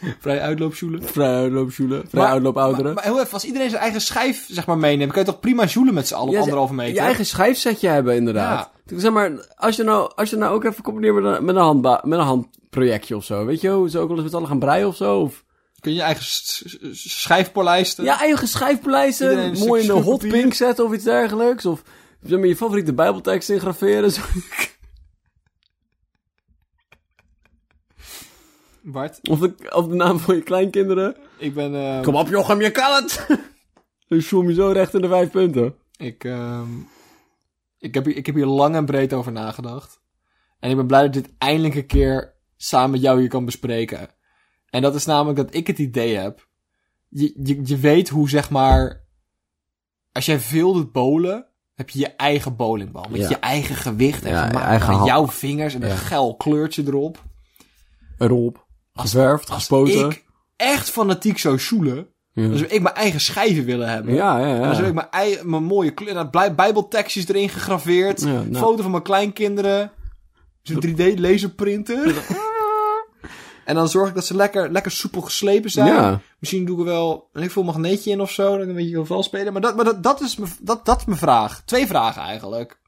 Vrij 0.20 0.40
uitloop 0.40 0.74
Sjoelen. 0.74 1.02
Vrij 1.02 1.34
uitloop 1.34 1.70
Sjoelen. 1.70 2.04
Vrij 2.08 2.24
uitloop 2.24 2.56
ouderen. 2.56 2.84
Maar, 2.84 2.94
maar 2.94 3.04
heel 3.12 3.20
even, 3.20 3.32
als 3.32 3.44
iedereen 3.44 3.70
zijn 3.70 3.82
eigen 3.82 4.00
schijf 4.00 4.46
zeg 4.48 4.66
maar 4.66 4.78
meeneemt, 4.78 5.12
kan 5.12 5.20
je 5.24 5.28
toch 5.30 5.40
prima 5.40 5.66
Sjoelen 5.66 5.94
met 5.94 6.08
z'n 6.08 6.14
allen 6.14 6.28
op 6.28 6.34
Ja, 6.34 6.40
anderhalve 6.40 6.74
meter? 6.74 6.94
Je 6.94 7.00
eigen 7.00 7.26
schijfsetje 7.26 7.88
hebben, 7.88 8.16
inderdaad. 8.16 8.70
Zeg 8.96 9.12
maar, 9.12 9.30
als 9.56 9.76
je 9.76 9.82
nou, 9.82 10.12
als 10.14 10.30
je 10.30 10.36
nou 10.36 10.54
ook 10.54 10.64
even 10.64 10.82
combineert 10.82 11.14
met 11.14 11.24
een, 11.36 11.44
met 11.44 11.54
een, 11.56 11.60
handba- 11.62 12.00
met 12.04 12.18
een 12.18 12.24
handprojectje 12.24 13.16
of 13.16 13.24
zo. 13.24 13.44
Weet 13.44 13.60
je, 13.60 13.68
hoe 13.70 13.90
ze 13.90 13.98
ook 13.98 14.08
wel 14.08 14.16
eens 14.16 14.24
met 14.26 14.34
allen 14.34 14.48
gaan 14.48 14.58
breien 14.58 14.86
of 14.86 14.96
zo. 14.96 15.20
Of... 15.20 15.44
Kun 15.80 15.90
je 15.92 15.96
je 15.96 16.02
eigen 16.04 16.24
s- 16.24 16.62
s- 16.92 17.20
schijf 17.20 17.52
polijsten? 17.52 18.04
Ja, 18.04 18.20
eigen 18.20 18.48
een 19.52 19.58
Mooi 19.66 19.82
in 19.82 19.90
een 19.90 20.02
hot 20.02 20.28
pink 20.28 20.54
zetten 20.54 20.84
of 20.84 20.92
iets 20.92 21.04
dergelijks. 21.04 21.66
Of 21.66 21.82
zeg 22.22 22.38
maar, 22.38 22.48
je 22.48 22.56
favoriete 22.56 22.92
bijbeltekst 22.94 23.48
ingraveren. 23.50 24.10
Zo. 24.12 24.20
Bart, 28.92 29.28
Of, 29.28 29.38
de, 29.38 29.54
of 29.74 29.86
de 29.88 29.94
naam 29.94 30.18
van 30.18 30.34
je 30.34 30.42
kleinkinderen. 30.42 31.16
ik 31.38 31.54
ben... 31.54 31.74
eh, 31.74 32.02
Kom 32.02 32.14
op 32.14 32.28
Jochem, 32.28 32.60
je 32.60 32.70
kan 32.70 32.94
het! 33.02 33.26
Dan 34.08 34.20
zoom 34.20 34.48
je 34.48 34.54
zo 34.54 34.68
recht 34.70 34.94
in 34.94 35.00
de 35.00 35.08
vijf 35.08 35.30
punten. 35.30 35.74
Ik, 35.96 36.24
ehm, 36.24 36.68
ik, 37.78 37.94
heb 37.94 38.04
hier, 38.04 38.16
ik 38.16 38.26
heb 38.26 38.34
hier 38.34 38.46
lang 38.46 38.74
en 38.74 38.84
breed 38.84 39.12
over 39.12 39.32
nagedacht. 39.32 40.00
En 40.60 40.70
ik 40.70 40.76
ben 40.76 40.86
blij 40.86 41.06
dat 41.06 41.16
ik 41.16 41.22
dit 41.22 41.32
eindelijk 41.38 41.74
een 41.74 41.86
keer 41.86 42.34
samen 42.56 42.90
met 42.90 43.00
jou 43.00 43.20
hier 43.20 43.28
kan 43.28 43.44
bespreken. 43.44 44.08
En 44.70 44.82
dat 44.82 44.94
is 44.94 45.04
namelijk 45.06 45.36
dat 45.36 45.54
ik 45.54 45.66
het 45.66 45.78
idee 45.78 46.16
heb. 46.16 46.46
Je, 47.08 47.32
je, 47.42 47.60
je 47.64 47.76
weet 47.76 48.08
hoe, 48.08 48.28
zeg 48.28 48.50
maar. 48.50 49.06
Als 50.12 50.26
jij 50.26 50.40
veel 50.40 50.72
doet 50.72 50.92
bolen, 50.92 51.46
heb 51.74 51.90
je 51.90 51.98
je 51.98 52.06
eigen 52.08 52.56
bowlingbal. 52.56 53.06
Met 53.10 53.20
Ja. 53.20 53.28
je 53.28 53.36
eigen 53.36 53.74
gewicht 53.74 54.24
en 54.24 54.30
Ja, 54.32 54.46
gemaakt 54.46 54.66
eigen 54.66 54.92
hand. 54.94 55.06
jouw 55.06 55.26
vingers 55.28 55.74
en 55.74 55.82
een 55.82 55.96
geil 55.96 56.36
kleurtje 56.36 56.82
erop. 56.86 57.22
Erop. 58.18 58.66
Als 59.02 59.40
gespoten. 59.50 60.10
ik 60.10 60.24
echt 60.56 60.90
fanatiek 60.90 61.38
zou 61.38 61.58
sjoelen, 61.58 62.08
Ja. 62.32 62.48
dan 62.48 62.56
zou 62.58 62.70
ik 62.70 62.82
mijn 62.82 62.94
eigen 62.94 63.20
schijven 63.20 63.64
willen 63.64 63.88
hebben. 63.88 64.14
ja, 64.14 64.38
ja, 64.38 64.54
En 64.54 64.60
dan 64.60 64.70
zou 64.74 64.82
ja. 64.82 64.88
ik 64.88 64.94
mijn, 64.94 65.10
ei- 65.10 65.40
mijn 65.42 65.64
mooie 65.64 65.90
kleur, 65.90 66.30
bijbeltekstjes 66.54 67.28
erin 67.28 67.48
gegraveerd. 67.48 68.20
Ja, 68.20 68.26
nou. 68.26 68.54
Foto 68.56 68.82
van 68.82 68.90
mijn 68.90 69.02
kleinkinderen. 69.02 69.92
Zo'n 70.62 70.80
3D 70.86 71.18
laserprinter. 71.18 72.14
en 73.64 73.74
dan 73.74 73.88
zorg 73.88 74.08
ik 74.08 74.14
dat 74.14 74.26
ze 74.26 74.34
lekker, 74.34 74.70
lekker 74.72 74.90
soepel 74.92 75.20
geslepen 75.20 75.70
zijn. 75.70 75.86
Ja. 75.86 76.20
Misschien 76.38 76.64
doe 76.64 76.74
ik 76.74 76.80
er 76.86 76.92
wel 76.92 77.28
een 77.32 77.50
veel 77.50 77.62
magneetje 77.62 78.10
in 78.10 78.20
of 78.20 78.30
zo. 78.30 78.58
Dan 78.58 78.74
weet 78.74 78.88
je 78.88 78.94
wel 78.94 79.06
wel 79.06 79.22
spelen. 79.22 79.52
Maar, 79.52 79.62
dat, 79.62 79.76
maar 79.76 79.84
dat, 79.84 80.02
dat, 80.02 80.20
is 80.20 80.36
mijn, 80.36 80.52
dat, 80.60 80.84
dat 80.84 80.98
is 80.98 81.04
mijn 81.04 81.18
vraag. 81.18 81.62
Twee 81.64 81.86
vragen 81.86 82.22
eigenlijk. 82.22 82.80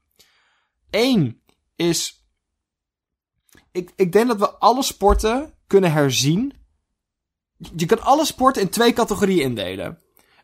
Eén 0.89 1.41
is... 1.75 2.20
Ik, 3.71 3.91
ik 3.95 4.11
denk 4.11 4.27
dat 4.27 4.39
we 4.39 4.49
alle 4.49 4.83
sporten 4.83 5.53
kunnen 5.67 5.91
herzien. 5.91 6.53
Je 7.75 7.85
kan 7.85 8.01
alle 8.01 8.25
sporten 8.25 8.61
in 8.61 8.69
twee 8.69 8.93
categorieën 8.93 9.43
indelen. 9.43 9.99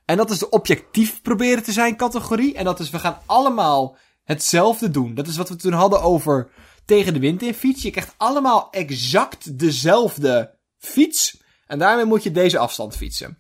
En 0.06 0.18
dat 0.18 0.30
is 0.30 0.40
de 0.40 0.50
objectief 0.50 1.22
proberen 1.22 1.64
te 1.64 1.72
zijn 1.72 1.96
categorie. 1.96 2.56
En 2.56 2.64
dat 2.64 2.80
is 2.80 2.90
we 2.90 3.00
gaan 3.00 3.22
allemaal 3.26 3.98
hetzelfde 4.24 4.92
doen. 4.92 5.14
Dat 5.14 5.28
is 5.28 5.38
wat 5.38 5.50
we 5.50 5.56
toen 5.56 5.74
hadden 5.74 6.02
over 6.02 6.50
tegen 6.86 7.14
de 7.14 7.20
wind 7.20 7.42
in 7.42 7.54
fiets. 7.54 7.82
Je 7.82 7.92
krijgt 7.92 8.14
allemaal 8.18 8.68
exact 8.72 9.60
dezelfde 9.60 10.58
fiets. 10.78 11.42
En 11.66 11.80
daarmee 11.80 12.06
moet 12.06 12.24
je 12.24 12.32
deze 12.32 12.58
afstand 12.58 12.96
fietsen. 12.96 13.38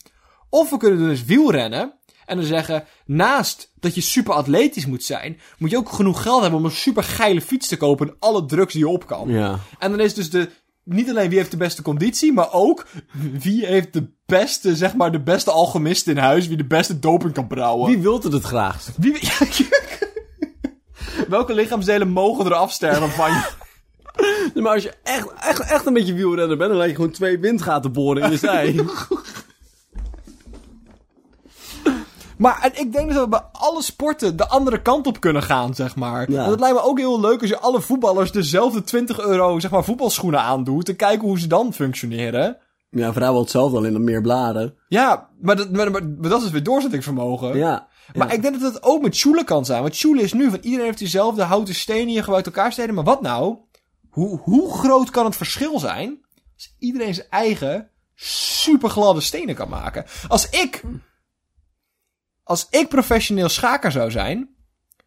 Of 0.50 0.70
we 0.70 0.78
kunnen 0.78 1.10
is 1.10 1.24
wielrennen. 1.24 1.97
En 2.28 2.38
dan 2.38 2.46
zeggen, 2.46 2.84
naast 3.06 3.72
dat 3.80 3.96
je 3.96 4.02
super 4.02 4.34
atletisch 4.34 4.86
moet 4.86 5.04
zijn, 5.04 5.40
moet 5.58 5.70
je 5.70 5.78
ook 5.78 5.92
genoeg 5.92 6.22
geld 6.22 6.42
hebben 6.42 6.60
om 6.60 6.66
een 6.66 6.72
super 6.72 7.04
geile 7.04 7.42
fiets 7.42 7.68
te 7.68 7.78
kopen 7.78 8.08
en 8.08 8.16
alle 8.20 8.46
drugs 8.46 8.74
die 8.74 8.82
je 8.82 8.90
op 8.90 9.08
kan. 9.08 9.30
Ja. 9.30 9.60
En 9.80 9.92
dan 9.92 10.00
is 10.00 10.14
dus 10.14 10.30
de, 10.30 10.50
niet 10.84 11.10
alleen 11.10 11.30
wie 11.30 11.38
heeft 11.38 11.52
de 11.52 11.58
beste 11.58 11.82
conditie, 11.82 12.34
maar 12.34 12.54
ook 12.54 12.88
wie 13.40 13.66
heeft 13.66 13.94
de 13.94 14.10
beste, 14.26 14.76
zeg 14.76 14.96
maar, 14.96 15.12
de 15.12 15.22
beste 15.22 15.52
alchemist 15.52 16.08
in 16.08 16.18
huis, 16.18 16.48
wie 16.48 16.58
de 16.58 16.66
beste 16.66 17.00
doping 17.00 17.34
kan 17.34 17.48
brouwen. 17.48 17.90
Wie 17.90 18.00
wilt 18.00 18.24
het 18.24 18.34
het 18.34 18.44
graagst? 18.44 18.92
Wie, 18.98 19.20
Welke 21.28 21.54
lichaamsdelen 21.54 22.10
mogen 22.10 22.46
er 22.46 22.54
afsterven 22.54 23.10
van 23.10 23.32
je? 23.32 23.66
Maar 24.62 24.74
als 24.74 24.84
je 24.84 24.94
echt, 25.04 25.28
echt, 25.34 25.60
echt 25.60 25.86
een 25.86 25.94
beetje 25.94 26.14
wielrenner 26.14 26.58
bent, 26.58 26.70
dan 26.70 26.80
laat 26.80 26.90
je 26.90 26.96
gewoon 26.96 27.12
twee 27.12 27.40
windgaten 27.40 27.92
boren 27.92 28.24
in 28.24 28.32
je 28.32 28.38
zij. 28.48 28.86
Maar 32.38 32.62
en 32.62 32.82
ik 32.82 32.94
denk 32.94 33.14
dat 33.14 33.24
we 33.24 33.30
bij 33.30 33.44
alle 33.52 33.82
sporten 33.82 34.38
de 34.38 34.48
andere 34.48 34.82
kant 34.82 35.08
op 35.08 35.20
kunnen 35.20 35.44
gaan, 35.44 35.74
zeg 35.76 35.96
maar. 35.96 36.32
Ja. 36.32 36.44
En 36.44 36.50
dat 36.50 36.60
lijkt 36.60 36.76
me 36.76 36.84
ook 36.84 36.98
heel 36.98 37.20
leuk 37.20 37.42
als 37.42 37.50
je 37.50 37.60
alle 37.60 37.82
voetballers 37.82 38.32
dezelfde 38.32 38.84
20 38.84 39.20
euro, 39.20 39.60
zeg 39.60 39.72
maar, 39.72 39.84
voetbalschoenen 39.84 40.42
aandoet. 40.42 40.86
Te 40.86 40.96
kijken 40.96 41.28
hoe 41.28 41.40
ze 41.40 41.48
dan 41.48 41.74
functioneren. 41.74 42.58
Ja, 42.90 43.14
vrijwel 43.14 43.40
hetzelfde, 43.40 43.78
alleen 43.78 43.94
dan 43.94 44.04
meer 44.04 44.22
bladen. 44.22 44.76
Ja, 44.88 45.30
maar 45.42 45.56
dat, 45.56 45.72
maar, 45.72 45.92
maar, 45.92 46.06
maar 46.06 46.30
dat 46.30 46.44
is 46.44 46.50
weer 46.50 46.64
doorzettingsvermogen. 46.64 47.58
Ja. 47.58 47.88
Maar 48.14 48.34
ik 48.34 48.42
denk 48.42 48.60
dat 48.60 48.74
het 48.74 48.84
ook 48.84 49.02
met 49.02 49.16
Schule 49.16 49.44
kan 49.44 49.66
zijn. 49.66 49.82
Want 49.82 49.96
Schule 49.96 50.22
is 50.22 50.34
nu 50.34 50.50
van 50.50 50.60
iedereen 50.62 50.86
heeft 50.86 50.98
diezelfde 50.98 51.44
houten 51.44 51.76
stenen 51.76 52.08
hier 52.08 52.34
uit 52.34 52.46
elkaar 52.46 52.72
steden. 52.72 52.96
Maar 52.96 53.04
wat 53.04 53.22
nou? 53.22 53.58
Hoe, 54.10 54.40
hoe 54.40 54.74
groot 54.74 55.10
kan 55.10 55.26
het 55.26 55.36
verschil 55.36 55.80
zijn 55.80 56.26
als 56.56 56.76
iedereen 56.80 57.14
zijn 57.14 57.28
eigen 57.30 57.90
supergladde 58.16 59.22
stenen 59.22 59.56
kan 59.56 59.70
maken? 59.70 60.06
Als 60.28 60.50
ik, 60.50 60.84
als 62.48 62.68
ik 62.70 62.88
professioneel 62.88 63.50
schaker 63.50 63.92
zou 63.92 64.12
zijn, 64.12 64.50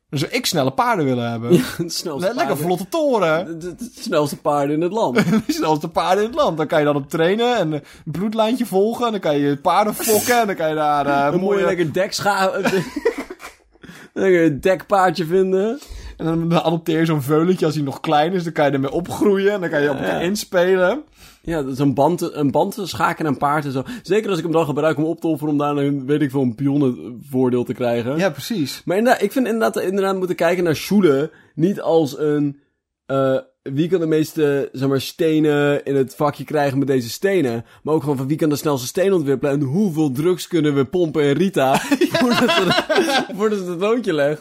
dan 0.08 0.18
zou 0.18 0.32
ik 0.32 0.46
snelle 0.46 0.70
paarden 0.72 1.04
willen 1.04 1.30
hebben. 1.30 1.50
Lekker 1.78 2.34
paarden- 2.34 2.56
vlotte 2.56 2.88
toren. 2.88 3.46
Het 3.46 3.90
snelste 3.98 4.36
paarden 4.36 4.76
in 4.76 4.82
het 4.82 4.92
land. 4.92 5.14
De 5.46 5.52
snelste 5.52 5.88
paarden 5.88 6.24
in 6.24 6.30
het 6.30 6.38
land. 6.38 6.56
Dan 6.56 6.66
kan 6.66 6.78
je 6.78 6.84
dan 6.84 6.96
op 6.96 7.10
trainen 7.10 7.56
en 7.56 7.72
een 7.72 7.82
bloedlijntje 8.04 8.66
volgen. 8.66 9.06
En 9.06 9.10
dan 9.12 9.20
kan 9.20 9.38
je 9.38 9.56
paarden 9.56 9.94
fokken. 9.94 10.40
En 10.40 10.46
dan 10.46 10.56
kan 10.56 10.68
je 10.68 10.74
daar 10.74 11.06
eh 11.06 11.30
moet 11.32 11.40
mooie... 11.40 11.64
lekker 11.64 11.92
dekscha... 11.92 12.50
lekker 14.12 14.44
een 14.44 14.60
dekpaardje 14.60 15.26
vinden. 15.26 15.80
En 16.20 16.48
dan 16.48 16.62
adopteer 16.62 16.98
je 16.98 17.04
zo'n 17.04 17.22
veulentje 17.22 17.66
als 17.66 17.74
hij 17.74 17.84
nog 17.84 18.00
klein 18.00 18.32
is. 18.32 18.44
Dan 18.44 18.52
kan 18.52 18.66
je 18.66 18.70
ermee 18.72 18.90
opgroeien. 18.90 19.52
En 19.52 19.60
dan 19.60 19.70
kan 19.70 19.82
je 19.82 19.90
op 19.90 19.96
elkaar 19.96 20.14
Ja. 20.20 20.26
inspelen. 20.26 21.02
Ja, 21.42 21.62
dat 21.62 21.72
is 21.72 21.78
een 21.78 21.94
band, 21.94 22.34
een 22.34 22.50
band 22.50 22.74
te 22.74 22.86
schaken 22.86 23.24
en 23.26 23.32
een 23.32 23.38
paard 23.38 23.64
en 23.64 23.72
zo. 23.72 23.82
Zeker 24.02 24.28
als 24.28 24.38
ik 24.38 24.44
hem 24.44 24.52
dan 24.52 24.64
gebruik 24.64 24.96
om 24.98 25.04
op 25.04 25.20
te 25.20 25.26
offeren 25.26 25.52
om 25.52 25.58
daar 25.58 25.76
een, 25.76 26.06
weet 26.06 26.22
ik 26.22 26.30
veel, 26.30 26.42
een 26.42 26.54
pionnenvoordeel 26.54 27.64
te 27.64 27.72
krijgen. 27.74 28.16
Ja, 28.16 28.30
precies. 28.30 28.82
Maar 28.84 28.96
inderdaad, 28.96 29.22
ik 29.22 29.32
vind 29.32 29.46
inderdaad, 29.46 29.76
inderdaad 29.80 30.16
moeten 30.16 30.36
kijken 30.36 30.64
naar 30.64 30.76
Schule 30.76 31.30
niet 31.54 31.80
als 31.80 32.18
een, 32.18 32.60
eh, 33.06 33.36
wie 33.72 33.88
kan 33.88 34.00
de 34.00 34.06
meeste, 34.06 34.68
zeg 34.72 34.88
maar, 34.88 35.00
stenen 35.00 35.84
in 35.84 35.94
het 35.94 36.14
vakje 36.14 36.44
krijgen 36.44 36.78
met 36.78 36.86
deze 36.86 37.10
stenen. 37.10 37.64
Maar 37.82 37.94
ook 37.94 38.00
gewoon 38.00 38.16
van 38.16 38.26
wie 38.26 38.36
kan 38.36 38.48
de 38.48 38.56
snelste 38.56 38.86
steen 38.86 39.12
ontwikkelen 39.12 39.52
en 39.52 39.60
hoeveel 39.60 40.12
drugs 40.12 40.46
kunnen 40.46 40.74
we 40.74 40.84
pompen 40.84 41.24
in 41.24 41.36
Rita 41.36 41.78
voordat, 42.20 42.50
ze, 42.50 43.24
voordat 43.36 43.58
ze 43.58 43.64
het 43.64 43.80
loodje 43.80 44.12
legt. 44.12 44.40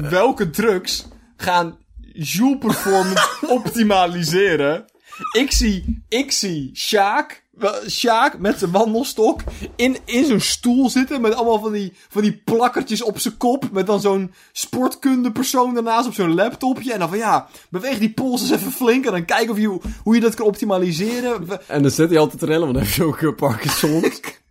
Welke 0.00 0.50
drugs 0.50 1.08
gaan 1.36 1.78
Joule 2.12 2.58
Performance 2.58 3.28
optimaliseren? 3.58 4.84
Ik 5.32 5.52
zie, 5.52 6.04
ik 6.08 6.32
zie 6.32 6.70
Sjaak, 6.74 7.45
Sjaak 7.88 8.38
met 8.38 8.58
zijn 8.58 8.70
wandelstok 8.70 9.40
in, 9.76 9.96
in 10.04 10.24
zo'n 10.24 10.40
stoel 10.40 10.90
zitten 10.90 11.20
met 11.20 11.34
allemaal 11.34 11.60
van 11.60 11.72
die, 11.72 11.92
van 12.08 12.22
die 12.22 12.42
plakkertjes 12.44 13.02
op 13.02 13.18
zijn 13.18 13.36
kop. 13.36 13.68
Met 13.72 13.86
dan 13.86 14.00
zo'n 14.00 14.34
sportkunde 14.52 15.32
persoon 15.32 15.74
daarnaast 15.74 16.06
op 16.06 16.14
zo'n 16.14 16.34
laptopje. 16.34 16.92
En 16.92 16.98
dan 16.98 17.08
van 17.08 17.18
ja, 17.18 17.48
beweeg 17.68 17.98
die 17.98 18.12
pols 18.12 18.40
eens 18.40 18.50
even 18.50 18.72
flink 18.72 19.04
en 19.04 19.12
dan 19.12 19.24
kijken 19.24 19.50
of 19.50 19.58
je, 19.58 19.78
hoe, 20.02 20.14
je 20.14 20.20
dat 20.20 20.34
kan 20.34 20.46
optimaliseren. 20.46 21.48
En 21.66 21.82
dan 21.82 21.90
zit 21.90 22.08
hij 22.08 22.18
altijd 22.18 22.38
te 22.38 22.46
rennen, 22.46 22.64
want 22.64 22.78
dan 22.78 22.86
heb 22.86 22.94
je 22.94 23.04
ook 23.04 23.20
uh, 23.20 23.34
Parkinson's. 23.36 24.20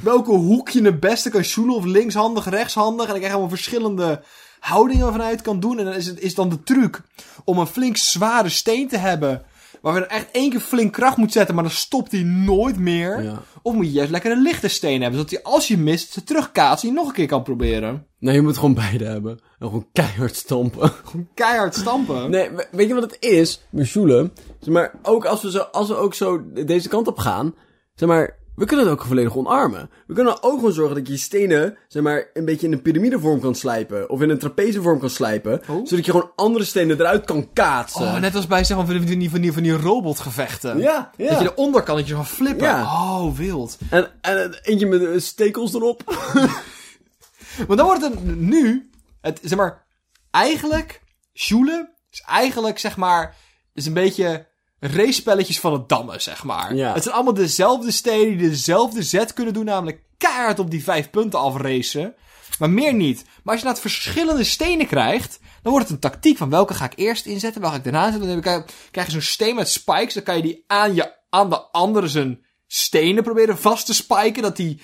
welke 0.00 0.32
hoek 0.32 0.68
je 0.68 0.82
het 0.82 1.00
beste 1.00 1.30
kan 1.30 1.42
shoelen. 1.42 1.74
Of 1.74 1.84
linkshandig, 1.84 2.48
rechtshandig. 2.48 3.06
En 3.06 3.10
dan 3.10 3.18
krijg 3.18 3.26
je 3.26 3.38
allemaal 3.38 3.56
verschillende 3.56 4.22
houdingen 4.60 5.12
vanuit 5.12 5.42
kan 5.42 5.60
doen. 5.60 5.78
En 5.78 5.84
dan 5.84 5.94
is 5.94 6.06
het 6.06 6.20
is 6.20 6.34
dan 6.34 6.48
de 6.48 6.62
truc 6.62 7.00
om 7.44 7.58
een 7.58 7.66
flink 7.66 7.96
zware 7.96 8.48
steen 8.48 8.88
te 8.88 8.96
hebben. 8.96 9.42
Waar 9.82 9.94
we 9.94 10.00
dan 10.00 10.08
echt 10.08 10.30
één 10.32 10.50
keer 10.50 10.60
flink 10.60 10.92
kracht 10.92 11.16
moet 11.16 11.32
zetten, 11.32 11.54
maar 11.54 11.64
dan 11.64 11.72
stopt 11.72 12.12
hij 12.12 12.22
nooit 12.22 12.78
meer. 12.78 13.22
Ja. 13.22 13.42
Of 13.62 13.74
moet 13.74 13.86
je 13.86 13.92
juist 13.92 14.10
lekker 14.10 14.32
een 14.32 14.42
lichte 14.42 14.68
steen 14.68 15.00
hebben, 15.00 15.18
zodat 15.18 15.30
hij 15.34 15.42
als 15.52 15.68
je 15.68 15.78
mist, 15.78 16.12
ze 16.12 16.24
terugkaatst 16.24 16.84
en 16.84 16.88
je 16.90 16.94
nog 16.94 17.06
een 17.06 17.12
keer 17.14 17.26
kan 17.26 17.42
proberen. 17.42 18.06
Nee, 18.18 18.34
je 18.34 18.42
moet 18.42 18.54
gewoon 18.56 18.74
beide 18.74 19.04
hebben. 19.04 19.32
En 19.58 19.66
gewoon 19.66 19.88
keihard 19.92 20.36
stampen. 20.36 20.92
Keihard 21.34 21.74
stampen. 21.74 22.30
Nee, 22.30 22.50
we- 22.50 22.66
weet 22.70 22.88
je 22.88 22.94
wat 22.94 23.02
het 23.10 23.16
is? 23.20 23.62
Sjoelen. 23.84 24.32
Zeg 24.60 24.74
maar, 24.74 24.94
ook 25.02 25.24
als 25.24 25.42
we, 25.42 25.50
zo, 25.50 25.58
als 25.58 25.88
we 25.88 25.94
ook 25.94 26.14
zo 26.14 26.42
deze 26.66 26.88
kant 26.88 27.06
op 27.06 27.18
gaan. 27.18 27.54
Zeg 27.94 28.08
maar, 28.08 28.38
we 28.54 28.64
kunnen 28.64 28.86
het 28.86 28.94
ook 28.94 29.04
volledig 29.04 29.36
omarmen. 29.36 29.90
We 30.06 30.14
kunnen 30.14 30.42
ook 30.42 30.54
gewoon 30.54 30.72
zorgen 30.72 30.94
dat 30.94 31.06
je 31.06 31.12
je 31.12 31.18
stenen, 31.18 31.76
zeg 31.88 32.02
maar, 32.02 32.30
een 32.32 32.44
beetje 32.44 32.66
in 32.66 32.72
een 32.72 32.82
piramidevorm 32.82 33.40
kan 33.40 33.54
slijpen. 33.54 34.10
Of 34.10 34.20
in 34.20 34.30
een 34.30 34.38
trapezevorm 34.38 34.98
kan 34.98 35.10
slijpen. 35.10 35.62
Oh. 35.68 35.86
Zodat 35.86 36.04
je 36.04 36.10
gewoon 36.10 36.32
andere 36.36 36.64
stenen 36.64 37.00
eruit 37.00 37.24
kan 37.24 37.52
kaatsen. 37.52 38.00
Oh, 38.00 38.18
net 38.18 38.34
als 38.34 38.46
bij 38.46 38.64
zeg 38.64 38.76
maar, 38.76 38.86
van, 38.86 39.00
die, 39.00 39.30
van, 39.30 39.40
die, 39.40 39.52
van 39.52 39.62
die 39.62 39.76
robotgevechten. 39.76 40.78
Ja, 40.78 41.10
ja. 41.16 41.28
Dat 41.28 41.38
je 41.38 41.44
de 41.44 41.54
onderkantjes 41.54 42.16
van 42.16 42.26
flippen. 42.26 42.66
Ja. 42.66 42.82
Oh, 42.82 43.36
wild. 43.36 43.78
En, 43.90 44.10
en 44.20 44.58
eentje 44.62 44.86
met 44.86 45.04
eh, 45.04 45.18
stekels 45.18 45.74
erop. 45.74 46.02
Want 47.66 47.78
dan 47.78 47.86
wordt 47.86 48.02
het 48.02 48.38
nu, 48.38 48.90
het, 49.20 49.40
zeg 49.42 49.58
maar, 49.58 49.86
eigenlijk, 50.30 51.02
Sjoelen 51.34 51.94
is 52.10 52.22
eigenlijk, 52.26 52.78
zeg 52.78 52.96
maar, 52.96 53.36
is 53.72 53.86
een 53.86 53.92
beetje 53.92 54.46
racepelletjes 54.84 55.60
van 55.60 55.72
het 55.72 55.88
dammen, 55.88 56.22
zeg 56.22 56.44
maar. 56.44 56.74
Ja. 56.74 56.92
Het 56.94 57.02
zijn 57.02 57.14
allemaal 57.14 57.34
dezelfde 57.34 57.90
steden 57.92 58.38
die 58.38 58.48
dezelfde 58.48 59.02
zet 59.02 59.32
kunnen 59.32 59.54
doen, 59.54 59.64
namelijk 59.64 60.00
keihard 60.18 60.58
op 60.58 60.70
die 60.70 60.82
vijf 60.84 61.10
punten 61.10 61.38
afracen. 61.38 62.14
Maar 62.58 62.70
meer 62.70 62.94
niet. 62.94 63.24
Maar 63.42 63.54
als 63.54 63.62
je 63.62 63.68
nou 63.68 63.80
verschillende 63.80 64.44
stenen 64.44 64.86
krijgt, 64.86 65.38
dan 65.62 65.72
wordt 65.72 65.88
het 65.88 65.94
een 65.94 66.10
tactiek 66.10 66.36
van 66.36 66.50
welke 66.50 66.74
ga 66.74 66.84
ik 66.84 66.92
eerst 66.96 67.26
inzetten, 67.26 67.60
welke 67.60 67.76
ga 67.76 67.82
ik 67.84 67.92
daarna 67.92 68.10
zetten. 68.10 68.28
Dan 68.28 68.42
heb 68.52 68.66
je- 68.68 68.74
krijg 68.90 69.06
je 69.06 69.12
zo'n 69.12 69.20
steen 69.20 69.54
met 69.54 69.68
spikes, 69.68 70.14
dan 70.14 70.22
kan 70.22 70.36
je 70.36 70.42
die 70.42 70.64
aan, 70.66 70.94
je, 70.94 71.12
aan 71.30 71.50
de 71.50 71.60
andere 71.60 72.08
zijn 72.08 72.44
stenen 72.66 73.22
proberen 73.22 73.58
vast 73.58 73.86
te 73.86 73.94
spiken, 73.94 74.42
dat 74.42 74.56
die 74.56 74.80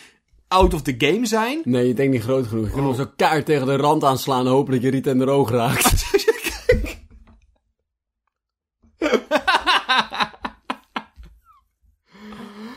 out 0.48 0.74
of 0.74 0.82
the 0.82 0.94
game 0.98 1.26
zijn. 1.26 1.60
Nee, 1.64 1.86
je 1.86 1.94
denkt 1.94 2.12
niet 2.12 2.22
groot 2.22 2.46
genoeg. 2.46 2.66
Je 2.66 2.72
kan 2.72 2.86
Oh. 2.86 2.94
zo 2.96 3.06
keihard 3.16 3.46
tegen 3.46 3.66
de 3.66 3.76
rand 3.76 4.04
aanslaan 4.04 4.46
en 4.46 4.52
hopen 4.52 4.72
dat 4.72 4.82
je 4.82 4.90
Rita 4.90 5.10
in 5.10 5.18
de 5.18 5.30
oog 5.30 5.50
raakt. 5.50 6.04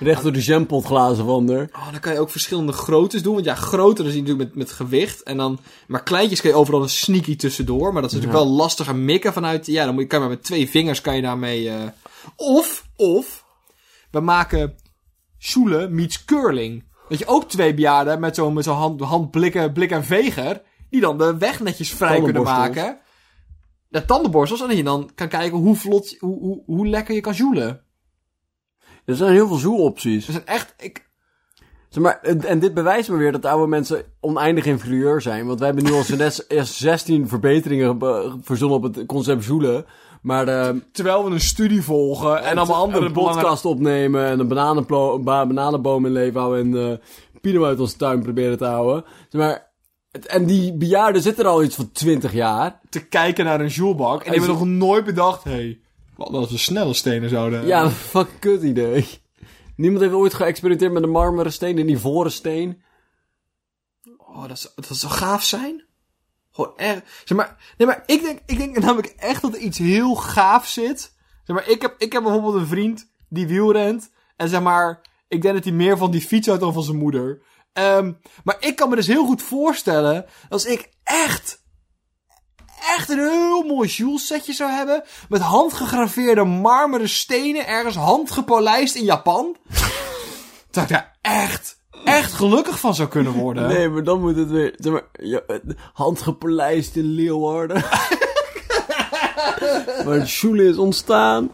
Recht 0.01 0.23
door 0.23 0.31
de 0.31 0.41
jampotglazen 0.41 1.25
van 1.25 1.49
er. 1.49 1.69
Oh, 1.73 1.91
dan 1.91 1.99
kan 1.99 2.13
je 2.13 2.19
ook 2.19 2.29
verschillende 2.29 2.71
groottes 2.71 3.23
doen. 3.23 3.33
Want 3.33 3.45
ja, 3.45 3.55
groter 3.55 4.05
is 4.05 4.13
natuurlijk 4.13 4.37
met, 4.37 4.55
met 4.55 4.71
gewicht. 4.71 5.23
En 5.23 5.37
dan, 5.37 5.59
maar 5.87 6.03
kleintjes 6.03 6.41
kan 6.41 6.51
je 6.51 6.57
overal 6.57 6.81
een 6.81 6.89
sneaky 6.89 7.35
tussendoor. 7.35 7.93
Maar 7.93 8.01
dat 8.01 8.11
is 8.11 8.17
natuurlijk 8.17 8.43
wel 8.43 8.53
lastiger 8.53 8.95
mikken 8.95 9.33
vanuit... 9.33 9.65
Ja, 9.65 9.85
dan 9.85 9.93
moet 9.93 10.03
je, 10.03 10.09
kan 10.09 10.19
je 10.19 10.25
maar 10.25 10.35
met 10.35 10.43
twee 10.45 10.69
vingers 10.69 11.01
kan 11.01 11.15
je 11.15 11.21
daarmee... 11.21 11.69
eh 11.69 11.87
Of, 12.35 12.85
of... 12.95 13.45
We 14.11 14.19
maken 14.19 14.75
Sjoelen 15.39 15.95
meets 15.95 16.25
curling. 16.25 16.83
Dat 17.09 17.19
je 17.19 17.27
ook 17.27 17.49
twee 17.49 17.73
bejaarden 17.73 18.19
met 18.19 18.35
zo'n 18.35 18.53
met 18.53 18.63
zo'n 18.63 18.75
hand, 18.75 19.01
handblikken 19.01 19.71
blik 19.71 19.91
en 19.91 20.03
veger... 20.03 20.61
Die 20.89 21.01
dan 21.01 21.17
de 21.17 21.37
weg 21.37 21.59
netjes 21.59 21.93
vrij 21.93 22.21
kunnen 22.21 22.43
maken. 22.43 22.99
De 23.87 24.05
tandenborstels. 24.05 24.61
En 24.61 24.67
dat 24.67 24.77
je 24.77 24.83
dan 24.83 25.09
kan 25.15 25.27
kijken 25.27 25.57
hoe 25.57 25.75
vlot, 25.75 26.15
hoe, 26.19 26.39
hoe, 26.39 26.63
hoe 26.65 26.87
lekker 26.87 27.15
je 27.15 27.21
kan 27.21 27.33
joelen. 27.33 27.81
Er 29.05 29.15
zijn 29.15 29.31
heel 29.31 29.47
veel 29.47 29.57
zoelopties. 29.57 30.25
Dat 30.25 30.35
is 30.35 30.43
echt... 30.43 30.73
Ik, 30.77 31.09
Zeg 31.89 32.03
maar, 32.03 32.19
en, 32.21 32.43
en 32.45 32.59
dit 32.59 32.73
bewijst 32.73 33.09
me 33.09 33.17
weer 33.17 33.31
dat 33.31 33.45
oude 33.45 33.67
mensen 33.67 34.03
oneindig 34.19 34.65
inferieur 34.65 35.21
zijn. 35.21 35.45
Want 35.47 35.59
wij 35.59 35.67
hebben 35.67 35.85
nu 35.85 35.93
al 35.97 36.03
zo'n 36.09 36.17
net 36.17 36.45
eerst 36.47 36.73
16 36.73 37.27
verbeteringen 37.27 37.97
be- 37.97 38.35
verzonnen 38.41 38.77
op 38.77 38.83
het 38.83 39.05
concept 39.05 39.43
zoelen. 39.43 39.85
Maar 40.21 40.47
eh, 40.47 40.75
terwijl 40.91 41.25
we 41.25 41.31
een 41.31 41.39
studie 41.39 41.81
volgen 41.81 42.43
en 42.43 42.57
allemaal 42.57 42.81
andere 42.81 43.05
een 43.05 43.11
podcast 43.11 43.65
opnemen 43.65 44.25
en 44.25 44.39
een 44.39 44.47
bananenplo- 44.47 45.19
bananenboom 45.19 46.05
in 46.05 46.11
leven 46.11 46.39
houden 46.39 46.61
en 46.61 46.89
uh, 46.89 46.97
Pino 47.41 47.65
uit 47.65 47.79
onze 47.79 47.97
tuin 47.97 48.21
proberen 48.21 48.57
te 48.57 48.65
houden. 48.65 49.03
Zeg 49.29 49.41
maar, 49.41 49.71
en 50.27 50.45
die 50.45 50.73
bejaarden 50.77 51.21
zitten 51.21 51.43
er 51.45 51.49
al 51.49 51.63
iets 51.63 51.75
van 51.75 51.91
20 51.91 52.33
jaar. 52.33 52.79
te 52.89 53.07
kijken 53.07 53.45
naar 53.45 53.59
een 53.61 53.67
joelbak. 53.67 54.23
En 54.23 54.31
die 54.31 54.39
hebben 54.39 54.57
nog 54.57 54.67
nooit 54.67 55.05
bedacht, 55.05 55.43
hé, 55.43 55.51
hey, 55.51 55.79
wat 56.29 56.41
als 56.41 56.51
we 56.51 56.57
snelle 56.57 56.93
stenen 56.93 57.29
zouden 57.29 57.65
Ja, 57.65 57.89
fucking 58.13 58.39
kut 58.39 58.61
idee. 58.63 59.07
Niemand 59.75 60.01
heeft 60.03 60.13
ooit 60.13 60.33
geëxperimenteerd 60.33 60.91
met 60.93 61.03
een 61.03 61.09
marmeren 61.09 61.53
steen, 61.53 61.77
een 61.77 61.89
ivoren 61.89 62.31
steen. 62.31 62.81
Oh, 64.17 64.47
dat, 64.47 64.59
zou- 64.59 64.73
dat 64.75 64.97
zou 64.97 65.13
gaaf 65.13 65.43
zijn. 65.43 65.83
Gewoon 66.51 66.77
echt. 66.77 67.01
Zeg 67.25 67.37
maar, 67.37 67.73
nee, 67.77 67.87
maar 67.87 68.03
ik 68.05 68.21
denk, 68.21 68.39
ik 68.45 68.57
denk 68.57 68.77
namelijk 68.79 69.13
echt 69.17 69.41
dat 69.41 69.53
er 69.53 69.59
iets 69.59 69.77
heel 69.77 70.15
gaaf 70.15 70.67
zit. 70.67 70.99
Zeg 71.43 71.55
maar, 71.55 71.69
ik 71.69 71.81
heb, 71.81 71.95
ik 71.97 72.11
heb 72.13 72.23
bijvoorbeeld 72.23 72.55
een 72.55 72.67
vriend 72.67 73.11
die 73.29 73.47
wielrent. 73.47 74.11
En 74.35 74.49
zeg 74.49 74.61
maar, 74.61 75.01
ik 75.27 75.41
denk 75.41 75.53
dat 75.55 75.63
hij 75.63 75.73
meer 75.73 75.97
van 75.97 76.11
die 76.11 76.21
fiets 76.21 76.47
houdt 76.47 76.61
dan 76.61 76.73
van 76.73 76.83
zijn 76.83 76.97
moeder. 76.97 77.41
Ehm, 77.73 78.13
maar 78.43 78.57
ik 78.59 78.75
kan 78.75 78.89
me 78.89 78.95
dus 78.95 79.07
heel 79.07 79.25
goed 79.25 79.41
voorstellen, 79.41 80.25
als 80.49 80.65
ik 80.65 80.89
echt, 81.03 81.60
echt 82.95 83.09
een 83.09 83.19
heel 83.19 83.63
mooi 83.63 83.89
Jules 83.89 84.27
setje 84.27 84.53
zou 84.53 84.71
hebben. 84.71 85.03
Met 85.29 85.41
handgegraveerde 85.41 86.43
marmeren 86.43 87.09
stenen, 87.09 87.67
ergens 87.67 87.95
handgepolijst 87.95 88.95
in 88.95 89.03
Japan. 89.03 89.55
dat 90.71 90.83
ik 90.83 90.89
daar 90.89 91.17
echt, 91.21 91.79
echt 92.03 92.33
gelukkig 92.33 92.79
van 92.79 92.95
zou 92.95 93.09
kunnen 93.09 93.33
worden. 93.33 93.67
Nee, 93.67 93.89
maar 93.89 94.03
dan 94.03 94.19
moet 94.19 94.35
het 94.35 94.49
weer, 94.49 94.73
zeg 94.77 94.93
maar, 94.93 95.03
ja, 95.11 95.41
handgepolijst 95.93 96.95
in 96.95 97.05
Leeuwarden. 97.05 97.83
Waar 100.05 100.27
Schule 100.27 100.63
is 100.63 100.77
ontstaan. 100.77 101.51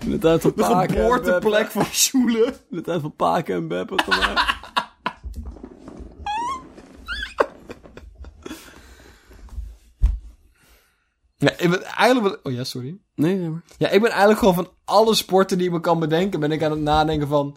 In 0.00 0.10
de 0.10 0.18
tijd 0.18 0.40
van 0.40 0.52
De 0.56 0.64
geboorteplek 0.64 1.70
van 1.70 1.84
Sjoelen. 1.84 2.44
Beppe. 2.44 2.58
In 2.70 2.76
de 2.76 2.82
tijd 2.82 3.00
van 3.00 3.14
Paken 3.16 3.54
en 3.54 3.68
Beppe. 3.68 4.02
gemaakt. 4.02 4.63
Ja, 11.44 11.58
ik 11.58 11.70
ben 11.70 11.82
eigenlijk... 11.84 12.40
Oh 12.42 12.52
ja, 12.52 12.64
sorry. 12.64 12.98
Nee, 13.14 13.36
nee 13.36 13.48
maar. 13.48 13.62
Ja, 13.78 13.88
ik 13.88 14.00
ben 14.00 14.10
eigenlijk 14.10 14.38
gewoon 14.38 14.54
van 14.54 14.70
alle 14.84 15.14
sporten 15.14 15.58
die 15.58 15.66
ik 15.66 15.72
me 15.72 15.80
kan 15.80 15.98
bedenken, 15.98 16.40
ben 16.40 16.52
ik 16.52 16.62
aan 16.62 16.70
het 16.70 16.80
nadenken 16.80 17.28
van... 17.28 17.56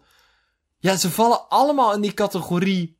Ja, 0.77 0.95
ze 0.95 1.09
vallen 1.09 1.49
allemaal 1.49 1.93
in 1.93 2.01
die 2.01 2.13
categorie... 2.13 2.95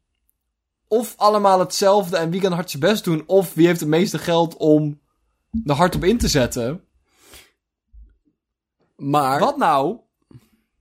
Of 0.89 1.13
allemaal 1.17 1.59
hetzelfde 1.59 2.17
en 2.17 2.29
wie 2.29 2.41
kan 2.41 2.51
hard 2.51 2.69
zijn 2.69 2.81
best 2.81 3.03
doen, 3.03 3.23
of 3.25 3.53
wie 3.53 3.67
heeft 3.67 3.79
het 3.79 3.89
meeste 3.89 4.17
geld 4.17 4.57
om 4.57 4.99
er 5.65 5.75
hard 5.75 5.95
op 5.95 6.03
in 6.03 6.17
te 6.17 6.27
zetten. 6.27 6.83
Maar... 8.95 9.39
Wat 9.39 9.57
nou? 9.57 9.99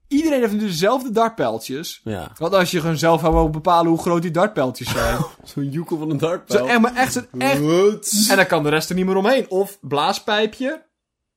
Iedereen 0.07 0.39
heeft 0.39 0.53
nu 0.53 0.59
dezelfde 0.59 1.11
dartpijltjes. 1.11 2.01
Ja. 2.03 2.31
Wat 2.37 2.53
als 2.53 2.71
je 2.71 2.79
gewoon 2.79 2.97
zelf 2.97 3.21
zou 3.21 3.49
bepalen 3.49 3.89
hoe 3.91 4.01
groot 4.01 4.21
die 4.21 4.31
dartpijltjes 4.31 4.89
zijn? 4.91 5.17
Zo'n 5.53 5.69
joekel 5.69 5.97
van 5.97 6.09
een 6.09 6.19
Zo 6.19 6.27
dartpijl. 6.27 6.67
echt, 6.67 6.79
maar 6.79 6.95
echt, 6.95 7.27
echt... 7.37 7.61
Wat? 7.61 8.25
En 8.29 8.35
dan 8.35 8.45
kan 8.47 8.63
de 8.63 8.69
rest 8.69 8.89
er 8.89 8.95
niet 8.95 9.05
meer 9.05 9.15
omheen. 9.15 9.49
Of 9.49 9.77
blaaspijpje. 9.81 10.85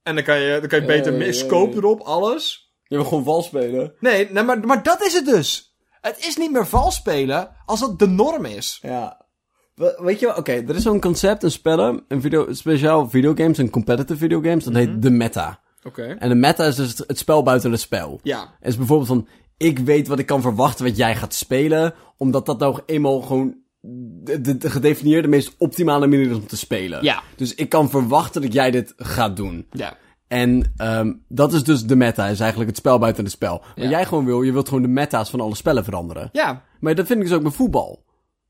En 0.03 0.14
dan 0.14 0.25
kan 0.25 0.41
je, 0.41 0.59
dan 0.61 0.68
kan 0.68 0.81
je 0.81 0.87
beter 0.87 1.25
ja, 1.27 1.33
scope 1.33 1.77
erop, 1.77 2.01
alles. 2.01 2.73
Je 2.85 2.97
wil 2.97 3.05
gewoon 3.05 3.25
vals 3.25 3.47
spelen. 3.47 3.93
Nee, 4.01 4.31
nee 4.31 4.43
maar, 4.43 4.61
maar 4.66 4.83
dat 4.83 5.05
is 5.05 5.12
het 5.12 5.25
dus. 5.27 5.75
Het 6.01 6.27
is 6.27 6.37
niet 6.37 6.51
meer 6.53 6.66
vals 6.66 6.95
spelen 6.95 7.57
als 7.66 7.81
dat 7.81 7.99
de 7.99 8.07
norm 8.07 8.45
is. 8.45 8.79
Ja. 8.83 9.27
We- 9.75 9.99
Weet 10.03 10.21
je 10.21 10.27
wel, 10.27 10.35
oké, 10.37 10.53
er 10.53 10.75
is 10.75 10.83
zo'n 10.83 11.01
concept 11.01 11.43
in 11.43 11.51
spellen, 11.51 12.05
een 12.09 12.21
video, 12.21 12.53
speciaal 12.53 13.09
videogames 13.11 13.59
en 13.59 13.71
competitive 13.71 14.16
videogames, 14.18 14.64
dat 14.64 14.75
heet 14.75 15.03
de 15.03 15.11
meta. 15.11 15.61
Oké. 15.83 16.03
En 16.18 16.28
de 16.28 16.35
meta 16.35 16.64
is 16.64 16.74
dus 16.76 16.89
het, 16.89 17.05
het 17.07 17.18
spel 17.18 17.43
buiten 17.43 17.70
het 17.70 17.81
spel. 17.81 18.20
Ja. 18.22 18.41
Het 18.61 18.68
is 18.68 18.76
bijvoorbeeld 18.76 19.09
van, 19.09 19.28
ik 19.57 19.78
weet 19.78 20.09
wat 20.09 20.18
ik 20.18 20.26
kan 20.26 20.41
verwachten 20.43 20.85
wat 20.85 20.97
jij 20.97 21.16
gaat 21.16 21.35
spelen, 21.35 21.95
omdat 22.16 22.47
dat 22.47 22.59
nou 22.59 22.81
eenmaal 22.87 23.20
gewoon 23.20 23.55
de, 23.81 24.41
de, 24.41 24.57
de 24.57 24.70
gedefinieerde 24.70 25.28
meest 25.28 25.55
optimale 25.59 26.07
manier 26.07 26.31
is 26.31 26.37
om 26.37 26.47
te 26.47 26.57
spelen. 26.57 27.05
Ja. 27.05 27.22
Dus 27.37 27.55
ik 27.55 27.68
kan 27.68 27.91
verwachten 27.91 28.43
dat 28.43 28.53
jij 28.53 28.70
dit 28.70 28.93
gaat 28.97 29.37
doen. 29.37 29.66
Ja. 29.70 29.97
En 30.28 30.72
ehm, 30.76 31.12
dat 31.28 31.53
is 31.53 31.64
dus 31.64 31.87
de 31.87 31.97
meta, 31.97 32.26
is 32.26 32.41
eigenlijk 32.41 32.70
het 32.70 32.78
spel 32.78 32.99
buiten 32.99 33.24
het 33.24 33.33
spel. 33.33 33.59
Wat 33.59 33.85
Ja. 33.85 33.91
jij 33.91 34.07
gewoon 34.07 34.24
wil, 34.24 34.43
je 34.43 34.53
wilt 34.53 34.68
gewoon 34.68 34.83
de 34.83 34.89
meta's 34.89 35.31
van 35.31 35.41
alle 35.41 35.55
spellen 35.55 35.85
veranderen. 35.85 36.28
Ja. 36.33 36.64
Maar 36.81 36.95
dat 36.95 37.07
vind 37.07 37.18
ik 37.20 37.26
dus 37.26 37.35
ook 37.37 37.43
bij 37.43 37.51
voetbal. 37.53 38.05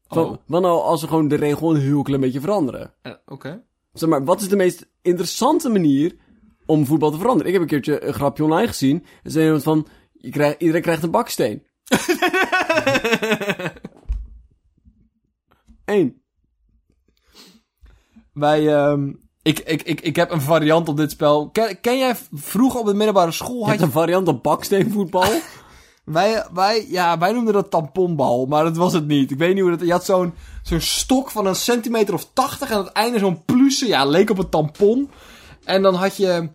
Van, 0.09 0.25
Oh. 0.25 0.37
Wat 0.47 0.63
nou 0.63 0.81
als 0.83 1.01
we 1.01 1.07
gewoon 1.09 1.29
de 1.29 1.35
regel 1.37 1.75
een 1.75 1.81
heel 1.81 2.03
klein 2.03 2.21
beetje 2.21 2.41
veranderen? 2.41 2.93
Eh, 3.03 3.13
Oké. 3.27 3.63
Zeg 3.93 4.09
maar, 4.09 4.25
wat 4.25 4.41
is 4.41 4.49
de 4.49 4.57
meest 4.57 4.87
interessante 5.03 5.69
manier 5.69 6.15
om 6.71 6.87
voetbal 6.87 7.11
te 7.11 7.19
veranderen? 7.19 7.47
Ik 7.47 7.53
heb 7.53 7.63
een 7.63 7.69
keertje 7.69 8.05
een 8.05 8.15
grapje 8.15 8.45
online 8.45 8.69
gezien. 8.69 9.05
Er 9.23 9.31
zei 9.31 9.45
iemand 9.45 9.63
van, 9.63 9.87
je 10.13 10.55
iedereen 10.59 10.83
krijgt 10.83 11.03
een 11.03 11.11
baksteen. 11.11 11.67
Eén. 15.85 16.23
Wij, 18.33 18.75
ehm 18.75 19.11
ik, 19.43 19.59
ik, 19.59 19.83
ik, 19.83 20.01
ik 20.01 20.17
heb 20.17 20.31
een 20.31 20.41
variant 20.41 20.89
op 20.89 20.97
dit 20.97 21.11
spel. 21.11 21.51
Ken, 21.51 21.81
ken 21.81 21.99
jij 21.99 22.17
vroeger 22.33 22.81
op 22.81 22.87
de 22.87 22.95
middelbare 22.95 23.33
school? 23.33 23.67
Had 23.67 23.79
je, 23.79 23.85
een 23.85 23.91
variant 23.91 24.29
op 24.29 24.43
baksteenvoetbal. 24.43 25.33
wij, 26.05 26.45
wij, 26.53 26.87
ja, 26.89 27.19
wij 27.19 27.33
noemden 27.33 27.55
dat 27.55 27.71
tamponbal, 27.71 28.47
maar 28.47 28.65
dat 28.65 28.77
was 28.77 28.93
het 28.93 29.07
niet. 29.07 29.31
Ik 29.31 29.39
weet 29.39 29.55
niet 29.55 29.63
hoe 29.63 29.77
dat... 29.77 29.81
Je 29.81 29.93
had 29.93 30.05
zo'n 30.05 30.35
zo'n 30.63 30.81
stok 30.81 31.31
van 31.31 31.47
een 31.47 31.55
centimeter 31.55 32.15
of 32.15 32.31
tachtig 32.33 32.71
en 32.71 32.77
aan 32.77 32.85
het 32.85 32.93
einde 32.93 33.19
zo'n 33.19 33.45
plussen. 33.45 33.89
Ja, 33.89 34.05
leek 34.05 34.31
op 34.31 34.39
een 34.39 34.49
tampon. 34.49 35.11
En 35.65 35.83
dan 35.83 35.95
had 35.95 36.17
je... 36.17 36.51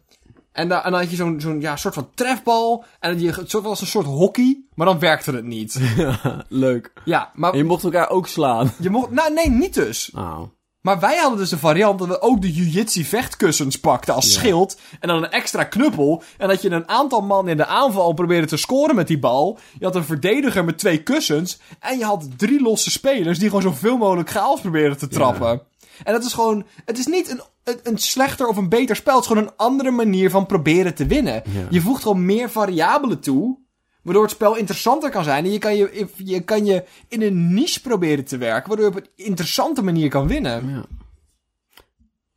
En, 0.56 0.68
da, 0.68 0.86
en 0.86 0.92
dan 0.92 1.00
had 1.00 1.10
je 1.10 1.16
zo'n 1.16 1.42
zo'n 1.42 1.62
ja, 1.62 1.76
soort 1.76 1.94
van 1.94 2.10
trefbal. 2.14 2.84
En 3.00 3.20
je 3.20 3.32
het 3.32 3.52
was 3.52 3.82
een 3.82 3.88
soort 3.88 4.06
hockey, 4.06 4.62
maar 4.74 4.86
dan 4.86 5.00
werkte 5.00 5.32
het 5.32 5.46
niet. 5.46 5.80
ja, 5.98 6.46
leuk. 6.50 6.94
Ja, 7.06 7.32
maar 7.34 7.52
En 7.52 7.58
je 7.58 7.64
mocht 7.64 7.84
elkaar 7.84 8.10
ook 8.10 8.28
slaan. 8.28 8.72
je 8.80 8.90
mocht... 8.90 9.10
Nou, 9.10 9.34
nee, 9.34 9.50
niet 9.50 9.74
dus. 9.74 10.12
Oh. 10.14 10.42
Maar 10.82 11.00
wij 11.00 11.18
hadden 11.18 11.40
dus 11.40 11.50
de 11.50 11.58
variant 11.58 12.00
dat 12.00 12.08
we 12.08 12.22
ook 12.22 12.42
de 12.42 12.52
jiu-jitsu 12.52 13.04
vechtkussens 13.04 13.80
pakten 13.80 14.14
als 14.14 14.34
schild. 14.34 14.80
En 15.00 15.08
dan 15.08 15.24
een 15.24 15.32
extra 15.32 15.64
knuppel. 15.64 16.24
En 16.38 16.48
dat 16.48 16.62
je 16.62 16.70
een 16.70 16.90
aantal 16.90 17.22
man 17.22 17.48
in 17.48 17.58
de 17.58 17.66
aanval 17.66 18.14
probeerde 18.14 18.48
te 18.48 18.58
scoren 18.58 18.96
met 18.96 19.08
die 19.08 19.20
bal. 19.20 19.60
Je 19.80 19.86
had 19.86 19.96
een 19.96 20.04
verdediger 20.04 20.66
met 20.66 20.78
twee 20.78 21.04
kussens. 21.04 21.60
En 21.80 21.98
je 21.98 22.06
had 22.06 22.28
drie 22.38 22.62
losse 22.62 22.92
spelers 22.92 23.40
die 23.40 23.48
gewoon 23.48 23.64
zoveel 23.64 23.98
mogelijk 23.98 24.30
chaos 24.30 24.62
probeerden 24.62 24.98
te 24.98 25.08
trappen. 25.08 25.62
En 26.04 26.14
dat 26.14 26.24
is 26.24 26.34
gewoon... 26.34 26.66
Het 26.86 26.98
is 26.98 27.06
niet 27.06 27.30
een, 27.30 27.42
een, 27.64 27.80
een 27.84 27.98
slechter 27.98 28.48
of 28.48 28.58
een 28.58 28.70
beter 28.70 28.96
spel. 28.96 29.14
Het 29.14 29.24
is 29.24 29.30
gewoon 29.30 29.44
een 29.44 29.56
andere 29.56 29.92
manier 29.92 30.30
van 30.30 30.46
proberen 30.46 30.96
te 30.96 31.06
winnen. 31.06 31.34
Ja. 31.34 31.68
Je 31.70 31.82
voegt 31.82 32.02
gewoon 32.02 32.26
meer 32.26 32.50
variabelen 32.50 33.20
toe. 33.20 33.58
Waardoor 34.02 34.24
het 34.24 34.32
spel 34.32 34.56
interessanter 34.56 35.10
kan 35.10 35.24
zijn. 35.24 35.46
En 35.46 35.52
je 35.52 35.60
kan 35.60 35.76
je, 35.76 36.08
je 36.16 36.40
kan 36.42 36.66
je 36.66 36.84
in 37.08 37.22
een 37.22 37.54
niche 37.54 37.82
proberen 37.82 38.26
te 38.26 38.38
werken. 38.38 38.68
Waardoor 38.68 38.86
je 38.86 38.98
op 38.98 39.04
een 39.04 39.26
interessante 39.26 39.84
manier 39.84 40.10
kan 40.10 40.28
winnen. 40.28 40.70
Ja. 40.70 40.86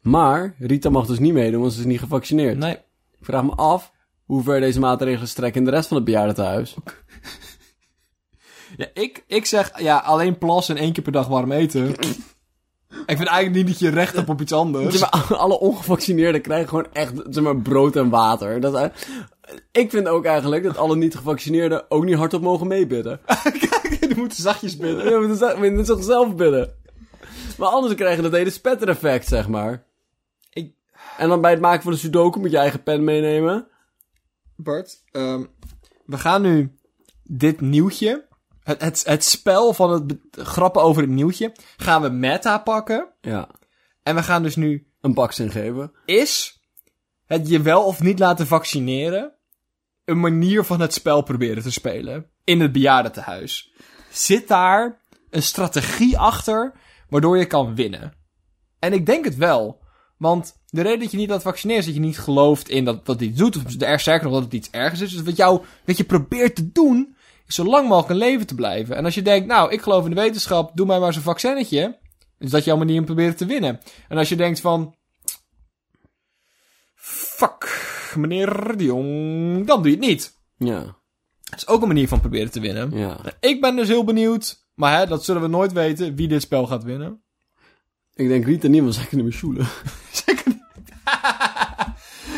Maar 0.01 0.55
Rita 0.59 0.91
mag 0.91 1.07
dus 1.07 1.19
niet 1.19 1.33
meedoen, 1.33 1.61
want 1.61 1.73
ze 1.73 1.79
is 1.79 1.87
niet 1.87 1.99
gevaccineerd. 1.99 2.59
Nee. 2.59 2.77
Ik 3.19 3.25
vraag 3.25 3.43
me 3.43 3.51
af 3.51 3.93
hoe 4.25 4.43
ver 4.43 4.61
deze 4.61 4.81
maatregelen 4.81 5.29
strekken 5.29 5.61
in 5.61 5.67
de 5.67 5.75
rest 5.75 5.89
van 5.89 5.97
het 5.97 6.07
bejaardentehuis. 6.07 6.77
Ja, 8.77 8.87
ik, 8.95 9.25
ik 9.27 9.47
zeg, 9.47 9.81
ja, 9.81 9.97
alleen 9.99 10.39
plassen 10.39 10.77
en 10.77 10.83
één 10.83 10.93
keer 10.93 11.03
per 11.03 11.13
dag 11.13 11.27
warm 11.27 11.53
eten. 11.53 11.95
ik 12.89 13.17
vind 13.17 13.29
eigenlijk 13.29 13.55
niet 13.55 13.67
dat 13.67 13.79
je 13.79 13.89
recht 13.91 14.17
hebt 14.17 14.29
op 14.29 14.41
iets 14.41 14.53
anders. 14.53 15.01
Maar, 15.01 15.37
alle 15.37 15.59
ongevaccineerden 15.61 16.41
krijgen 16.41 16.69
gewoon 16.69 16.87
echt 16.93 17.13
zeg 17.31 17.45
maar, 17.45 17.57
brood 17.57 17.97
en 17.97 18.09
water. 18.09 18.61
Dat, 18.61 18.75
is- 18.75 19.07
ik 19.73 19.91
vind 19.91 20.09
ook 20.09 20.25
eigenlijk 20.25 20.63
dat 20.63 20.77
alle 20.77 20.97
niet-gevaccineerden 20.97 21.91
ook 21.91 22.05
niet 22.05 22.15
hardop 22.17 22.43
mogen 22.43 22.67
meebidden. 22.67 23.21
Kijk, 23.61 23.97
die 24.01 24.17
moeten 24.17 24.43
zachtjes 24.43 24.77
bidden. 24.77 25.05
Ja, 25.05 25.19
maar 25.59 25.71
dat 25.71 25.79
is 25.79 25.87
zichzelf 25.87 26.35
bidden. 26.35 26.75
Maar 27.59 27.69
anders 27.69 27.95
krijg 27.95 28.17
je 28.17 28.23
dat 28.23 28.33
hele 28.33 28.51
spetter-effect, 28.51 29.27
zeg 29.29 29.49
maar. 29.49 29.85
Ik- 30.51 30.73
En 31.19 31.29
dan 31.29 31.41
bij 31.41 31.51
het 31.51 31.61
maken 31.61 31.83
van 31.83 31.93
de 31.93 31.99
sudoku 31.99 32.41
moet 32.41 32.51
je 32.51 32.59
eigen 32.59 32.83
pen 32.83 33.05
meenemen. 33.05 33.67
Bart, 34.57 35.03
ehm, 35.13 35.45
we 36.07 36.19
gaan 36.19 36.43
nu 36.43 36.73
dit 37.25 37.61
nieuwtje, 37.61 38.27
het, 38.69 38.81
het, 38.81 39.05
het 39.07 39.25
spel 39.25 39.73
van 39.73 39.91
het 39.91 40.17
grappen 40.31 40.83
over 40.83 41.03
het 41.03 41.11
nieuwtje, 41.11 41.53
gaan 41.77 42.03
we 42.03 42.09
meta 42.09 42.59
pakken. 42.59 43.09
Ja, 43.21 43.49
En 44.03 44.15
we 44.15 44.23
gaan 44.23 44.43
dus 44.43 44.57
nu, 44.57 44.87
een 45.01 45.15
baksteen 45.15 45.51
geven. 45.51 45.93
is 46.05 46.61
het 47.25 47.49
je 47.49 47.63
wel 47.63 47.85
of 47.85 48.01
niet 48.01 48.19
laten 48.19 48.47
vaccineren 48.47 49.33
een 50.05 50.21
manier 50.21 50.65
van 50.65 50.81
het 50.81 50.93
spel 50.93 51.23
proberen 51.23 51.63
te 51.63 51.71
spelen 51.71 52.31
in 52.45 52.61
het 52.61 52.73
bejaardentehuis? 52.73 53.73
Zit 54.11 54.49
daar 54.49 55.01
een 55.31 55.43
strategie 55.43 56.19
achter 56.19 56.73
waardoor 57.09 57.39
je 57.39 57.47
kan 57.47 57.75
winnen? 57.75 58.13
En 58.79 58.93
ik 58.93 59.07
denk 59.07 59.25
het 59.25 59.37
wel. 59.37 59.81
Want 60.19 60.61
de 60.67 60.83
reden 60.83 61.01
dat 61.01 61.11
je 61.11 61.17
niet 61.17 61.29
laat 61.29 61.43
vaccineren 61.43 61.81
is 61.81 61.87
dat 61.87 61.95
je 61.95 62.01
niet 62.01 62.19
gelooft 62.19 62.69
in 62.69 62.85
dat, 62.85 63.07
dat 63.07 63.21
iets 63.21 63.39
doet. 63.39 63.57
Of 63.57 63.81
er 63.81 64.01
sterker 64.01 64.25
nog 64.25 64.35
dat 64.35 64.45
het 64.45 64.53
iets 64.53 64.71
ergens 64.71 65.01
is. 65.01 65.13
Dus 65.13 65.23
wat, 65.23 65.37
jou, 65.37 65.65
wat 65.85 65.97
je 65.97 66.05
probeert 66.05 66.57
te 66.57 66.73
doen, 66.73 67.17
zo 67.49 67.65
lang 67.65 67.89
mogelijk 67.89 68.11
in 68.21 68.27
leven 68.29 68.47
te 68.47 68.55
blijven. 68.55 68.97
En 68.97 69.05
als 69.05 69.15
je 69.15 69.23
denkt, 69.23 69.47
nou, 69.47 69.73
ik 69.73 69.81
geloof 69.83 70.05
in 70.05 70.11
de 70.15 70.21
wetenschap, 70.21 70.71
doe 70.75 70.87
mij 70.87 70.99
maar 70.99 71.13
zo'n 71.13 71.23
vaccinetje. 71.23 71.99
Is 72.39 72.51
dat 72.51 72.65
jouw 72.65 72.77
manier 72.77 72.99
om 72.99 73.05
proberen 73.05 73.37
te 73.37 73.47
winnen. 73.47 73.81
En 74.09 74.19
als 74.19 74.29
je 74.29 74.37
denkt 74.37 74.61
van, 74.61 74.95
fuck, 76.95 77.67
meneer 78.17 78.77
de 78.77 78.85
Jong, 78.85 79.67
dan 79.67 79.83
doe 79.83 79.91
je 79.91 79.97
het 79.97 80.07
niet. 80.07 80.37
Ja, 80.57 80.83
Dat 81.51 81.59
is 81.59 81.67
ook 81.67 81.83
een 81.83 81.89
manier 81.89 82.09
van 82.09 82.21
proberen 82.21 82.51
te 82.51 82.61
winnen. 82.61 82.91
ja. 82.99 83.19
Ik 83.41 83.61
ben 83.61 83.77
dus 83.77 83.89
heel 83.89 84.05
benieuwd, 84.05 84.67
maar 84.75 84.99
hè, 84.99 85.07
dat 85.07 85.25
zullen 85.25 85.43
we 85.43 85.49
nooit 85.49 85.73
weten, 85.73 86.15
wie 86.15 86.29
dit 86.29 86.43
spel 86.43 86.67
gaat 86.67 86.85
winnen. 86.85 87.23
Ik 88.15 88.29
denk 88.29 88.45
Rita 88.45 88.69
niet, 88.69 88.83
want 88.83 88.95
zij 88.95 89.05
kunnen 89.05 89.27
me 89.27 89.33
sjoelen. 89.33 89.67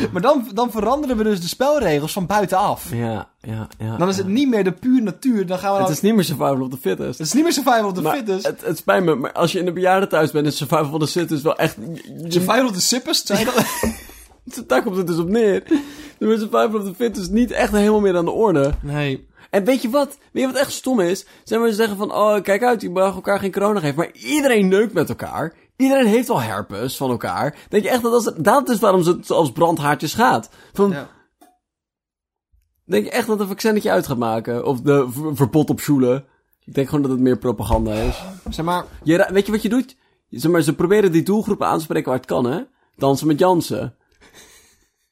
Maar 0.13 0.21
dan, 0.21 0.47
dan 0.53 0.71
veranderen 0.71 1.17
we 1.17 1.23
dus 1.23 1.41
de 1.41 1.47
spelregels 1.47 2.13
van 2.13 2.25
buitenaf. 2.25 2.93
Ja, 2.93 3.29
ja, 3.41 3.67
ja. 3.77 3.97
Dan 3.97 4.09
is 4.09 4.17
het 4.17 4.27
niet 4.27 4.49
meer 4.49 4.63
de 4.63 4.71
puur 4.71 5.01
natuur. 5.01 5.45
Dan 5.45 5.57
gaan 5.59 5.71
we 5.71 5.77
Het 5.77 5.85
dan... 5.85 5.95
is 5.95 6.01
niet 6.01 6.15
meer 6.15 6.23
survival 6.23 6.61
of 6.61 6.69
the 6.69 6.77
fittest. 6.77 7.17
Het 7.17 7.27
is 7.27 7.33
niet 7.33 7.43
meer 7.43 7.53
survival 7.53 7.85
of 7.85 7.93
the 7.93 8.01
Maar 8.01 8.15
fittest. 8.15 8.45
het, 8.45 8.61
het 8.65 8.77
spijt 8.77 9.03
me, 9.03 9.15
maar 9.15 9.31
als 9.31 9.51
je 9.51 9.59
in 9.59 9.65
de 9.65 9.71
bejaardentehuis 9.71 10.31
bent, 10.31 10.47
is 10.47 10.57
survival 10.57 10.91
of 10.93 10.99
the 10.99 11.07
fittest 11.19 11.43
wel 11.43 11.55
echt... 11.57 11.77
Survival 12.27 12.65
of 12.65 12.71
the 12.71 12.81
sippest? 12.81 13.27
Zijn 13.27 13.45
dat... 13.45 13.65
daar 14.67 14.83
komt 14.83 14.97
het 14.97 15.07
dus 15.07 15.17
op 15.17 15.29
neer. 15.29 15.63
De 16.17 16.37
survival 16.37 16.75
of 16.79 16.83
the 16.83 16.93
fittest 16.97 17.21
is 17.25 17.29
niet 17.29 17.51
echt 17.51 17.71
helemaal 17.71 17.99
meer 17.99 18.17
aan 18.17 18.25
de 18.25 18.31
orde. 18.31 18.73
Nee. 18.81 19.29
En 19.49 19.63
weet 19.63 19.81
je 19.81 19.89
wat? 19.89 20.17
Weet 20.31 20.43
je 20.43 20.51
wat 20.51 20.61
echt 20.61 20.71
stom 20.71 20.99
is? 20.99 21.25
Zijn 21.43 21.61
we 21.61 21.69
ze 21.69 21.75
zeggen 21.75 21.97
van, 21.97 22.13
oh, 22.13 22.41
kijk 22.41 22.63
uit, 22.63 22.81
je 22.81 22.89
mag 22.89 23.15
elkaar 23.15 23.39
geen 23.39 23.51
corona 23.51 23.79
geven. 23.79 23.95
Maar 23.95 24.11
iedereen 24.11 24.67
neukt 24.67 24.93
met 24.93 25.09
elkaar. 25.09 25.53
Iedereen 25.75 26.05
heeft 26.05 26.29
al 26.29 26.41
herpes 26.41 26.97
van 26.97 27.09
elkaar. 27.09 27.57
Denk 27.69 27.83
je 27.83 27.89
echt 27.89 28.01
dat 28.01 28.11
dat 28.11 28.33
is, 28.35 28.43
dat 28.43 28.69
is 28.69 28.79
waarom 28.79 29.05
het 29.05 29.31
als 29.31 29.51
brandhaartjes 29.51 30.13
gaat? 30.13 30.49
Van, 30.73 30.89
Ja. 30.91 31.09
Denk 32.85 33.03
je 33.05 33.11
echt 33.11 33.27
dat 33.27 33.39
een 33.39 33.47
vaccinetje 33.47 33.91
uit 33.91 34.07
gaat 34.07 34.17
maken? 34.17 34.65
Of 34.65 34.81
de 34.81 35.07
v- 35.09 35.37
verbod 35.37 35.69
op 35.69 35.79
sjoelen? 35.79 36.25
Ik 36.65 36.73
denk 36.73 36.87
gewoon 36.87 37.01
dat 37.03 37.11
het 37.11 37.19
meer 37.19 37.37
propaganda 37.37 37.93
is. 37.93 38.23
Zeg 38.49 38.65
maar... 38.65 38.85
Je, 39.03 39.27
weet 39.31 39.45
je 39.45 39.51
wat 39.51 39.61
je 39.61 39.69
doet? 39.69 39.97
Zeg 40.29 40.51
maar, 40.51 40.61
ze 40.61 40.75
proberen 40.75 41.11
die 41.11 41.23
doelgroepen 41.23 41.67
aan 41.67 41.77
te 41.77 41.83
spreken 41.83 42.09
waar 42.09 42.17
het 42.17 42.25
kan, 42.27 42.45
hè? 42.45 42.61
Dansen 42.95 43.27
met 43.27 43.39
Jansen. 43.39 43.95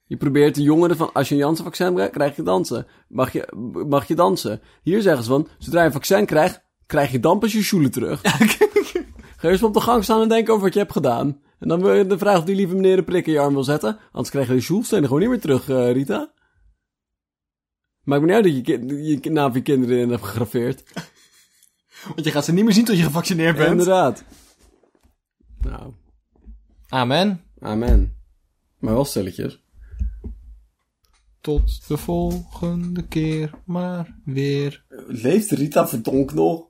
Je 0.05 0.17
probeert 0.17 0.55
de 0.55 0.61
jongeren 0.61 0.97
van, 0.97 1.13
als 1.13 1.27
je 1.29 1.33
een 1.35 1.39
Janssen-vaccin 1.41 1.93
krijgt, 1.93 2.11
krijg 2.13 2.35
je 2.35 2.43
dansen. 2.43 2.87
Mag 3.07 3.31
je, 3.33 3.47
mag 3.87 4.07
je 4.07 4.15
dansen. 4.15 4.61
Hier 4.81 5.01
zeggen 5.01 5.23
ze 5.23 5.29
van, 5.29 5.47
zodra 5.57 5.79
je 5.79 5.85
een 5.85 5.91
vaccin 5.91 6.25
krijgt, 6.25 6.61
krijg 6.85 7.11
je 7.11 7.19
dan 7.19 7.39
pas 7.39 7.51
je 7.51 7.63
schoenen 7.63 7.91
terug. 7.91 8.21
Ga 9.39 9.49
eerst 9.49 9.63
op 9.63 9.73
de 9.73 9.81
gang 9.81 10.03
staan 10.03 10.21
en 10.21 10.29
denken 10.29 10.53
over 10.53 10.65
wat 10.65 10.73
je 10.73 10.79
hebt 10.79 10.91
gedaan. 10.91 11.41
En 11.59 11.67
dan 11.67 11.81
wil 11.81 11.93
je 11.93 12.05
de 12.05 12.17
vraag 12.17 12.37
of 12.37 12.43
die 12.43 12.55
lieve 12.55 12.75
meneer 12.75 12.97
een 12.97 13.03
prik 13.03 13.27
in 13.27 13.33
je 13.33 13.39
arm 13.39 13.53
wil 13.53 13.63
zetten. 13.63 13.99
Anders 14.11 14.29
krijg 14.29 14.47
je 14.47 14.53
de 14.53 14.61
sjoelstenen 14.61 15.03
gewoon 15.03 15.19
niet 15.19 15.29
meer 15.29 15.39
terug, 15.39 15.69
eh, 15.69 15.91
Rita. 15.91 16.33
Maakt 18.03 18.21
me 18.21 18.27
niet 18.27 18.35
uit 18.35 18.43
dat 18.43 18.67
je, 18.67 19.03
je 19.23 19.31
naam 19.31 19.47
van 19.47 19.57
je 19.57 19.61
kinderen 19.61 19.97
in 19.97 20.09
hebt 20.09 20.23
gegraveerd. 20.23 20.83
Want 22.15 22.25
je 22.25 22.31
gaat 22.31 22.45
ze 22.45 22.53
niet 22.53 22.63
meer 22.63 22.73
zien 22.73 22.85
tot 22.85 22.97
je 22.97 23.03
gevaccineerd 23.03 23.57
Ja, 23.57 23.65
inderdaad. 23.65 24.23
Nou, 25.59 25.93
Amen. 26.87 27.43
amen. 27.59 28.17
Maar 28.79 28.93
wel 28.93 29.05
stilletjes. 29.05 29.63
Tot 31.41 31.87
de 31.87 31.97
volgende 31.97 33.07
keer 33.07 33.51
maar 33.65 34.19
weer. 34.25 34.85
Leeft 35.07 35.51
Rita 35.51 35.87
Verdonk 35.87 36.33
nog? 36.33 36.68